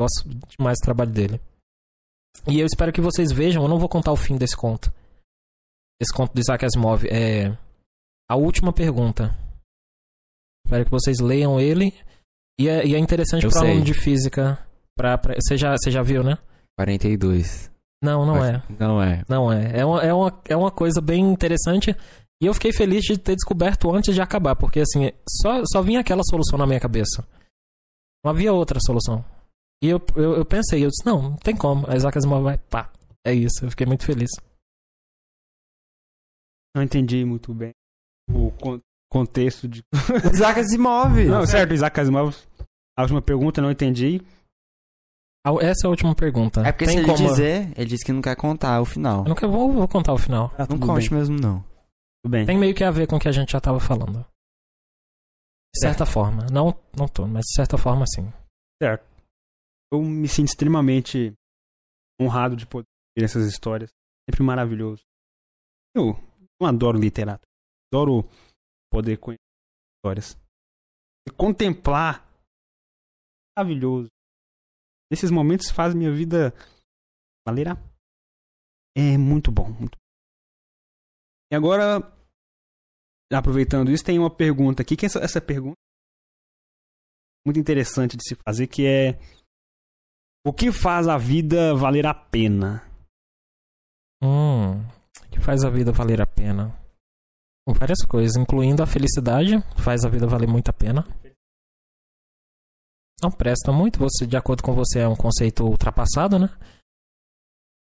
[0.00, 0.28] Gosto
[0.58, 1.40] demais do trabalho dele.
[2.46, 4.92] E eu espero que vocês vejam, eu não vou contar o fim desse conto.
[6.00, 7.56] Esse conto do Isaac Asimov é
[8.28, 9.36] a última pergunta.
[10.66, 11.94] Espero que vocês leiam ele.
[12.58, 14.66] E é, e é interessante para aluno de física.
[14.96, 16.36] Pra, pra- você, já, você já viu, né?
[16.78, 17.70] 42.
[18.02, 18.62] Não, não é.
[18.78, 19.22] Não é.
[19.28, 19.78] Não é.
[19.80, 21.94] É uma, é, uma, é uma coisa bem interessante.
[22.42, 24.56] E eu fiquei feliz de ter descoberto antes de acabar.
[24.56, 27.24] Porque, assim, só, só vinha aquela solução na minha cabeça.
[28.24, 29.24] Não havia outra solução.
[29.82, 31.88] E eu, eu, eu pensei, eu disse, não, não tem como.
[31.88, 32.90] A Isaac Asimov vai, pá.
[33.24, 33.64] É isso.
[33.64, 34.30] Eu fiquei muito feliz.
[36.74, 37.72] Não entendi muito bem
[38.30, 39.82] o con- contexto de.
[40.32, 41.24] Isaac Asimov!
[41.24, 42.34] Não, certo, Isaac Asimov.
[42.96, 44.20] A última pergunta não entendi.
[45.44, 46.60] Ah, Essa é a última pergunta.
[46.62, 47.28] É porque tem se ele como...
[47.28, 49.18] dizer, ele disse que não quer contar o final.
[49.24, 50.48] Eu nunca vou, vou contar o final.
[50.50, 51.18] Tá Não conte bem.
[51.18, 51.64] mesmo, não.
[52.26, 52.46] Bem.
[52.46, 54.24] Tem meio que a ver com o que a gente já tava falando.
[55.74, 56.46] De certa forma.
[56.52, 58.30] Não, não tô, mas de certa forma sim.
[58.80, 59.04] Certo.
[59.92, 61.34] Eu me sinto extremamente
[62.20, 62.86] honrado de poder
[63.16, 63.90] ver essas histórias.
[64.28, 65.02] Sempre maravilhoso.
[65.94, 66.14] Eu,
[66.60, 67.48] eu adoro literatura.
[67.92, 68.28] Adoro
[68.90, 69.42] poder conhecer
[69.98, 70.36] histórias.
[71.26, 72.26] E contemplar.
[73.56, 74.08] Maravilhoso.
[75.10, 76.54] Nesses momentos faz minha vida
[77.46, 77.76] valer a
[78.96, 79.68] É muito bom.
[79.70, 80.01] Muito bom.
[81.52, 82.00] E agora,
[83.30, 84.96] aproveitando isso, tem uma pergunta aqui.
[84.96, 85.76] Que essa, essa pergunta
[87.46, 89.18] muito interessante de se fazer, que é
[90.46, 92.82] o que faz a vida valer a pena?
[94.22, 96.74] Hum, o que faz a vida valer a pena?
[97.68, 101.06] Várias coisas, incluindo a felicidade, faz a vida valer muito a pena.
[103.22, 106.48] Não presta muito, você, de acordo com você, é um conceito ultrapassado, né?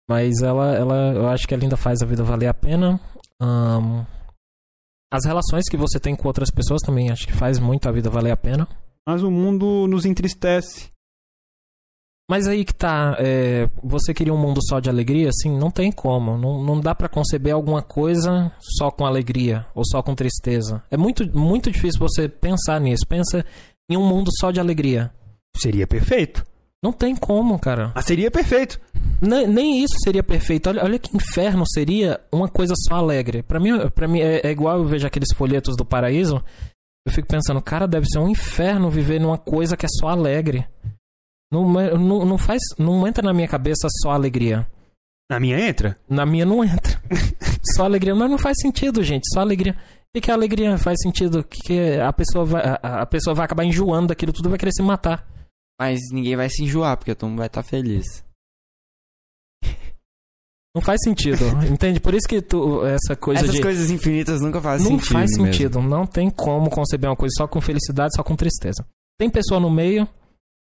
[0.09, 3.01] Mas ela, ela, eu acho que ela ainda faz a vida valer a pena.
[3.41, 4.05] Ahn,
[5.12, 8.11] as relações que você tem com outras pessoas também acho que faz muito a vida
[8.11, 8.69] valer a pena.
[9.07, 10.91] Mas o mundo nos entristece.
[12.31, 15.31] Mas aí que tá, é, você queria um mundo só de alegria?
[15.31, 16.39] Assim, não tem como.
[16.39, 20.81] Não, não dá pra conceber alguma coisa só com alegria ou só com tristeza.
[20.89, 23.05] É muito, muito difícil você pensar nisso.
[23.09, 23.45] Pensa
[23.91, 25.12] em um mundo só de alegria.
[25.57, 26.45] Seria perfeito.
[26.82, 27.93] Não tem como, cara.
[27.94, 28.81] Mas seria perfeito.
[29.20, 30.69] Ne- nem isso seria perfeito.
[30.70, 33.43] Olha, olha que inferno seria uma coisa só alegre.
[33.43, 36.43] Pra mim, pra mim é, é igual eu vejo aqueles folhetos do paraíso.
[37.07, 40.66] Eu fico pensando, cara, deve ser um inferno viver numa coisa que é só alegre.
[41.52, 44.66] Não, não, não faz, não entra na minha cabeça só alegria.
[45.31, 45.97] Na minha entra?
[46.09, 47.01] Na minha não entra.
[47.77, 48.16] Só alegria.
[48.16, 49.23] Mas não faz sentido, gente.
[49.32, 49.77] Só alegria.
[50.12, 51.44] que, que a alegria faz sentido?
[51.44, 54.73] Que, que a, pessoa vai, a, a pessoa vai acabar enjoando daquilo tudo vai querer
[54.73, 55.24] se matar.
[55.81, 58.05] Mas ninguém vai se enjoar, porque todo mundo vai estar feliz.
[60.77, 61.43] Não faz sentido,
[61.73, 61.98] entende?
[61.98, 63.62] Por isso que tu, essa coisa Essas de.
[63.62, 65.12] coisas infinitas nunca fazem não sentido.
[65.12, 65.47] faz mesmo.
[65.47, 65.82] sentido.
[65.82, 68.86] Não tem como conceber uma coisa só com felicidade, só com tristeza.
[69.19, 70.07] Tem pessoa no meio,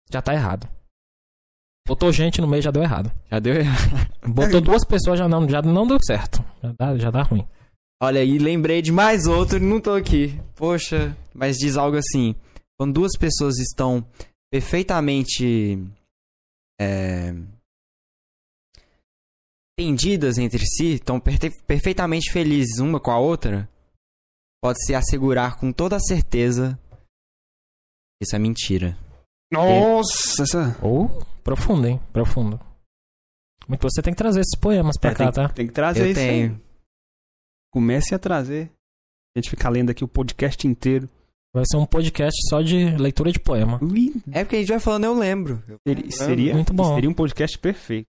[0.09, 0.67] já tá errado.
[1.87, 3.11] Botou gente no meio, já deu errado.
[3.29, 4.11] Já deu errado.
[4.25, 6.43] Botou duas pessoas, já não, já não deu certo.
[6.63, 7.45] Já dá, já dá ruim.
[8.01, 10.39] Olha aí, lembrei de mais outro, não tô aqui.
[10.55, 12.33] Poxa, mas diz algo assim:
[12.79, 14.03] quando duas pessoas estão
[14.51, 15.77] perfeitamente
[16.80, 17.31] é,
[19.80, 23.69] entendidas entre si, estão perfeitamente felizes uma com a outra,
[24.61, 26.77] pode-se assegurar com toda a certeza
[28.19, 28.97] que isso é mentira.
[29.51, 30.77] Nossa, essa.
[30.84, 31.07] Ou
[31.43, 31.99] profundo, hein?
[32.11, 32.59] Profundo.
[33.67, 35.49] Muito você tem que trazer esses poemas pra É, cá, tem, tá?
[35.53, 36.27] tem que trazer Eu isso aí.
[36.27, 36.61] tenho.
[37.71, 38.71] Comece a trazer.
[39.35, 41.07] A gente fica lendo aqui o podcast inteiro.
[41.53, 43.80] Vai ser um podcast só de leitura de poema.
[44.31, 45.63] É porque a gente vai falando, eu lembro.
[45.67, 46.93] Eu, Seria, seria, Muito bom.
[46.93, 48.05] seria um podcast perfeito.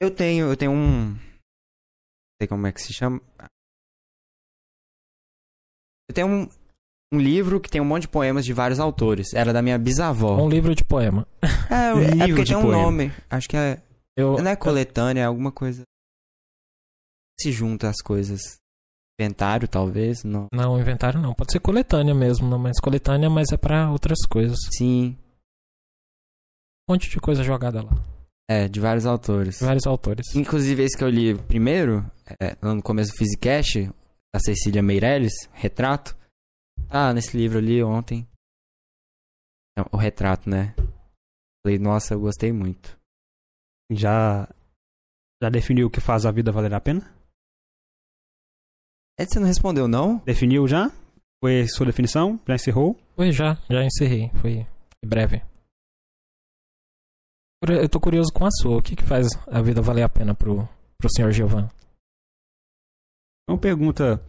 [0.00, 1.10] eu tenho, eu tenho um.
[1.10, 1.18] Não
[2.40, 3.20] sei como é que se chama.
[6.08, 6.48] Eu tenho um,
[7.12, 9.32] um livro que tem um monte de poemas de vários autores.
[9.34, 10.40] Era da minha bisavó.
[10.40, 11.26] Um livro de poema.
[11.70, 12.82] É, Um é livro porque tem um poema.
[12.82, 13.12] nome.
[13.30, 13.82] Acho que é.
[14.16, 15.82] Eu, Não é coletânea, é alguma coisa.
[17.40, 18.58] Se junta as coisas.
[19.22, 20.24] Inventário, talvez.
[20.24, 20.48] Não.
[20.52, 21.32] Não, inventário não.
[21.32, 24.58] Pode ser coletânea mesmo, não, mas coletânea, mas é pra outras coisas.
[24.76, 25.16] Sim.
[26.88, 27.92] Um monte de coisa jogada lá.
[28.50, 29.60] É, de vários autores.
[29.60, 30.34] Vários autores.
[30.34, 32.04] Inclusive, esse que eu li primeiro,
[32.40, 33.88] é, lá no começo do Physicast,
[34.34, 36.16] da Cecília Meirelles, Retrato.
[36.90, 38.26] Ah, nesse livro ali ontem.
[39.78, 40.74] Não, o retrato, né?
[41.64, 42.98] Falei, nossa, eu gostei muito.
[43.90, 44.48] Já,
[45.40, 47.11] já definiu o que faz a vida valer a pena?
[49.18, 50.18] É, você não respondeu, não?
[50.24, 50.90] Definiu já?
[51.42, 52.40] Foi sua definição?
[52.46, 52.98] Já encerrou?
[53.16, 54.30] Foi já, já encerrei.
[54.40, 54.66] Foi
[55.04, 55.42] breve.
[57.68, 58.78] Eu tô curioso com a sua.
[58.78, 60.68] O que que faz a vida valer a pena pro,
[60.98, 61.68] pro senhor Giovan?
[63.48, 64.20] É uma pergunta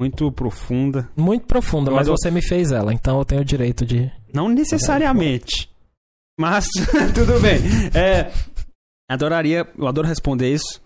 [0.00, 1.10] muito profunda.
[1.16, 4.10] Muito profunda, Eu mas adoro- você me fez ela, então eu tenho o direito de.
[4.32, 5.68] Não necessariamente.
[6.38, 6.66] Mas
[7.14, 7.58] tudo bem.
[7.96, 8.30] É,
[9.08, 10.80] adoraria, eu adoro responder isso.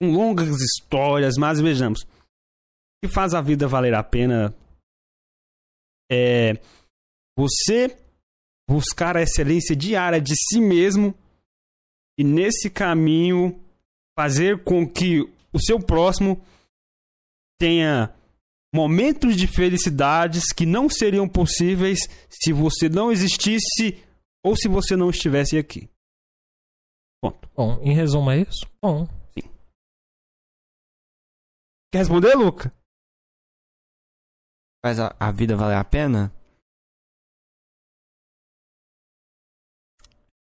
[0.00, 2.02] Com longas histórias, mas vejamos.
[2.02, 4.54] O que faz a vida valer a pena
[6.10, 6.60] é
[7.38, 7.96] você
[8.68, 11.14] buscar a excelência diária de si mesmo
[12.18, 13.60] e nesse caminho
[14.18, 15.20] fazer com que
[15.52, 16.42] o seu próximo
[17.58, 18.14] tenha
[18.74, 24.02] momentos de felicidades que não seriam possíveis se você não existisse
[24.44, 25.88] ou se você não estivesse aqui.
[27.22, 27.48] Ponto.
[27.54, 28.66] Bom, em resumo é isso?
[28.82, 29.08] Bom,
[31.92, 32.72] Quer responder, Luca?
[34.84, 36.30] Faz a, a vida valer a pena?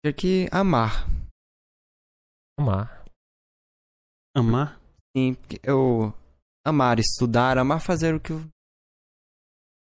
[0.02, 1.06] Tem que amar.
[2.58, 3.04] amar.
[4.36, 4.80] Amar.
[5.16, 6.12] Sim, porque eu
[6.66, 8.40] amar estudar, amar fazer o que eu...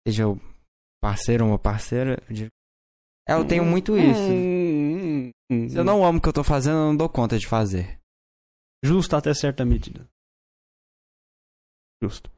[0.06, 0.36] seja o
[1.02, 2.22] parceiro ou uma parceira.
[2.28, 2.48] eu
[3.28, 5.32] É, eu tenho muito isso.
[5.70, 7.98] Se eu não amo o que eu tô fazendo, eu não dou conta de fazer.
[8.84, 10.08] Justo até certa medida.
[12.02, 12.30] Justo.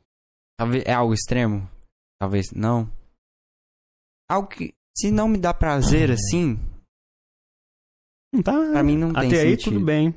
[0.59, 1.69] Talvez é algo extremo?
[2.21, 2.91] Talvez não.
[4.29, 6.57] Algo que se não me dá prazer assim,
[8.33, 8.53] Não tá.
[8.53, 9.75] pra mim não tem até aí sentido.
[9.75, 10.15] tudo bem.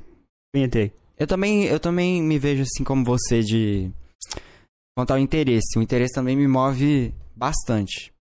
[0.54, 0.92] Bem até aí.
[1.16, 3.90] Eu também, eu também me vejo assim como você de
[4.96, 5.78] quanto ao interesse.
[5.78, 8.12] O interesse também me move bastante.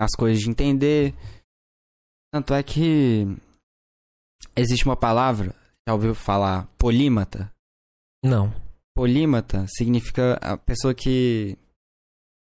[0.00, 1.14] As coisas de entender.
[2.32, 3.24] Tanto é que
[4.56, 5.54] existe uma palavra,
[5.88, 7.50] já ouviu falar polímata?
[8.22, 8.52] Não.
[8.94, 11.58] Polímata significa a pessoa que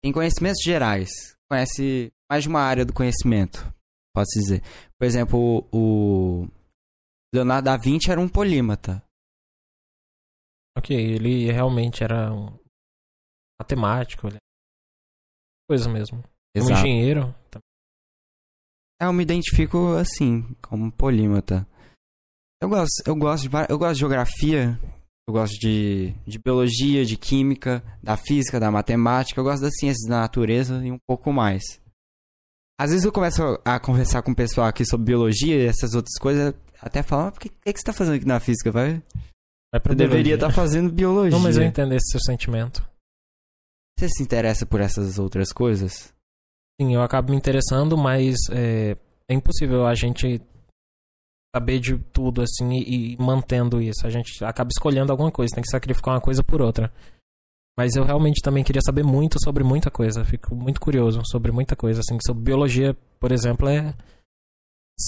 [0.03, 1.09] tem conhecimentos gerais,
[1.49, 3.59] conhece mais de uma área do conhecimento,
[4.15, 4.61] pode-se dizer.
[4.97, 6.47] Por exemplo, o
[7.33, 9.03] Leonardo da Vinci era um polímata.
[10.77, 12.57] Ok, ele realmente era um
[13.59, 14.37] matemático, ele...
[15.69, 16.23] coisa mesmo.
[16.57, 17.35] Um engenheiro.
[18.99, 21.67] É, eu me identifico assim, como polímata.
[22.61, 24.79] Eu gosto, eu gosto de, eu gosto de geografia,
[25.31, 30.07] eu gosto de, de biologia, de química, da física, da matemática, eu gosto das ciências
[30.07, 31.63] da natureza e um pouco mais.
[32.79, 36.17] Às vezes eu começo a conversar com o pessoal aqui sobre biologia e essas outras
[36.19, 38.71] coisas, até falam, mas por que, que, que você tá fazendo aqui na física?
[38.71, 39.01] Vai,
[39.71, 41.31] Vai pra eu deveria estar fazendo biologia.
[41.31, 42.85] Não, mas eu entendo esse seu sentimento.
[43.97, 46.13] Você se interessa por essas outras coisas?
[46.81, 48.97] Sim, eu acabo me interessando, mas é,
[49.29, 50.41] é impossível a gente
[51.55, 54.05] saber de tudo assim e, e mantendo isso.
[54.05, 56.91] A gente acaba escolhendo alguma coisa, tem que sacrificar uma coisa por outra.
[57.77, 60.23] Mas eu realmente também queria saber muito sobre muita coisa.
[60.25, 62.01] Fico muito curioso sobre muita coisa.
[62.01, 63.93] Assim, sobre biologia, por exemplo, é.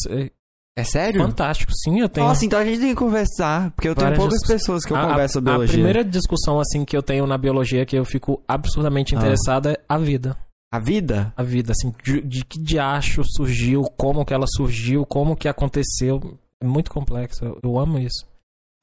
[0.10, 0.32] é
[0.78, 1.22] É sério?
[1.22, 1.72] fantástico.
[1.84, 2.26] Sim, eu tenho.
[2.28, 3.72] Nossa, então a gente tem que conversar.
[3.72, 5.74] Porque eu tenho poucas discuss- pessoas que eu A- converso sobre biologia.
[5.74, 9.18] A primeira discussão assim que eu tenho na biologia que eu fico absurdamente Ah.
[9.20, 10.38] interessado é a vida.
[10.74, 11.32] A vida?
[11.38, 16.40] A vida, assim, de, de que diacho surgiu, como que ela surgiu, como que aconteceu.
[16.60, 17.46] É muito complexo.
[17.46, 18.26] Eu, eu amo isso.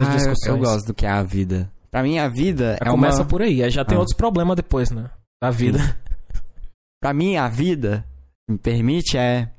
[0.01, 1.69] Ah, eu, eu gosto do que é a vida.
[1.91, 3.27] Pra mim, a vida Já é começa uma...
[3.29, 3.61] por aí.
[3.65, 3.99] Aí já tem Ah.
[3.99, 5.11] outros problemas depois, né?
[5.43, 5.79] Da vida.
[7.03, 8.07] Pra mim, a vida,
[8.49, 9.51] me permite, é...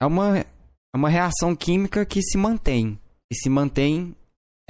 [0.00, 0.46] É uma, é
[0.94, 2.96] uma reação química que se mantém.
[3.28, 4.14] E se mantém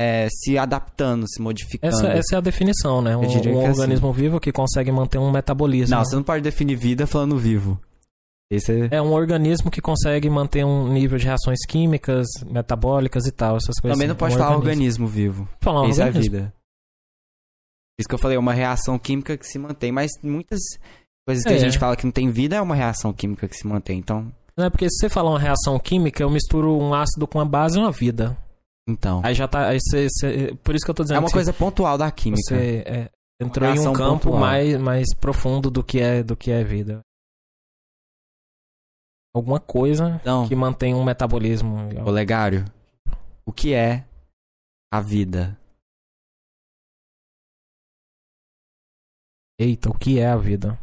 [0.02, 1.94] é, se adaptando, se modificando.
[1.94, 3.14] Essa, essa é a definição, né?
[3.14, 5.94] Um, um é organismo vivo que consegue manter um metabolismo.
[5.94, 7.78] Não, você não pode definir vida falando vivo.
[8.50, 8.96] Esse é...
[8.96, 13.78] É um organismo que consegue manter um nível de reações químicas, metabólicas e tal, essas
[13.78, 13.94] coisas.
[13.96, 14.18] Também não assim.
[14.20, 15.04] pode um falar organismo.
[15.04, 15.48] organismo vivo.
[15.60, 16.32] Falar um Isso é a organismo.
[16.32, 16.54] vida.
[18.00, 20.60] Isso que eu falei, é uma reação química que se mantém, mas muitas
[21.28, 21.56] coisas que É.
[21.56, 23.98] a gente fala que não tem vida é uma reação química que se mantém.
[23.98, 27.38] Então, Não é porque se você falar uma reação química, eu misturo um ácido com
[27.38, 28.36] a base e uma vida.
[28.90, 29.68] Então Aí já tá.
[29.68, 32.10] Aí você, você- por isso que eu tô dizendo é uma que coisa pontual da
[32.10, 32.42] química.
[32.42, 33.10] você é,
[33.40, 34.40] entrou em um campo pontual.
[34.40, 37.00] mais, mais profundo do que é do que é vida.
[39.34, 41.76] Alguma coisa Então, que mantém um metabolismo.
[42.04, 42.64] Olegário,
[43.46, 44.04] o que é
[44.92, 45.56] a vida?
[49.60, 50.78] Eita, o que é a vida?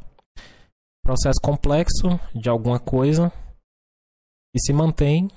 [1.04, 3.32] Processo complexo de alguma coisa
[4.54, 5.28] que se mantém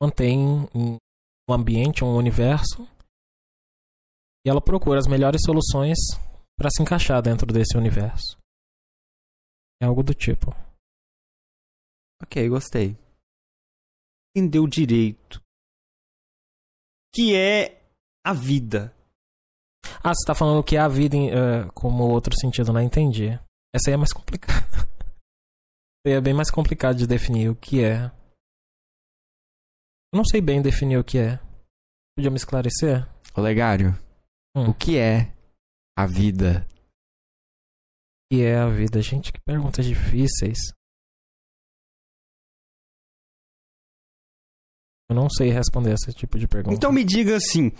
[0.00, 0.38] mantém
[0.74, 0.98] um
[1.48, 2.88] ambiente, um universo
[4.44, 5.98] e ela procura as melhores soluções
[6.58, 8.38] para se encaixar dentro desse universo.
[9.82, 10.54] É algo do tipo.
[12.22, 12.96] Ok, gostei.
[14.34, 15.42] Entendeu direito.
[17.14, 17.82] Que é
[18.24, 18.94] a vida.
[20.02, 23.30] Ah, você tá falando que é a vida em, eh, como outro sentido, não entendi.
[23.74, 24.60] Essa aí é mais complicada.
[26.02, 28.10] É bem mais complicado de definir o que é.
[30.12, 31.38] Eu não sei bem definir o que é.
[32.16, 33.06] Podia me esclarecer?
[33.36, 33.92] Olegário,
[34.56, 34.70] Hum.
[34.70, 35.32] o que é
[35.96, 36.66] a vida?
[38.24, 39.00] O que é a vida?
[39.00, 40.58] Gente, que perguntas difíceis.
[45.08, 46.74] Eu não sei responder esse tipo de pergunta.
[46.74, 47.72] Então me diga assim: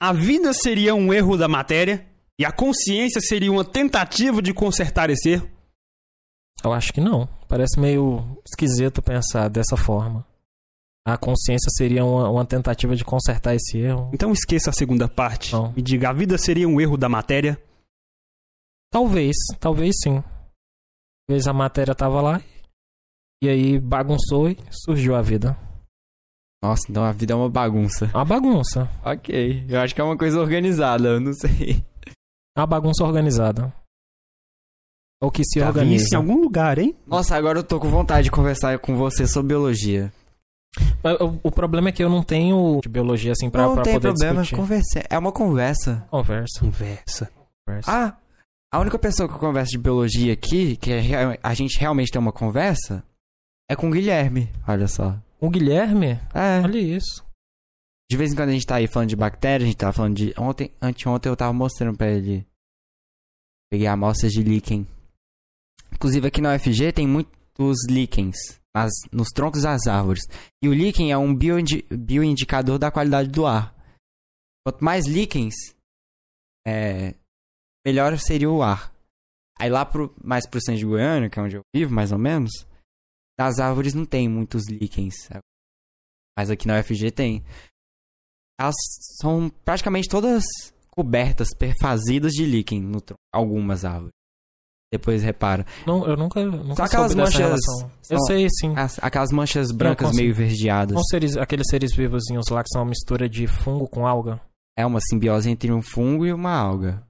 [0.00, 2.06] a vida seria um erro da matéria
[2.38, 5.50] e a consciência seria uma tentativa de consertar esse erro?
[6.64, 7.26] Eu acho que não.
[7.46, 10.26] Parece meio esquisito pensar dessa forma.
[11.08, 14.10] A consciência seria uma, uma tentativa de consertar esse erro.
[14.12, 15.54] Então esqueça a segunda parte.
[15.54, 15.72] Não.
[15.72, 17.58] Me diga: a vida seria um erro da matéria?
[18.92, 20.22] Talvez, talvez sim.
[21.26, 22.42] Talvez a matéria tava lá
[23.42, 25.56] e aí bagunçou e surgiu a vida.
[26.62, 28.10] Nossa, então a vida é uma bagunça.
[28.12, 28.90] Uma bagunça.
[29.02, 31.82] Ok, eu acho que é uma coisa organizada, eu não sei.
[32.56, 33.72] Uma bagunça organizada.
[35.22, 36.04] Ou que se Já vi organiza.
[36.04, 36.94] isso em algum lugar, hein?
[37.06, 40.12] Nossa, agora eu tô com vontade de conversar com você sobre biologia.
[41.42, 44.08] O, problema é que eu não tenho de biologia assim pra, não pra tem poder
[44.08, 44.60] problema, discutir.
[44.60, 45.04] conversa.
[45.08, 46.06] É uma conversa.
[46.10, 46.60] Conversa.
[46.60, 47.32] Conversa.
[47.66, 47.90] conversa.
[47.90, 48.16] Ah,
[48.72, 52.20] a única pessoa que eu converso de biologia aqui, que é a gente realmente tem
[52.20, 53.02] uma conversa,
[53.70, 54.50] é com o Guilherme.
[54.66, 55.16] Olha só.
[55.40, 56.20] O Guilherme?
[56.34, 56.60] É.
[56.62, 57.24] Olha isso.
[58.10, 60.16] De vez em quando a gente tá aí falando de bactérias, a gente tava falando
[60.16, 60.34] de.
[60.38, 62.46] Ontem, anteontem eu tava mostrando pra ele.
[63.70, 64.86] Peguei amostras de líquen.
[65.92, 68.36] Inclusive aqui na UFG tem muitos líquens
[68.84, 70.22] nas, nos troncos das árvores.
[70.62, 73.74] E o líquen é um bioindi- bioindicador da qualidade do ar.
[74.66, 75.54] Quanto mais líquens,
[76.66, 77.14] é,
[77.86, 78.94] melhor seria o ar.
[79.58, 82.18] Aí lá pro, mais pro centro de Goiânia, que é onde eu vivo, mais ou
[82.18, 82.50] menos,
[83.38, 85.14] nas árvores não tem muitos líquens.
[86.38, 87.44] Mas aqui na UFG tem.
[88.60, 88.74] Elas
[89.20, 90.44] são praticamente todas
[90.90, 93.20] cobertas, perfazidas de líquen no tronco.
[93.32, 94.12] Algumas árvores.
[94.90, 95.66] Depois repara.
[95.86, 97.90] Não, eu nunca, nunca aquelas manchas- relação.
[98.08, 98.72] Eu sei, sim.
[98.74, 100.94] As- aquelas manchas brancas meio verdeadas.
[100.94, 104.40] São seres, aqueles seres vivozinhos lá que são uma mistura de fungo com alga.
[104.78, 107.06] É uma simbiose entre um fungo e uma alga.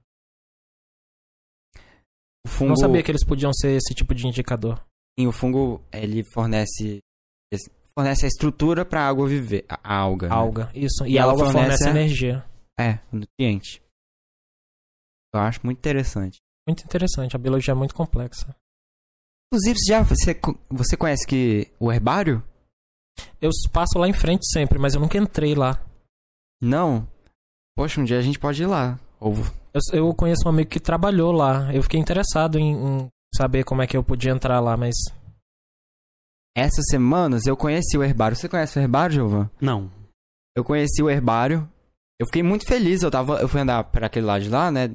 [2.45, 4.83] O fungo, Não sabia que eles podiam ser esse tipo de indicador.
[5.17, 6.99] sim, o fungo ele fornece
[7.97, 10.29] fornece a estrutura para a água viver, a a alga.
[10.29, 10.35] né?
[10.35, 11.05] Alga, isso.
[11.05, 12.45] E, E a alga fornece fornece, a- energia.
[12.79, 13.81] É, o nutriente.
[15.33, 16.39] Eu acho muito interessante.
[16.69, 18.55] Muito interessante, a biologia é muito complexa.
[19.51, 20.39] Inclusive, já você
[20.69, 22.43] você conhece que o herbário?
[23.41, 25.83] Eu passo lá em frente sempre, mas eu nunca entrei lá.
[26.61, 27.07] Não.
[27.75, 28.99] Poxa, um dia a gente pode ir lá.
[29.19, 29.33] Ou
[29.73, 31.73] Eu, eu conheço um amigo que trabalhou lá.
[31.73, 34.93] Eu fiquei interessado em, em saber como é que eu podia entrar lá, mas
[36.55, 38.37] essas semanas eu conheci o herbário.
[38.37, 39.49] Você conhece o herbário, Giovan?
[39.59, 39.89] Não.
[40.55, 41.67] Eu conheci o herbário
[42.19, 43.41] Eu fiquei muito feliz, eu tava.
[43.41, 44.91] Eu fui andar pra aquele lado de lá, né?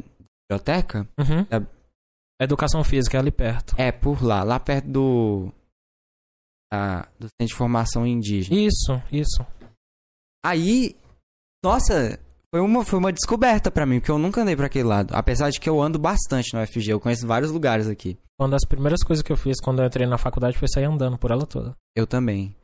[0.50, 1.08] Biblioteca.
[1.18, 1.46] Uhum.
[1.50, 1.74] É.
[2.44, 3.74] Educação física é ali perto.
[3.78, 5.52] É, por lá, lá perto do.
[6.72, 8.58] da- do Centro de Formação Indígena.
[8.60, 9.46] Isso, isso.
[10.44, 10.96] Aí,
[11.64, 12.18] nossa,
[12.52, 15.14] foi uma, foi uma descoberta pra mim, porque eu nunca andei pra aquele lado.
[15.14, 18.18] Apesar de que eu ando bastante no FG, eu conheço vários lugares aqui.
[18.38, 21.16] Uma das primeiras coisas que eu fiz quando eu entrei na faculdade foi sair andando
[21.16, 21.74] por ela toda.
[21.96, 22.54] Eu também.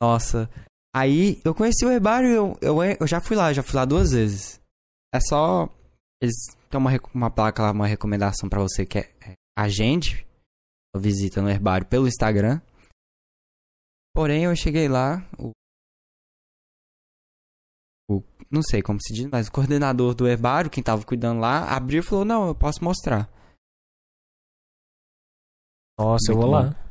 [0.00, 0.48] Nossa.
[0.94, 4.12] Aí eu conheci o herbário, eu, eu, eu já fui lá, já fui lá duas
[4.12, 4.60] vezes.
[5.12, 5.68] É só.
[6.22, 6.34] Eles
[6.70, 10.24] têm uma, uma placa lá, uma recomendação pra você que é, é agende
[10.94, 12.60] a visita no herbário pelo Instagram.
[14.14, 15.50] Porém, eu cheguei lá, o,
[18.08, 21.74] o- Não sei como se diz, mas o coordenador do herbário, quem tava cuidando lá,
[21.74, 23.28] abriu e falou: Não, eu posso mostrar.
[25.98, 26.66] Nossa, eu Muito vou bom.
[26.68, 26.82] lá.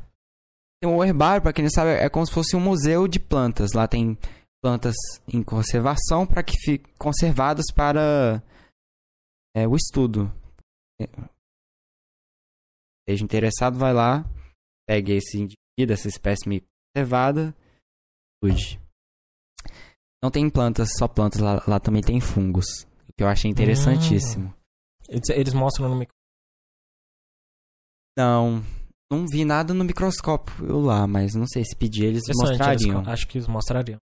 [0.82, 3.74] Tem um herbário, pra quem não sabe, é como se fosse um museu de plantas.
[3.74, 4.18] Lá tem
[4.64, 4.96] plantas
[5.28, 8.42] em conservação para que fiquem conservadas para
[9.56, 10.32] é, o estudo.
[11.02, 11.06] É.
[13.10, 14.24] Seja interessado, vai lá,
[14.88, 16.64] pegue esse indivíduo, essa espécime
[16.96, 17.56] conservada,
[18.44, 18.80] estude.
[20.24, 22.66] Não tem plantas, só plantas, lá, lá também tem fungos.
[23.10, 24.54] O que eu achei interessantíssimo.
[25.10, 26.14] Eles, eles mostram no micro.
[28.18, 28.62] Não,
[29.12, 32.98] não vi nada no microscópio lá, mas não sei se pedir eles mostrariam.
[33.00, 33.98] eles- acho que eles mostrariam.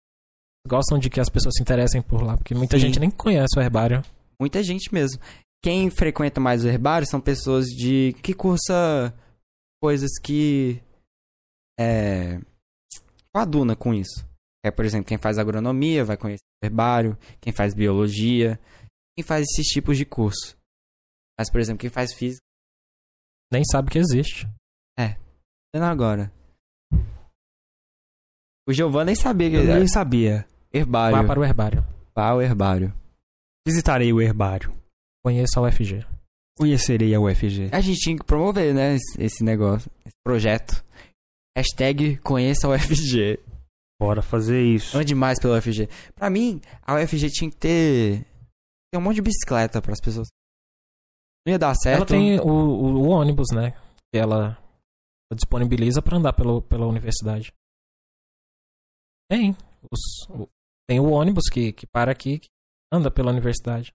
[0.67, 2.87] Gostam de que as pessoas se interessem por lá, porque muita Sim.
[2.87, 4.01] gente nem conhece o herbário.
[4.39, 5.21] Muita gente mesmo.
[5.63, 9.13] Quem frequenta mais o herbário são pessoas de que cursa
[9.81, 10.81] coisas que
[11.79, 12.39] é
[13.33, 14.27] coaduna com isso.
[14.63, 18.59] É, por exemplo, quem faz agronomia vai conhecer o herbário, quem faz biologia,
[19.15, 20.57] quem faz esses tipos de curso.
[21.37, 22.41] Mas, por exemplo, quem faz física,
[23.51, 24.47] Nem sabe que existe.
[24.97, 26.31] vendo agora.
[28.67, 30.47] O Giovanni nem sabia que Eu nem sabia.
[30.73, 31.17] herbário.
[31.17, 31.83] Vá para o herbário.
[32.15, 32.93] Vá ao herbário.
[33.67, 34.75] Visitarei o herbário.
[35.23, 36.05] Conheça a UFG.
[36.57, 37.69] Conhecerei a UFG.
[37.71, 40.83] A gente tinha que promover, né, esse, negócio, esse projeto.
[41.57, 43.39] Hashtag conheça o UFG.
[43.99, 44.97] Bora fazer isso.
[44.97, 45.87] Ande mais pela UFG.
[46.13, 48.21] Pra mim, a UFG tinha que ter,
[48.91, 50.27] ter um monte de bicicleta pras pessoas.
[51.45, 51.97] Não ia dar certo.
[51.97, 53.71] Ela tem o, o- o ônibus, né?
[54.13, 54.57] Que ela
[55.33, 57.51] disponibiliza para andar pelo, pela universidade.
[59.29, 59.55] Tem.
[59.91, 60.49] Os- o-
[60.89, 62.47] tem o ônibus que, que para aqui, que
[62.91, 63.91] anda pela universidade.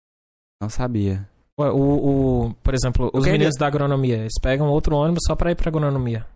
[0.61, 1.29] Não sabia.
[1.59, 5.51] Ué, O, o, por exemplo, os meninos da agronomia, eles pegam outro ônibus só pra
[5.51, 6.27] ir pra agronomia.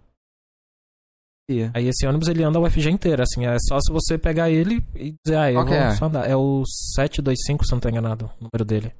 [1.49, 1.71] Sabia.
[1.75, 4.85] Aí esse ônibus ele anda a UFG inteira, assim, é só se você pegar ele
[4.95, 5.95] e dizer, ah, eu Qual vou é?
[5.97, 6.29] só andar.
[6.29, 6.63] É o
[6.95, 8.93] 725, se não tô enganado, o número dele.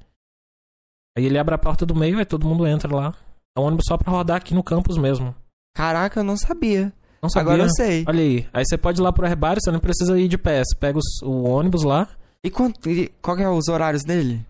[1.17, 3.15] Aí ele abre a porta do meio, aí todo mundo entra lá.
[3.57, 5.33] É um ônibus só pra rodar aqui no campus mesmo.
[5.75, 6.93] Caraca, eu não sabia.
[7.21, 7.53] Não sabia.
[7.53, 8.03] Agora eu sei.
[8.07, 8.47] Olha aí.
[8.53, 10.61] Aí você pode ir lá pro herbário, você não precisa ir de pé.
[10.63, 12.07] Você pega os- o ônibus lá.
[12.45, 14.45] E, quanto, e qual é os horários dele?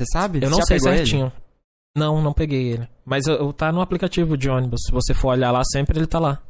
[0.00, 0.38] Você sabe?
[0.38, 0.98] Eu Você não sei pegou ele?
[0.98, 1.32] certinho.
[1.96, 2.88] Não, não peguei ele.
[3.04, 4.80] Mas eu, eu- tá no aplicativo de ônibus.
[4.86, 6.40] Se você for olhar lá sempre, ele tá lá.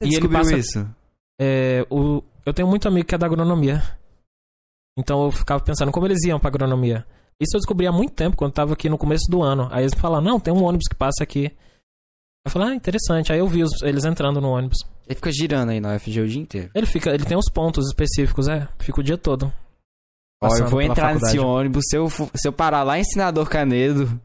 [0.00, 0.94] Você E ele descobriu passa- isso?
[1.40, 3.82] É, o, eu tenho muito amigo que é da agronomia.
[4.96, 7.06] Então eu ficava pensando como eles iam pra agronomia.
[7.40, 9.68] Isso eu descobri há muito tempo, quando tava aqui no começo do ano.
[9.72, 11.50] Aí eles me falaram, não, tem um ônibus que passa aqui.
[12.46, 13.32] Eu falei, ah, interessante.
[13.32, 14.78] Aí eu vi os- eles entrando no ônibus.
[15.06, 16.70] Ele fica girando aí na UFG o dia inteiro.
[16.74, 18.68] Ele fica, ele tem uns pontos específicos, é.
[18.78, 19.52] Fica o dia todo.
[20.42, 21.38] Ó, eu vou entrar nesse faculdade.
[21.38, 21.84] ônibus.
[21.88, 24.20] Se eu, se eu parar lá em Senador Canedo,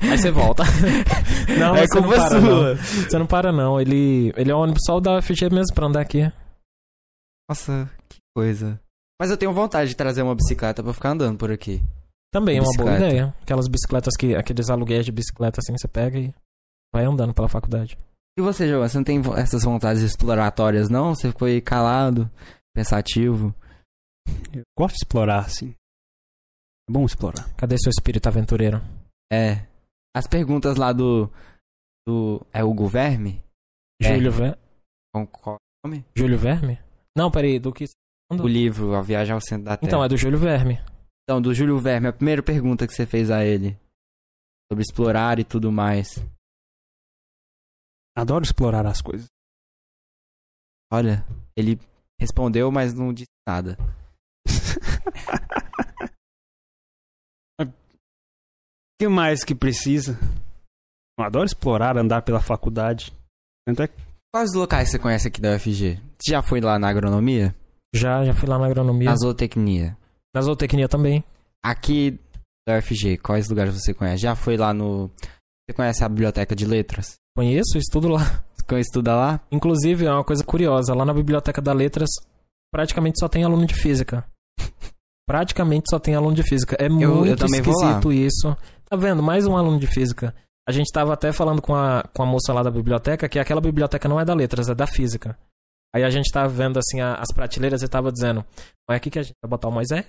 [0.00, 0.62] Aí você volta.
[1.58, 2.48] não, é você não culpa para, não.
[2.48, 2.76] sua.
[2.76, 3.80] Você não para, não.
[3.80, 6.30] Ele, ele é um ônibus só da FG mesmo pra andar aqui.
[7.48, 8.80] Nossa, que coisa.
[9.20, 11.82] Mas eu tenho vontade de trazer uma bicicleta pra ficar andando por aqui.
[12.32, 13.34] Também é uma boa ideia.
[13.42, 14.34] Aquelas bicicletas que.
[14.34, 16.32] Aqueles aluguéis de bicicleta assim, você pega e
[16.94, 17.98] vai andando pela faculdade.
[18.38, 21.12] E você, João, você não tem essas vontades exploratórias, não?
[21.12, 22.30] Você ficou aí calado,
[22.72, 23.52] pensativo?
[24.52, 25.74] Eu gosto de explorar, assim.
[26.88, 27.52] É bom explorar.
[27.56, 28.80] Cadê seu espírito aventureiro?
[29.32, 29.66] É.
[30.16, 31.28] As perguntas lá do.
[32.06, 33.42] do é Hugo Verme?
[34.00, 34.14] É.
[34.14, 34.58] Júlio Ver...
[35.12, 36.04] Com qual é o nome?
[36.14, 36.78] Júlio Verme?
[37.16, 37.86] Não, peraí, do que.
[38.30, 39.88] O livro, A Viagem ao Centro da Terra.
[39.88, 40.80] Então, é do Júlio Verme.
[41.24, 43.76] Então, do Júlio Verme, a primeira pergunta que você fez a ele.
[44.70, 46.22] Sobre explorar e tudo mais.
[48.18, 49.28] Adoro explorar as coisas.
[50.92, 51.24] Olha,
[51.56, 51.78] ele
[52.20, 53.78] respondeu, mas não disse nada.
[57.60, 57.64] O
[59.00, 60.18] que mais que precisa?
[61.16, 63.12] Eu adoro explorar, andar pela faculdade.
[63.68, 63.94] É que
[64.34, 66.02] Quais os locais você conhece aqui da UFG?
[66.18, 67.54] Você já foi lá na agronomia?
[67.94, 69.10] Já, já fui lá na agronomia.
[69.10, 69.96] Na zootecnia?
[70.34, 71.22] Na zootecnia também.
[71.64, 72.18] Aqui
[72.66, 74.22] da UFG, quais lugares você conhece?
[74.22, 75.08] Já foi lá no.
[75.68, 77.16] Você conhece a biblioteca de letras?
[77.36, 78.42] Conheço, estudo lá.
[78.68, 79.40] Você estuda lá?
[79.52, 80.94] Inclusive, é uma coisa curiosa.
[80.94, 82.08] Lá na Biblioteca da Letras,
[82.72, 84.26] praticamente só tem aluno de física.
[85.26, 86.76] praticamente só tem aluno de física.
[86.78, 87.24] É muito eu vou
[87.82, 87.88] lá.
[87.98, 88.56] esquisito isso.
[88.86, 89.22] Tá vendo?
[89.22, 90.34] Mais um aluno de física.
[90.66, 93.60] A gente tava até falando com a, com a moça lá da biblioteca que aquela
[93.60, 95.38] biblioteca não é da letras, é da física.
[95.94, 98.44] Aí a gente tava vendo assim a- as prateleiras e tava dizendo,
[98.88, 100.08] mas aqui que a gente vai botar o Moisés?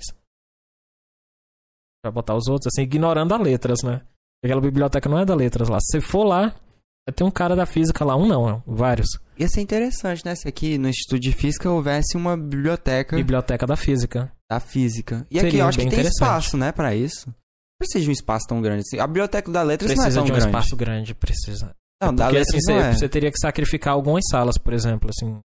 [2.03, 4.01] Vai botar os outros, assim, ignorando a letras, né?
[4.43, 5.77] Aquela biblioteca não é da letras lá.
[5.81, 6.47] Se você for lá,
[7.07, 9.07] vai ter um cara da física lá, um não, vários.
[9.37, 10.35] Ia ser interessante, né?
[10.35, 14.31] Se aqui no Instituto de Física houvesse uma biblioteca Biblioteca da física.
[14.49, 15.25] da física.
[15.31, 17.27] E aqui Seria eu acho que tem espaço, né, pra isso.
[17.27, 17.35] Não
[17.85, 18.99] precisa de um espaço tão grande assim.
[18.99, 20.45] A biblioteca da Letras Precisa não é de tão um grande.
[20.57, 21.73] espaço grande, precisa.
[22.01, 22.93] Não, da Porque Letras assim, não você, é.
[22.93, 25.39] você teria que sacrificar algumas salas, por exemplo, assim.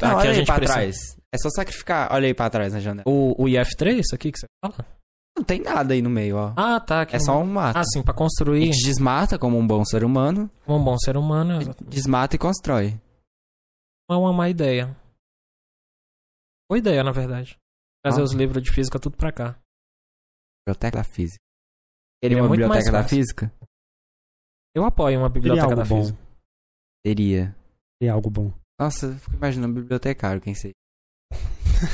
[0.00, 1.16] Não, Aqui olha a aí pra precisa- trás.
[1.34, 2.12] É só sacrificar.
[2.12, 3.04] Olha aí pra trás na janela.
[3.06, 4.86] O, o IF3, isso aqui que você fala?
[5.40, 6.52] Não tem nada aí no meio, ó.
[6.54, 7.06] Ah, tá.
[7.10, 7.78] é só um mato.
[7.78, 10.98] Ah, sim, pra A construir gente desmata como um bom ser humano, como um bom
[10.98, 13.00] ser humano desmata e constrói.
[14.08, 14.94] não é uma má ideia.
[16.68, 17.56] Boa ideia, na verdade.
[18.04, 18.24] Trazer Ah.
[18.24, 19.58] os livros de física tudo pra cá.
[20.66, 21.40] Biblioteca da Física.
[22.22, 23.02] Queria É uma biblioteca da.
[23.08, 23.50] Física?
[24.76, 26.02] Eu apoio uma Seria biblioteca algo da bom.
[26.02, 26.18] física.
[27.02, 27.56] Teria.
[27.98, 28.52] Seria algo bom.
[28.78, 30.72] Nossa, eu fico imaginando bibliotecário, quem sei.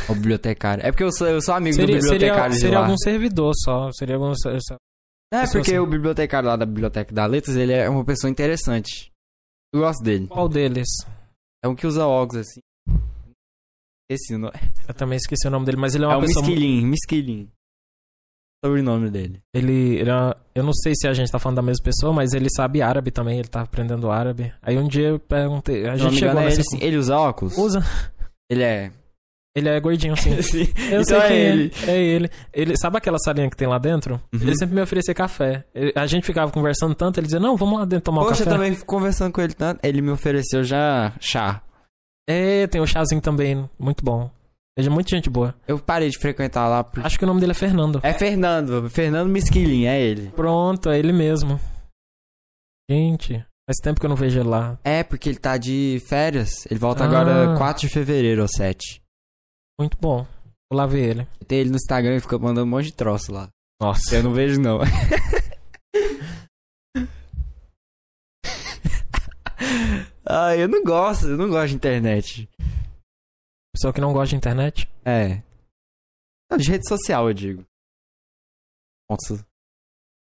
[0.09, 0.85] O bibliotecário.
[0.87, 2.85] É porque eu sou, eu sou amigo Seria, do seria, bibliotecário seria lá.
[2.87, 3.91] algum servidor só.
[3.93, 4.33] Seria algum.
[5.33, 5.79] É, porque assim.
[5.79, 9.11] o bibliotecário lá da Biblioteca da Letras, ele é uma pessoa interessante.
[9.75, 10.27] Eu gosto dele.
[10.29, 10.87] Qual deles?
[11.65, 12.61] É um que usa óculos, assim.
[14.09, 14.55] Esse o nome.
[14.87, 16.45] Eu também esqueci o nome dele, mas ele é É, uma o pessoa.
[16.45, 17.51] mu- Misquilin, Misquilin.
[18.65, 19.41] Sobrenome dele.
[19.55, 22.33] Ele, ele é- eu não sei se a gente tá falando da mesma pessoa, mas
[22.33, 24.53] ele sabe árabe também, ele tá aprendendo árabe.
[24.63, 26.97] Aí um dia eu perguntei, a não gente me engano, chegou é nessa ele, ele
[26.97, 27.59] usa óculos?
[27.59, 27.81] Usa.
[28.49, 28.93] Ele é.
[29.57, 30.41] Ele é gordinho, sim.
[30.43, 30.69] Sim.
[30.91, 31.73] Eu então sei é quem ele.
[31.87, 31.91] é.
[31.91, 32.31] É ele.
[32.53, 32.75] ele.
[32.77, 34.21] Sabe aquela salinha que tem lá dentro?
[34.33, 34.41] Uhum.
[34.43, 35.65] Ele sempre me oferecia café.
[35.75, 38.43] Ele- a gente ficava conversando tanto, ele dizia, não, vamos lá dentro tomar um Poxa,
[38.43, 38.57] eu café.
[38.57, 39.81] também fico conversando com ele tanto.
[39.83, 41.63] Ele me ofereceu já chá.
[42.29, 44.31] É, tem o chazinho também, muito bom.
[44.79, 45.55] Ele é muito gente boa.
[45.67, 46.85] Eu parei de frequentar lá.
[47.03, 47.99] Acho que o nome dele é Fernando.
[48.03, 48.91] É Fernando.
[48.91, 50.29] Fernando Misquilin, é ele.
[50.37, 51.59] Pronto, é ele mesmo.
[52.91, 53.35] Gente,
[53.67, 54.79] faz tempo que eu não vejo ele lá.
[54.85, 56.67] É, porque ele tá de férias.
[56.71, 57.07] Ele volta Ah.
[57.07, 59.01] agora 4 de fevereiro ou 7.
[59.79, 60.27] Muito bom.
[60.71, 61.27] Vou lá ver ele.
[61.47, 63.49] Tem ele no Instagram e fica mandando um monte de troço lá.
[63.81, 64.17] Nossa.
[64.17, 64.79] Eu não vejo, não.
[70.25, 72.49] ah, eu não gosto, eu não gosto de internet.
[73.75, 74.91] Pessoa que não gosta de internet?
[75.05, 75.43] É.
[76.51, 77.65] Não, de rede social, eu digo.
[79.11, 79.47] Nossa.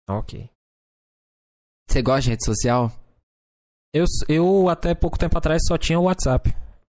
[0.08, 0.50] Ok.
[1.88, 2.92] Você gosta de rede social?
[3.94, 6.50] Eu, eu até pouco tempo atrás só tinha o WhatsApp.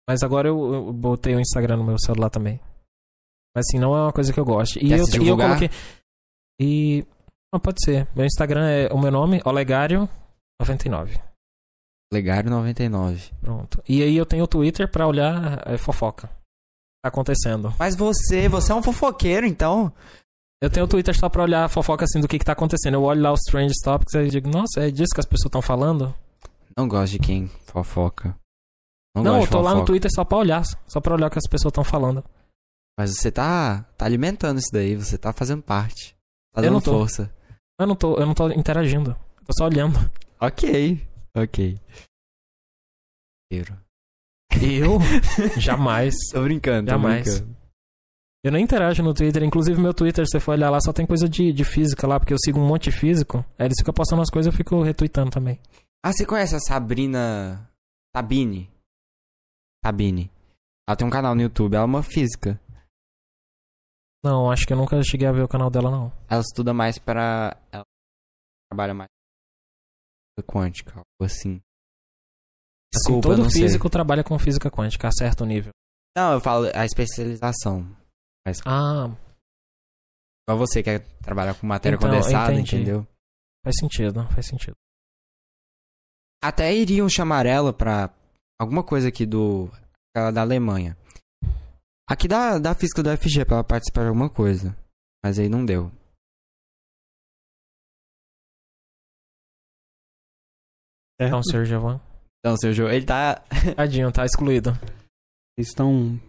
[0.07, 2.59] Mas agora eu, eu botei o Instagram no meu celular também.
[3.55, 4.77] Mas assim, não é uma coisa que eu gosto.
[4.79, 5.69] E eu, e eu coloquei.
[6.59, 7.05] E.
[7.53, 8.07] Não, pode ser.
[8.15, 11.21] Meu Instagram é o meu nome, Olegário99.
[12.11, 13.31] Legário 99.
[13.41, 13.83] Pronto.
[13.87, 16.27] E aí eu tenho o Twitter pra olhar é, fofoca.
[17.03, 17.73] Tá acontecendo.
[17.77, 19.91] Mas você, você é um fofoqueiro, então?
[20.61, 22.93] Eu tenho o Twitter só pra olhar fofoca assim do que, que tá acontecendo.
[22.93, 25.61] Eu olho lá os Strange Topics e digo, nossa, é disso que as pessoas estão
[25.61, 26.13] falando?
[26.77, 28.35] Não gosto de quem fofoca.
[29.15, 29.85] Não, Não, eu tô lá no.
[29.85, 30.63] Twitter só pra olhar.
[30.87, 32.23] Só pra olhar o que as pessoas estão falando.
[32.97, 36.15] Mas você tá, tá alimentando isso daí, você tá fazendo parte.
[36.53, 36.91] Tá Eu dando não tô.
[36.91, 37.33] força.
[37.79, 39.15] Eu não tô, eu não tô interagindo.
[39.45, 39.97] Tô só olhando.
[40.39, 41.79] Ok, ok.
[44.61, 44.99] Eu?
[45.59, 46.15] Jamais.
[46.31, 47.23] Tô brincando, tô Jamais.
[47.39, 47.55] brincando.
[48.43, 49.43] Eu nem interajo no Twitter.
[49.43, 52.19] Inclusive, meu Twitter, se você for olhar lá, só tem coisa de, de física lá,
[52.19, 53.43] porque eu sigo um monte de físico.
[53.57, 55.59] Aí eles ficam postando as coisas eu fico retweetando também.
[56.03, 57.69] Ah, você conhece a Sabrina
[58.15, 58.69] Sabine?
[59.83, 60.31] Sabine.
[60.87, 62.59] Ela tem um canal no YouTube, ela é uma física.
[64.23, 66.11] Não, acho que eu nunca cheguei a ver o canal dela, não.
[66.29, 67.57] Ela estuda mais pra.
[67.71, 67.83] Ela
[68.71, 69.09] trabalha mais
[70.37, 71.61] com quântica, algo assim.
[72.95, 73.63] Assim, Desculpa, todo não sei.
[73.63, 75.71] físico trabalha com física quântica a certo nível.
[76.15, 77.83] Não, eu falo a especialização.
[78.45, 79.07] Mas Ah,
[80.47, 82.75] igual você quer trabalhar com matéria Então, condensada, entendi.
[82.75, 83.07] entendeu?
[83.65, 84.75] faz sentido, faz sentido.
[86.43, 88.09] Até iriam chamar ela pra
[88.63, 89.69] alguma coisa aqui do.
[90.09, 90.97] aquela da Alemanha.
[92.09, 94.75] Aqui da, da física do FG pra ela participar de alguma coisa.
[95.23, 95.91] Mas aí não deu.
[101.19, 101.65] É, Então, Sr.
[101.65, 102.01] Giovanni.
[102.39, 103.41] Então, seu João, ele tá
[103.77, 104.71] Tadinho, tá excluído.
[105.57, 106.19] Eles estão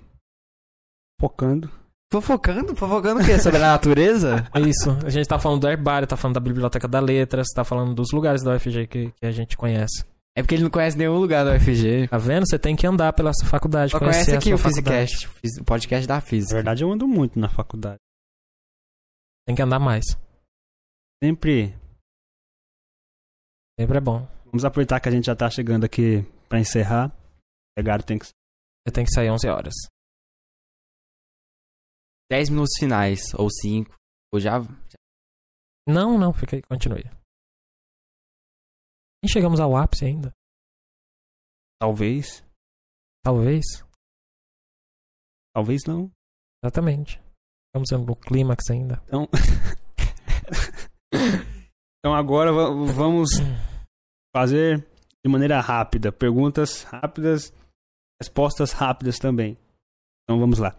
[1.20, 1.68] focando.
[2.12, 2.76] fofocando?
[2.76, 3.36] Fofocando o quê?
[3.40, 4.48] Sobre a natureza?
[4.54, 4.90] É isso.
[5.04, 8.12] A gente tá falando do herbário, tá falando da Biblioteca da Letras, tá falando dos
[8.12, 10.04] lugares da UFG que, que a gente conhece.
[10.36, 12.08] É porque ele não conhece nenhum lugar da UFG.
[12.08, 12.44] Tá vendo?
[12.46, 14.58] Você tem que andar pela sua faculdade, Só conhecer conhece aqui o.
[14.58, 16.54] Physicast, o o podcast da Na física.
[16.54, 18.00] verdade, eu ando muito na faculdade.
[19.46, 20.04] Tem que andar mais.
[21.22, 21.68] Sempre.
[23.78, 24.26] Sempre é bom.
[24.46, 27.12] Vamos aproveitar que a gente já tá chegando aqui pra encerrar.
[27.76, 29.74] Pegar tem que Você tem que sair 11 horas.
[32.30, 33.94] 10 minutos finais, ou 5,
[34.32, 34.60] ou já.
[35.86, 37.04] Não, não, fica aí, continue.
[39.24, 40.30] Nem chegamos ao ápice ainda.
[41.80, 42.44] Talvez.
[43.24, 43.64] Talvez.
[45.54, 46.12] Talvez não.
[46.62, 47.18] Exatamente.
[47.74, 49.02] Estamos no clímax ainda.
[49.06, 49.26] Então.
[51.98, 53.30] então agora va- vamos
[54.36, 54.86] fazer
[55.24, 56.12] de maneira rápida.
[56.12, 57.50] Perguntas rápidas,
[58.20, 59.56] respostas rápidas também.
[60.24, 60.76] Então vamos lá.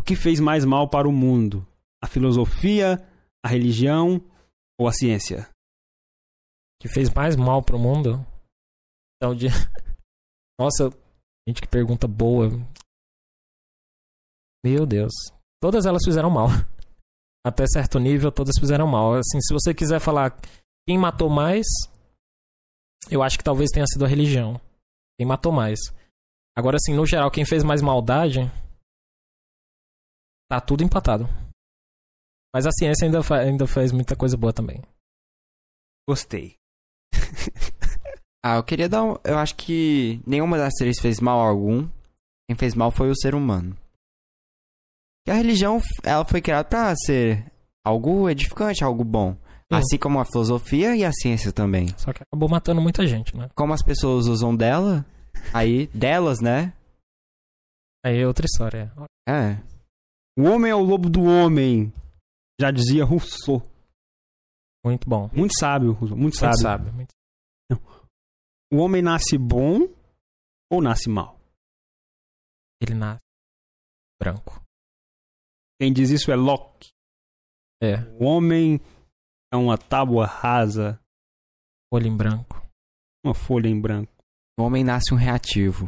[0.00, 1.68] O que fez mais mal para o mundo?
[2.02, 2.96] A filosofia,
[3.44, 4.24] a religião
[4.80, 5.54] ou a ciência?
[6.80, 8.24] Que fez mais mal pro mundo.
[9.16, 9.46] Então, de.
[10.60, 10.90] Nossa,
[11.48, 12.48] gente, que pergunta boa.
[14.64, 15.12] Meu Deus.
[15.60, 16.48] Todas elas fizeram mal.
[17.46, 19.14] Até certo nível, todas fizeram mal.
[19.14, 20.36] Assim, se você quiser falar
[20.88, 21.64] quem matou mais,
[23.10, 24.60] eu acho que talvez tenha sido a religião.
[25.18, 25.78] Quem matou mais.
[26.56, 28.40] Agora, assim, no geral, quem fez mais maldade.
[30.50, 31.24] Tá tudo empatado.
[32.54, 34.82] Mas a ciência ainda, fa- ainda faz muita coisa boa também.
[36.08, 36.56] Gostei.
[38.48, 39.16] Ah, eu queria dar um.
[39.24, 41.88] Eu acho que nenhuma das três fez mal algum.
[42.48, 43.76] Quem fez mal foi o ser humano.
[45.26, 47.44] E a religião, ela foi criada pra ser
[47.84, 49.32] algo edificante, algo bom.
[49.32, 49.78] Sim.
[49.78, 51.88] Assim como a filosofia e a ciência também.
[51.98, 53.50] Só que acabou matando muita gente, né?
[53.52, 55.04] Como as pessoas usam dela,
[55.52, 56.72] aí, delas, né?
[58.04, 58.92] Aí é outra história.
[59.28, 59.56] É.
[60.38, 61.92] O homem é o lobo do homem.
[62.60, 63.60] Já dizia Rousseau.
[64.84, 65.28] Muito bom.
[65.34, 66.16] Muito sábio, Rousseau.
[66.16, 66.58] Muito Muito sábio.
[66.58, 66.92] sábio.
[66.92, 67.15] Muito...
[68.72, 69.88] O homem nasce bom
[70.70, 71.38] ou nasce mal?
[72.80, 73.20] Ele nasce
[74.20, 74.62] branco.
[75.80, 76.90] Quem diz isso é Locke.
[77.82, 78.80] É, O homem
[79.52, 80.98] é uma tábua rasa,
[81.92, 82.66] olho em branco.
[83.24, 84.12] uma folha em branco.
[84.58, 85.86] O homem nasce um reativo.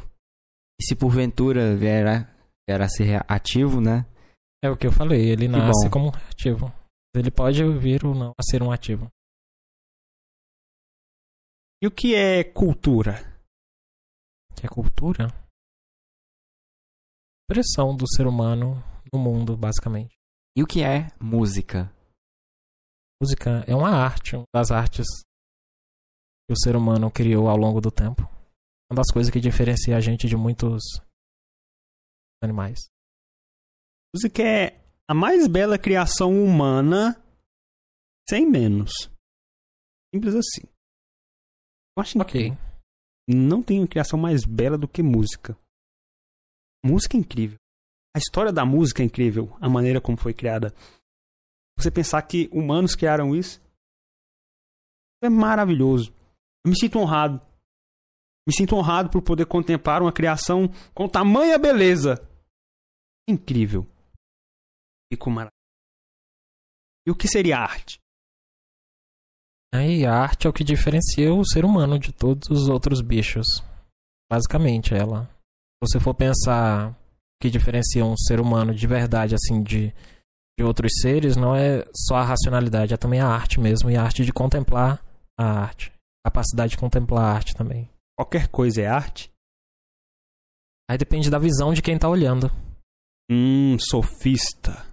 [0.80, 2.18] E se porventura vier a,
[2.68, 4.06] vier a ser ativo, né?
[4.62, 6.72] É o que eu falei, ele nasce como um reativo.
[7.14, 9.08] Ele pode vir ou não a ser um ativo.
[11.80, 13.14] E o que é cultura?
[14.56, 15.28] Que é cultura?
[17.48, 18.82] Expressão do ser humano
[19.12, 20.12] no mundo, basicamente.
[20.56, 21.88] E o que é música?
[23.22, 25.06] Música é uma arte, uma das artes
[26.48, 28.22] que o ser humano criou ao longo do tempo.
[28.90, 30.82] Uma das coisas que diferencia a gente de muitos
[32.42, 32.88] animais.
[34.12, 37.22] Música é a mais bela criação humana,
[38.28, 38.90] sem menos.
[40.12, 40.77] Simples assim.
[41.98, 42.50] Eu acho Ok.
[42.52, 45.58] que não tem criação mais bela do que música.
[46.84, 47.58] Música é incrível.
[48.14, 50.72] A história da música é incrível, a maneira como foi criada.
[51.76, 53.60] Você pensar que humanos criaram isso
[55.22, 56.12] é maravilhoso.
[56.64, 57.40] Eu me sinto honrado.
[58.46, 62.14] Me sinto honrado por poder contemplar uma criação com tamanha beleza.
[63.28, 63.84] Incrível.
[65.12, 65.52] Fico maravilhoso.
[67.06, 67.98] E o que seria arte?
[69.72, 73.46] Aí a arte é o que diferencia o ser humano de todos os outros bichos.
[74.30, 75.24] Basicamente, ela.
[75.24, 76.96] Se você for pensar o
[77.40, 79.92] que diferencia um ser humano de verdade, assim, de,
[80.58, 83.90] de outros seres, não é só a racionalidade, é também a arte mesmo.
[83.90, 85.04] E a arte de contemplar
[85.38, 85.92] a arte.
[86.24, 87.88] Capacidade de contemplar a arte também.
[88.18, 89.30] Qualquer coisa é arte?
[90.90, 92.50] Aí depende da visão de quem tá olhando.
[93.30, 94.86] Hum, sofista.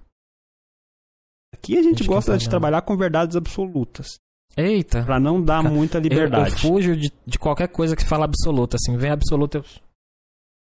[1.54, 4.20] Aqui a gente Gente, gosta de tá trabalhar com verdades absolutas.
[4.58, 5.04] Eita!
[5.04, 6.52] Pra não dar Cara, muita Eu, liberdade.
[6.52, 8.98] eu fujo de, de qualquer coisa que fala absoluta, assim.
[8.98, 9.66] Vem absoluta, eu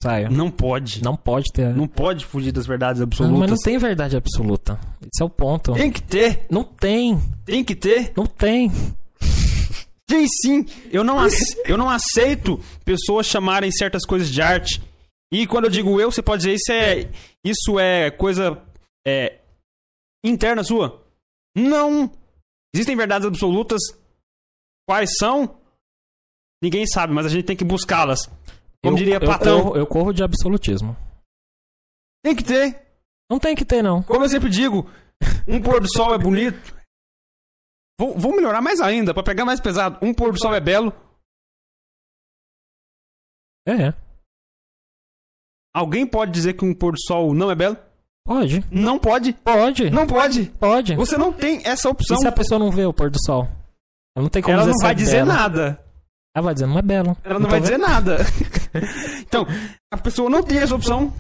[0.03, 0.31] saio.
[0.31, 1.03] Não pode.
[1.03, 1.75] Não pode ter.
[1.75, 3.39] Não pode fugir das verdades Não, absolutas.
[3.39, 4.79] mas não tem verdade absoluta.
[5.03, 5.73] Esse é o ponto.
[5.75, 6.47] Tem que ter.
[6.51, 7.21] Não tem.
[7.45, 8.13] Tem que ter.
[8.17, 8.71] Não tem.
[10.07, 10.65] Tem sim.
[10.93, 11.19] Eu não,
[11.65, 14.81] eu não aceito pessoas chamarem certas coisas de arte.
[15.33, 17.11] E quando eu digo eu, você pode dizer isso é
[17.45, 18.57] isso é coisa
[19.07, 19.41] é,
[20.25, 21.03] interna sua?
[21.57, 22.11] Não.
[22.75, 23.81] Existem verdades absolutas.
[24.89, 25.61] Quais são?
[26.63, 28.27] Ninguém sabe, mas a gente tem que buscá-las.
[28.83, 29.63] Como eu, diria eu Platão.
[29.63, 30.97] corro, eu corro de absolutismo.
[32.25, 32.87] Tem que ter.
[33.31, 34.03] Não tem que ter, não.
[34.03, 34.89] Como eu sempre digo,
[35.49, 36.77] um pôr do sol é bonito.
[37.99, 39.99] Vou, vou melhorar mais ainda, pra pegar mais pesado.
[40.05, 40.93] Um pôr do sol é belo.
[43.67, 43.93] É,
[45.77, 47.77] Alguém pode dizer que um pôr do sol não é belo?
[48.27, 48.65] Pode.
[48.71, 49.33] Não pode.
[49.33, 49.91] Pode.
[49.91, 50.47] Não pode.
[50.59, 50.95] Pode.
[50.97, 52.17] Você não tem essa opção.
[52.17, 53.45] E se a pessoa não vê o pôr do sol?
[54.15, 55.29] Ela não tem como Ela dizer não vai é dizer belo.
[55.29, 55.85] nada.
[56.35, 57.17] Ela vai dizer, não é belo.
[57.25, 58.17] Ela não Então vai dizer nada.
[59.27, 59.47] então,
[59.91, 61.11] a pessoa não tem essa opção.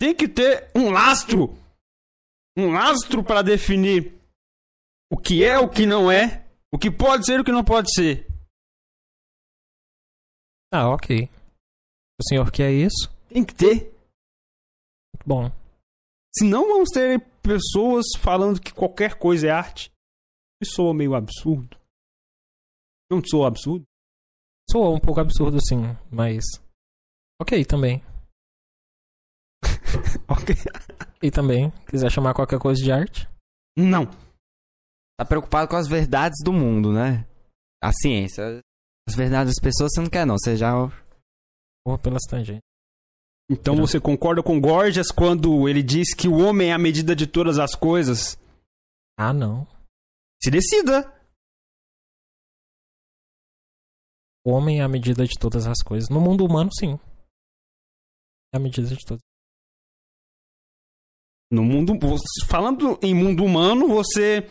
[0.00, 1.54] Tem que ter um lastro.
[2.56, 4.14] Um lastro para definir
[5.12, 7.64] o que é, o que não é, o que pode ser e o que não
[7.64, 8.26] pode ser.
[10.72, 11.28] Ah, ok.
[12.20, 13.10] O senhor quer isso?
[13.28, 13.92] Tem que ter.
[15.14, 15.52] Muito bom.
[16.36, 19.92] Se não vamos ter pessoas falando que qualquer coisa é arte.
[20.60, 21.78] Isso soa meio absurdo.
[23.10, 23.84] Não soa absurdo?
[24.70, 26.44] Soou um pouco absurdo, sim, mas.
[27.40, 28.02] Ok também.
[30.28, 30.54] Ok.
[31.22, 33.28] E também, quiser chamar qualquer coisa de arte.
[33.76, 34.06] Não.
[35.16, 37.26] Tá preocupado com as verdades do mundo, né?
[37.82, 38.60] A ciência.
[39.08, 40.36] As verdades das pessoas você não quer, não.
[40.36, 40.72] Você já.
[41.84, 42.73] Porra, pelas tangentes.
[43.50, 47.26] Então você concorda com Gorgias quando ele diz que o homem é a medida de
[47.26, 48.38] todas as coisas?
[49.18, 49.66] Ah, não.
[50.42, 51.12] Se decida.
[54.44, 56.08] O homem é a medida de todas as coisas.
[56.08, 56.98] No mundo humano, sim.
[58.52, 59.22] É a medida de todas.
[61.50, 61.94] No mundo,
[62.46, 64.48] falando em mundo humano, você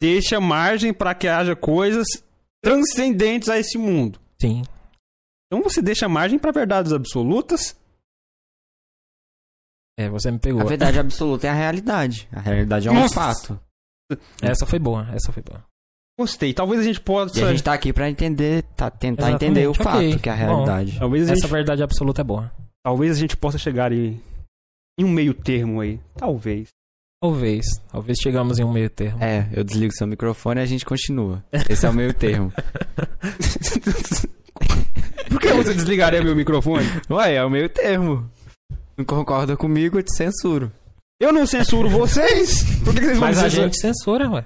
[0.00, 2.06] deixa margem para que haja coisas
[2.62, 4.20] transcendentes a esse mundo.
[4.40, 4.62] Sim.
[5.46, 7.76] Então você deixa margem para verdades absolutas.
[9.98, 10.62] É, você me pegou.
[10.62, 12.28] A verdade absoluta é a realidade.
[12.32, 13.14] A realidade é um Nossa.
[13.14, 13.60] fato.
[14.42, 15.62] Essa foi boa, essa foi boa.
[16.18, 16.52] Gostei.
[16.52, 17.38] Talvez a gente possa.
[17.40, 19.84] E a gente tá aqui pra entender, tá, tentar Exatamente, entender o ok.
[19.84, 20.42] fato, que é a Bom.
[20.64, 20.98] realidade.
[20.98, 22.52] Talvez a, Essa gente, verdade absoluta é boa.
[22.84, 24.20] talvez a gente possa chegar em,
[24.98, 25.98] em um meio termo aí.
[26.16, 26.68] Talvez.
[27.22, 27.64] Talvez.
[27.90, 29.22] Talvez chegamos em um meio termo.
[29.22, 31.42] É, eu desligo seu microfone e a gente continua.
[31.68, 32.52] Esse é o meio termo.
[35.30, 36.84] Por que você desligaria meu microfone?
[37.08, 38.30] Ué, é o meio termo.
[38.96, 40.70] Não concorda comigo, eu te censuro.
[41.20, 42.62] Eu não censuro vocês.
[42.84, 44.44] Por que que vocês vão Mas a gente censura, ué.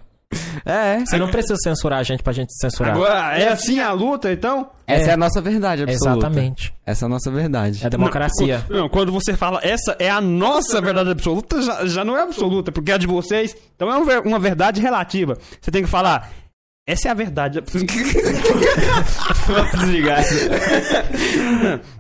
[0.64, 2.94] É, Você não precisa censurar a gente pra gente censurar.
[2.94, 4.68] Agora, é assim a luta, então?
[4.86, 5.12] essa é, É.
[5.12, 6.27] a nossa verdade absoluta.
[6.27, 6.74] Exatamente.
[6.85, 7.82] Essa é a nossa verdade.
[7.82, 8.64] É a democracia.
[8.68, 12.23] Não, não, quando você fala essa é a nossa verdade absoluta, já, já não é
[12.23, 13.56] absoluta, porque é a de vocês.
[13.77, 15.39] Então é um uma verdade relativa.
[15.60, 16.31] Você tem que falar.
[16.89, 17.60] Essa é a verdade.
[17.60, 17.81] Vou
[19.78, 20.24] desligar.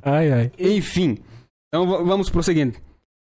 [0.02, 0.52] Ai, ai.
[0.58, 1.18] Enfim.
[1.68, 2.78] Então vamos prosseguindo.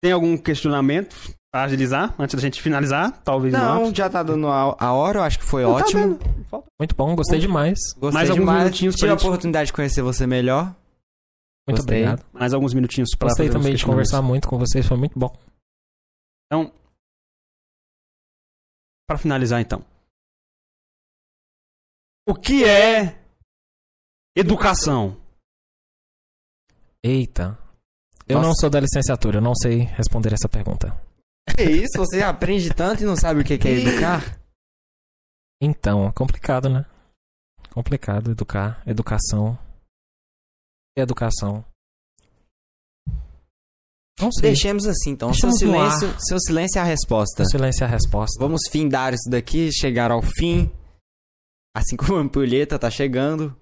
[0.01, 1.15] Tem algum questionamento
[1.51, 3.21] pra agilizar antes da gente finalizar?
[3.23, 3.83] Talvez não.
[3.85, 6.17] Não, já tá dando a, a hora, eu acho que foi Não, tá ótimo.
[6.47, 7.77] Falta- Muito bom, gostei demais.
[7.97, 8.63] Gostei Mais alguns demais.
[8.63, 10.65] minutinhos pra Tive a gente- oportunidade de conhecer você melhor.
[11.67, 12.03] Muito Gostei.
[12.05, 12.25] obrigado.
[12.33, 15.35] Mais alguns minutinhos pra Gostei também de conversar muito com vocês, foi muito bom.
[16.51, 16.73] Então,
[19.07, 19.83] para finalizar então.
[22.27, 23.21] O que é
[24.35, 25.19] educação?
[27.03, 27.57] Eita.
[28.29, 28.47] Eu Nossa.
[28.47, 30.95] não sou da licenciatura, eu não sei responder essa pergunta.
[31.55, 31.97] Que isso?
[31.97, 34.39] Você aprende tanto e não sabe o que é educar?
[35.59, 36.85] Então, é complicado, né?
[37.71, 39.57] Complicado educar, educação.
[40.95, 41.65] E educação?
[44.19, 44.51] Não sei.
[44.51, 45.31] Deixemos assim, então.
[45.31, 47.43] Deixemos seu silêncio, seu silêncio é a resposta.
[47.43, 48.37] O silêncio é a resposta.
[48.39, 50.69] Vamos findar isso daqui, chegar ao fim.
[51.75, 53.55] Assim como a ampulheta tá chegando.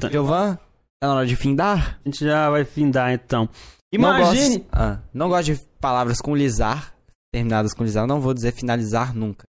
[0.00, 0.10] Tá.
[0.10, 0.56] Giovan,
[1.00, 2.00] tá na hora de findar?
[2.04, 3.48] A gente já vai findar então.
[3.98, 4.58] Não Imagine.
[4.58, 6.94] gosto, ah, não gosto de palavras com lisar,
[7.32, 8.06] terminadas com lisar.
[8.06, 9.44] Não vou dizer finalizar nunca.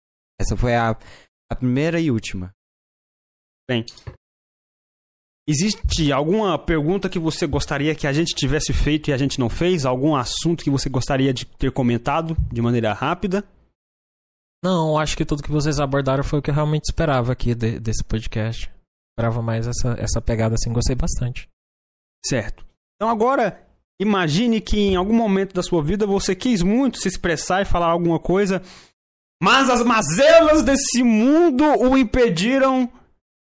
[0.41, 0.91] Essa foi a,
[1.51, 2.51] a primeira e última.
[5.49, 9.49] Existe alguma pergunta que você gostaria que a gente tivesse feito e a gente não
[9.49, 9.85] fez?
[9.85, 13.43] Algum assunto que você gostaria de ter comentado de maneira rápida?
[14.63, 17.81] Não, acho que tudo que vocês abordaram foi o que eu realmente esperava aqui de-
[17.81, 18.71] desse podcast.
[19.13, 21.49] Esperava mais essa, essa pegada assim, gostei bastante.
[22.25, 22.65] Certo.
[22.95, 23.67] Então agora,
[24.03, 27.87] imagine que em algum momento da sua vida você quis muito se expressar e falar
[27.87, 28.63] alguma coisa,
[29.43, 32.91] mas as mazelas desse mundo o impediram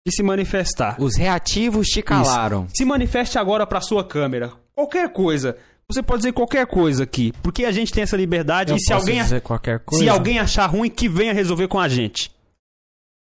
[0.08, 1.02] de se manifestar.
[1.02, 2.68] Os reativos te calaram.
[2.74, 4.54] Se manifeste agora pra sua câmera.
[4.74, 5.58] Qualquer coisa.
[5.92, 8.94] Você pode dizer qualquer coisa aqui, porque a gente tem essa liberdade Eu e se
[8.94, 10.04] posso alguém, dizer qualquer coisa.
[10.04, 12.32] se alguém achar ruim, que venha resolver com a gente.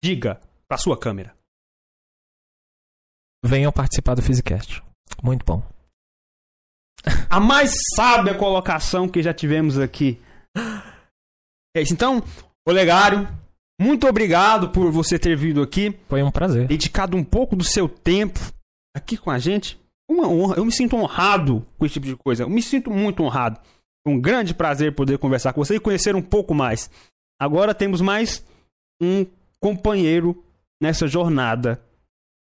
[0.05, 0.39] Diga
[0.69, 1.35] pra sua câmera.
[3.45, 4.83] Venham participar do Physicast.
[5.23, 5.63] Muito bom.
[7.29, 10.21] A mais sábia colocação que já tivemos aqui.
[11.77, 11.93] É isso.
[11.93, 12.23] Então,
[12.67, 13.27] Olegário,
[13.81, 16.67] muito obrigado por você ter vindo aqui, Foi um prazer.
[16.67, 18.39] dedicado um pouco do seu tempo
[18.95, 19.81] aqui com a gente.
[20.09, 20.57] Uma honra.
[20.57, 22.43] Eu me sinto honrado com esse tipo de coisa.
[22.43, 23.59] Eu me sinto muito honrado.
[24.07, 26.91] Um grande prazer poder conversar com você e conhecer um pouco mais.
[27.41, 28.45] Agora temos mais
[29.01, 29.25] um
[29.61, 30.45] companheiro
[30.83, 31.81] nessa jornada.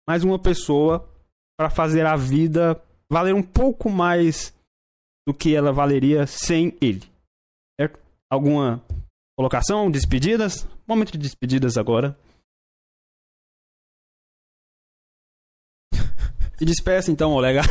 [0.09, 1.09] Mais uma pessoa
[1.59, 2.81] para fazer a vida
[3.11, 4.55] valer um pouco mais
[5.27, 7.03] do que ela valeria sem ele.
[7.81, 7.99] Certo?
[8.31, 8.83] Alguma
[9.37, 9.91] colocação?
[9.91, 10.67] Despedidas?
[10.87, 12.17] Momento de despedidas agora.
[16.59, 17.63] Se despeça então, Olega.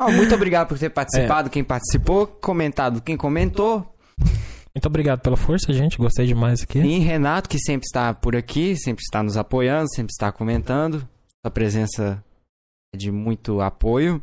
[0.00, 3.94] Ó, muito obrigado por ter participado, quem participou, comentado quem comentou.
[4.74, 5.96] Muito obrigado pela força, gente.
[5.96, 6.78] Gostei demais aqui.
[6.78, 11.00] E Renato, que sempre está por aqui, sempre está nos apoiando, sempre está comentando.
[11.44, 12.27] Sua presença é
[12.98, 14.22] de muito apoio.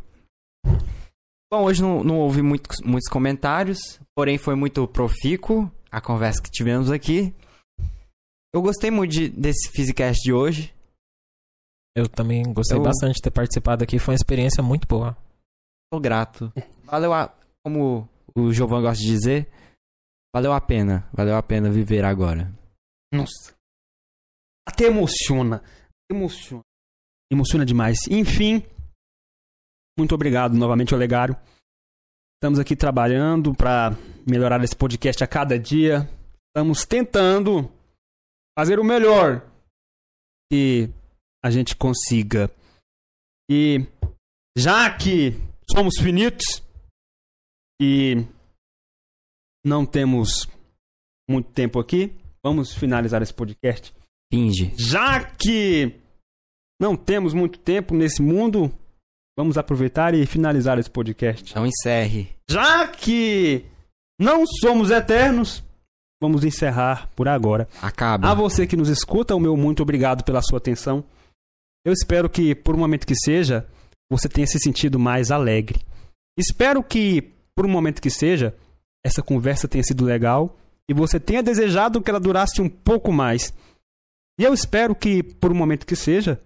[1.52, 3.80] Bom, hoje não, não houve muitos, muitos comentários,
[4.16, 7.34] porém foi muito profícuo a conversa que tivemos aqui.
[8.54, 10.74] Eu gostei muito de- desse Physicast de hoje.
[11.96, 14.00] Eu também gostei Eu- bastante de ter participado aqui.
[14.00, 15.16] Foi uma experiência muito boa.
[15.92, 16.52] Tô grato.
[16.84, 17.34] Valeu a.
[17.64, 19.50] Como o Giovanni gosta de dizer,
[20.36, 21.08] valeu a pena.
[21.14, 22.52] Valeu a pena viver agora.
[23.14, 23.54] Nossa.
[24.68, 25.64] Até emociona.
[26.12, 26.64] Emociona.
[27.32, 27.98] Emociona demais.
[28.10, 28.64] Enfim,
[29.98, 31.36] muito obrigado novamente, Olegário.
[32.36, 33.92] Estamos aqui trabalhando para
[34.28, 36.10] melhorar esse podcast a cada dia.
[36.48, 37.72] Estamos tentando
[38.58, 39.50] fazer o melhor
[40.52, 40.90] que
[41.44, 42.52] a gente consiga.
[43.50, 43.86] E
[44.58, 45.32] já que
[45.72, 46.64] somos finitos
[47.82, 48.26] e
[49.66, 50.48] não temos
[51.30, 53.94] muito tempo aqui, vamos finalizar esse podcast.
[54.32, 54.74] Finge.
[54.78, 56.00] Já que
[56.80, 58.72] não temos muito tempo nesse mundo,
[59.38, 61.52] vamos aproveitar e finalizar esse podcast.
[61.52, 62.30] Então encerre.
[62.50, 63.66] Já que
[64.20, 65.64] não somos eternos,
[66.22, 67.68] vamos encerrar por agora.
[67.82, 68.30] Acaba.
[68.30, 71.04] A você que nos escuta, o meu muito obrigado pela sua atenção.
[71.86, 73.68] Eu espero que, por um momento que seja,
[74.10, 75.80] você tenha se sentido mais alegre.
[76.38, 78.56] Espero que, por um momento que seja,
[79.04, 80.58] essa conversa tenha sido legal
[80.90, 83.54] e você tenha desejado que ela durasse um pouco mais.
[84.40, 86.42] E eu espero que, por um momento que seja,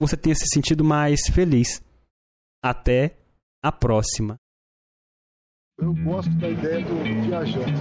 [0.00, 1.82] você tenha se sentido mais feliz.
[2.64, 3.16] Até
[3.62, 4.36] a próxima.
[5.78, 7.72] Eu gosto da ideia do viajante.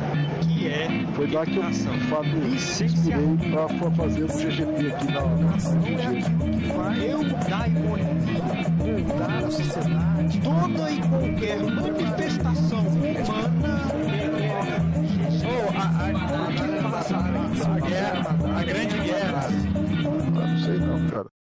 [0.42, 1.64] Que é foi lá que eu
[2.10, 6.98] fato inspirei para fazer o CGP aqui na hora.
[6.98, 10.42] eu é mudar a economia, mudar a sociedade.
[10.42, 13.80] Toda e qualquer manifestação humana
[15.46, 19.42] ou a, a, a, a, a guerra, a grande guerra.
[19.46, 21.39] Ah, não sei não, cara.